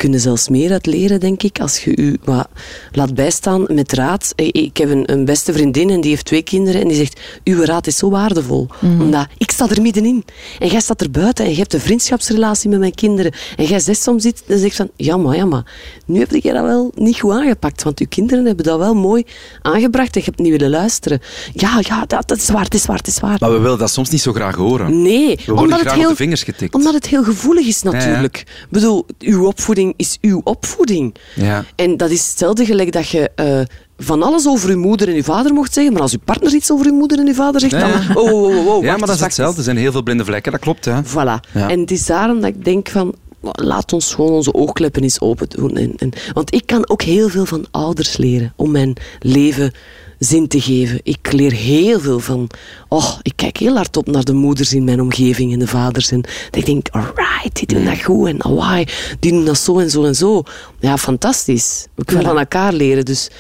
kunnen 0.05 0.23
zelfs 0.23 0.49
meer 0.49 0.73
uit 0.73 0.87
leren, 0.87 1.21
denk 1.21 1.43
ik, 1.43 1.61
als 1.61 1.85
je 1.85 1.97
u 1.97 2.17
wat 2.25 2.49
laat 2.93 3.15
bijstaan 3.15 3.65
met 3.69 3.93
raad. 3.93 4.33
Ik 4.37 4.77
heb 4.77 4.91
een, 4.91 5.13
een 5.13 5.25
beste 5.25 5.53
vriendin 5.53 5.91
en 5.91 6.01
die 6.01 6.11
heeft 6.11 6.25
twee 6.25 6.43
kinderen 6.43 6.81
en 6.81 6.89
die 6.89 6.97
zegt, 6.97 7.21
uw 7.45 7.65
raad 7.65 7.87
is 7.87 7.97
zo 7.97 8.11
waardevol. 8.11 8.69
Omdat 8.83 9.27
ik 9.39 9.51
sta 9.51 9.69
er 9.69 9.83
middenin 9.83 10.25
en 10.59 10.69
jij 10.69 10.81
staat 10.81 11.01
er 11.01 11.11
buiten 11.11 11.45
en 11.45 11.51
je 11.51 11.57
hebt 11.57 11.75
een 11.75 11.81
vriendschapsrelatie 11.81 12.71
met 12.71 12.79
mijn 12.79 12.95
kinderen 12.95 13.33
en 13.57 13.65
jij 13.65 13.81
zegt 13.81 14.03
soms 14.03 14.25
iets 14.25 14.43
en 14.47 14.59
zegt 14.59 14.77
van, 14.77 14.91
ja 14.97 15.17
maar, 15.17 15.37
ja 15.37 15.45
maar, 15.45 15.73
nu 16.07 16.19
heb 16.19 16.31
je 16.31 16.53
dat 16.53 16.65
wel 16.65 16.93
niet 16.95 17.21
goed 17.21 17.33
aangepakt, 17.33 17.83
want 17.83 17.99
uw 17.99 18.07
kinderen 18.09 18.47
hebben 18.47 18.65
dat 18.65 18.79
wel 18.79 18.95
mooi 18.95 19.25
aangebracht 19.63 20.15
en 20.15 20.21
je 20.21 20.27
hebt 20.27 20.39
niet 20.39 20.51
willen 20.51 20.71
luisteren. 20.71 21.21
Ja, 21.53 21.79
ja, 21.81 22.05
dat, 22.07 22.29
dat 22.29 22.39
is 22.39 22.49
waar, 22.49 22.65
het 22.65 22.75
is 22.75 22.87
waar, 22.87 22.97
het 22.97 23.07
is 23.07 23.21
waar. 23.21 23.37
Maar 23.41 23.53
we 23.53 23.59
willen 23.59 23.79
dat 23.79 23.91
soms 23.91 24.11
niet 24.11 24.21
zo 24.21 24.33
graag 24.33 24.55
horen. 24.55 25.03
Nee, 25.03 25.39
We 25.47 25.53
worden 25.53 25.79
graag 25.79 25.99
op 25.99 26.09
de 26.09 26.17
vingers 26.17 26.43
getikt. 26.43 26.75
omdat 26.75 26.95
het 26.95 27.07
heel 27.07 27.25
gevoelig 27.25 27.67
is 27.67 27.83
natuurlijk. 27.83 28.39
Ik 28.39 28.67
bedoel, 28.71 29.07
uw 29.19 29.47
opvoeding 29.47 29.94
is 29.97 30.19
uw 30.21 30.41
opvoeding. 30.45 31.15
Ja. 31.35 31.65
En 31.77 31.97
dat 31.97 32.11
is 32.11 32.27
hetzelfde 32.27 32.65
gelijk 32.65 32.93
dat 32.93 33.09
je 33.09 33.31
eh, 33.35 33.61
van 33.99 34.23
alles 34.23 34.47
over 34.49 34.71
uw 34.71 34.79
moeder 34.79 35.09
en 35.09 35.15
uw 35.15 35.23
vader 35.23 35.53
mocht 35.53 35.73
zeggen, 35.73 35.93
maar 35.93 36.03
als 36.03 36.13
uw 36.13 36.19
partner 36.25 36.55
iets 36.55 36.71
over 36.73 36.87
uw 36.87 36.95
moeder 36.95 37.19
en 37.19 37.27
uw 37.27 37.35
vader 37.35 37.61
zegt, 37.61 37.73
dan... 37.73 37.89
ja. 37.89 38.01
Oh, 38.15 38.33
oh, 38.33 38.57
oh, 38.57 38.67
oh, 38.67 38.85
ja, 38.85 38.97
maar 38.97 39.07
dat 39.07 39.17
is 39.17 39.21
hetzelfde. 39.21 39.59
Er 39.59 39.65
zijn 39.65 39.77
heel 39.77 39.93
veel 39.93 40.03
blinde 40.03 40.25
vlekken, 40.25 40.53
dat 40.53 40.61
klopt. 40.61 40.85
Hè. 40.85 41.03
Voilà. 41.05 41.51
Ja. 41.53 41.71
En 41.71 41.81
het 41.81 41.91
is 41.91 42.07
daarom 42.07 42.41
dat 42.41 42.51
ik 42.51 42.65
denk 42.65 42.89
van, 42.89 43.15
laat 43.41 43.93
ons 43.93 44.15
gewoon 44.15 44.33
onze 44.33 44.55
oogkleppen 44.55 45.03
eens 45.03 45.21
open 45.21 45.49
doen. 45.49 45.77
En, 45.77 45.93
en, 45.97 46.11
want 46.33 46.55
ik 46.55 46.67
kan 46.67 46.89
ook 46.89 47.03
heel 47.03 47.29
veel 47.29 47.47
van 47.47 47.67
ouders 47.71 48.17
leren 48.17 48.53
om 48.57 48.71
mijn 48.71 48.97
leven 49.21 49.73
zin 50.19 50.49
te 50.49 50.61
geven. 50.61 51.01
Ik 51.03 51.33
leer 51.33 51.53
heel 51.53 52.01
veel 52.01 52.21
van... 52.21 52.49
Oh, 52.89 53.19
ik 53.23 53.33
kijk 53.37 53.57
heel 53.57 53.75
hard 53.75 53.97
op 53.97 54.07
naar 54.07 54.25
de 54.25 54.33
moeders 54.33 54.73
in 54.73 54.85
mijn 54.85 55.01
omgeving 55.01 55.53
en 55.53 55.59
de 55.59 55.67
vaders. 55.67 56.11
En 56.11 56.21
dat 56.21 56.57
ik 56.57 56.67
denk, 56.67 56.89
alright, 56.91 57.55
die 57.55 57.67
doen 57.67 57.85
dat 57.85 58.03
goed. 58.03 58.29
En 58.29 58.45
awai, 58.45 58.87
die 59.21 59.33
doen 59.33 59.45
dat 59.45 59.59
zo 59.59 59.79
en 59.79 59.91
zo 59.91 60.05
en 60.05 60.15
zo. 60.15 60.43
Ja, 60.81 60.97
fantastisch. 60.97 61.87
We 61.95 62.05
kunnen 62.05 62.25
van 62.25 62.39
elkaar 62.39 62.73
leren. 62.73 63.05
Dus 63.05 63.31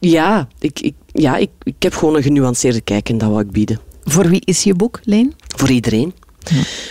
ja, 0.00 0.48
ik, 0.58 0.80
ik, 0.80 0.94
ja 1.12 1.36
ik, 1.36 1.50
ik 1.62 1.82
heb 1.82 1.94
gewoon 1.94 2.16
een 2.16 2.22
genuanceerde 2.22 2.80
kijk 2.80 3.08
en 3.08 3.18
dat 3.18 3.28
wil 3.28 3.40
ik 3.40 3.50
bieden. 3.50 3.80
Voor 4.04 4.28
wie 4.28 4.42
is 4.44 4.62
je 4.62 4.74
boek, 4.74 5.00
Leen? 5.04 5.34
Voor 5.56 5.70
iedereen. 5.70 6.14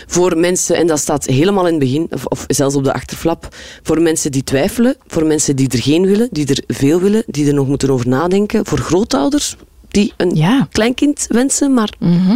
Voor 0.08 0.38
mensen, 0.38 0.76
en 0.76 0.88
dat 0.88 1.00
staat 1.00 1.26
helemaal 1.26 1.66
in 1.66 1.72
het 1.74 1.80
begin, 1.80 2.08
of, 2.10 2.26
of 2.26 2.44
zelfs 2.48 2.76
op 2.76 2.84
de 2.84 2.94
achterflap, 2.94 3.56
voor 3.84 4.02
mensen 4.02 4.32
die 4.32 4.44
twijfelen, 4.44 4.96
voor 5.08 5.26
mensen 5.26 5.56
die 5.56 5.68
er 5.70 5.82
geen 5.82 6.06
willen, 6.06 6.28
die 6.32 6.46
er 6.48 6.76
veel 6.76 7.00
willen, 7.00 7.24
die 7.28 7.48
er 7.48 7.54
nog 7.54 7.68
moeten 7.68 7.90
over 7.90 8.08
nadenken, 8.08 8.66
voor 8.66 8.78
grootouders 8.80 9.56
die 9.90 10.14
een 10.18 10.36
Ja. 10.36 10.68
kleinkind 10.72 11.26
wensen, 11.30 11.74
maar 11.74 11.94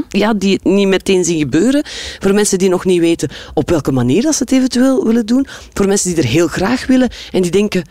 ja, 0.09 0.33
die 0.33 0.53
het 0.53 0.63
niet 0.63 0.87
meteen 0.87 1.23
zien 1.25 1.37
gebeuren. 1.39 1.83
Voor 2.19 2.33
mensen 2.33 2.57
die 2.57 2.69
nog 2.69 2.85
niet 2.85 2.99
weten 2.99 3.29
op 3.53 3.69
welke 3.69 3.91
manier 3.91 4.21
dat 4.21 4.35
ze 4.35 4.43
het 4.43 4.51
eventueel 4.51 5.05
willen 5.05 5.25
doen. 5.25 5.47
Voor 5.73 5.87
mensen 5.87 6.13
die 6.13 6.23
er 6.23 6.29
heel 6.29 6.47
graag 6.47 6.85
willen 6.87 7.09
en 7.31 7.41
die 7.41 7.51
denken, 7.51 7.83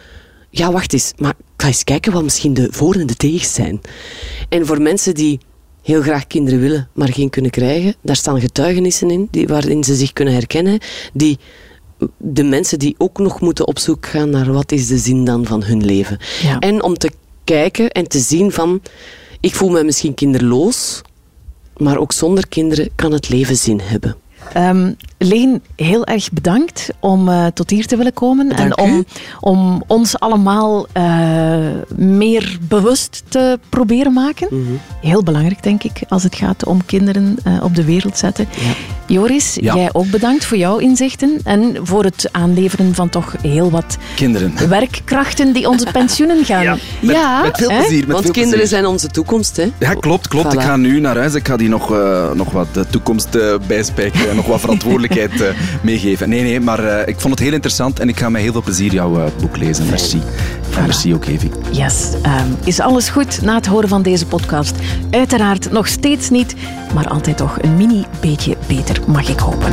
ja, 0.50 0.72
wacht 0.72 0.92
eens, 0.92 1.12
maar 1.16 1.30
ik 1.30 1.36
ga 1.62 1.66
eens 1.66 1.84
kijken 1.84 2.12
wat 2.12 2.22
misschien 2.22 2.54
de 2.54 2.68
voor- 2.70 2.94
en 2.94 3.06
de 3.06 3.16
tegens 3.16 3.54
zijn. 3.54 3.80
En 4.48 4.66
voor 4.66 4.82
mensen 4.82 5.14
die 5.14 5.40
heel 5.82 6.02
graag 6.02 6.26
kinderen 6.26 6.60
willen, 6.60 6.88
maar 6.92 7.12
geen 7.12 7.30
kunnen 7.30 7.50
krijgen, 7.50 7.94
daar 8.00 8.16
staan 8.16 8.40
getuigenissen 8.40 9.10
in 9.10 9.28
die, 9.30 9.46
waarin 9.46 9.84
ze 9.84 9.94
zich 9.94 10.12
kunnen 10.12 10.34
herkennen, 10.34 10.78
die 11.12 11.38
de 12.16 12.42
mensen 12.42 12.78
die 12.78 12.94
ook 12.98 13.18
nog 13.18 13.40
moeten 13.40 13.66
op 13.66 13.78
zoek 13.78 14.06
gaan 14.06 14.30
naar 14.30 14.52
wat 14.52 14.72
is 14.72 14.86
de 14.86 14.98
zin 14.98 15.24
dan 15.24 15.46
van 15.46 15.62
hun 15.62 15.84
leven. 15.84 16.18
Ja. 16.42 16.58
En 16.58 16.82
om 16.82 16.94
te 16.98 17.10
kijken 17.44 17.90
en 17.90 18.08
te 18.08 18.18
zien 18.18 18.52
van, 18.52 18.82
ik 19.40 19.54
voel 19.54 19.70
me 19.70 19.84
misschien 19.84 20.14
kinderloos, 20.14 21.00
maar 21.76 21.98
ook 21.98 22.12
zonder 22.12 22.48
kinderen 22.48 22.88
kan 22.94 23.12
het 23.12 23.28
leven 23.28 23.56
zin 23.56 23.80
hebben. 23.80 24.16
Ehm, 24.52 24.92
Leen, 25.18 25.62
heel 25.76 26.04
erg 26.06 26.30
bedankt 26.32 26.88
om 27.00 27.28
eh, 27.28 27.46
tot 27.54 27.70
hier 27.70 27.86
te 27.86 27.96
willen 27.96 28.12
komen. 28.14 28.50
En 28.52 28.66
u. 28.66 28.70
om, 28.82 29.04
om 29.40 29.82
ons 29.86 30.18
allemaal 30.18 30.86
eh, 30.92 31.04
meer 31.96 32.58
bewust 32.68 33.22
te 33.28 33.58
proberen 33.68 34.12
maken. 34.12 34.48
Mhm. 34.50 34.72
Heel 35.00 35.22
belangrijk, 35.22 35.62
denk 35.62 35.82
ik, 35.82 36.00
als 36.08 36.22
het 36.22 36.34
gaat 36.34 36.64
om 36.64 36.84
kinderen 36.86 37.36
eh, 37.44 37.52
op 37.62 37.74
de 37.74 37.84
wereld 37.84 38.18
zetten. 38.18 38.48
Joris, 39.06 39.56
Ja. 39.60 39.74
jij 39.74 39.88
ook 39.92 40.10
bedankt 40.10 40.44
voor 40.44 40.56
jouw 40.56 40.78
inzichten 40.78 41.40
en 41.44 41.76
voor 41.82 42.04
het 42.04 42.28
aanleveren 42.32 42.94
van 42.94 43.08
toch 43.08 43.34
heel 43.42 43.70
wat 43.70 43.96
Kinderen. 44.14 44.52
werkkrachten 44.68 45.52
die 45.52 45.68
onze 45.68 45.86
pensioenen 45.92 46.44
gaan. 46.44 46.62
Ja, 46.62 46.76
met, 47.00 47.16
Ja, 47.16 47.42
met 47.42 47.56
veel 47.56 47.70
hè? 47.70 47.78
plezier. 47.78 47.98
Met 48.00 48.08
Want 48.12 48.22
veel 48.22 48.32
kinderen 48.32 48.58
plezier. 48.58 48.76
zijn 48.78 48.86
onze 48.90 49.08
toekomst, 49.08 49.56
hè? 49.56 49.70
Ja, 49.78 49.94
klopt, 49.94 50.28
klopt. 50.28 50.52
Ik 50.52 50.60
ga 50.60 50.76
nu 50.76 51.00
naar 51.00 51.16
huis. 51.16 51.34
Ik 51.34 51.46
ga 51.48 51.56
die 51.56 51.68
nog, 51.68 51.92
eh, 51.92 52.30
nog 52.32 52.50
wat 52.50 52.66
de 52.74 52.86
toekomst 52.90 53.28
bijspijkeren 53.66 54.31
en 54.32 54.38
nog 54.38 54.46
wat 54.46 54.60
verantwoordelijkheid 54.60 55.40
eh, 55.40 55.48
meegeven. 55.82 56.28
Nee, 56.28 56.42
nee, 56.42 56.60
maar 56.60 56.84
eh, 56.84 57.08
ik 57.08 57.20
vond 57.20 57.34
het 57.34 57.42
heel 57.42 57.52
interessant 57.52 58.00
en 58.00 58.08
ik 58.08 58.18
ga 58.18 58.28
met 58.28 58.42
heel 58.42 58.52
veel 58.52 58.62
plezier 58.62 58.92
jouw 58.92 59.20
eh, 59.20 59.30
boek 59.40 59.56
lezen. 59.56 59.86
Merci. 59.88 60.22
En 60.76 60.86
merci 60.86 61.14
ook, 61.14 61.24
Evi. 61.24 61.50
Yes. 61.70 62.08
Ehm, 62.22 62.46
is 62.64 62.80
alles 62.80 63.08
goed 63.08 63.42
na 63.42 63.54
het 63.54 63.66
horen 63.66 63.88
van 63.88 64.02
deze 64.02 64.26
podcast? 64.26 64.74
Uiteraard 65.10 65.72
nog 65.72 65.86
steeds 65.86 66.30
niet, 66.30 66.54
maar 66.94 67.08
altijd 67.08 67.36
toch 67.36 67.62
een 67.62 67.76
mini 67.76 68.04
beetje 68.20 68.56
beter, 68.66 69.00
mag 69.06 69.28
ik 69.28 69.38
hopen. 69.38 69.72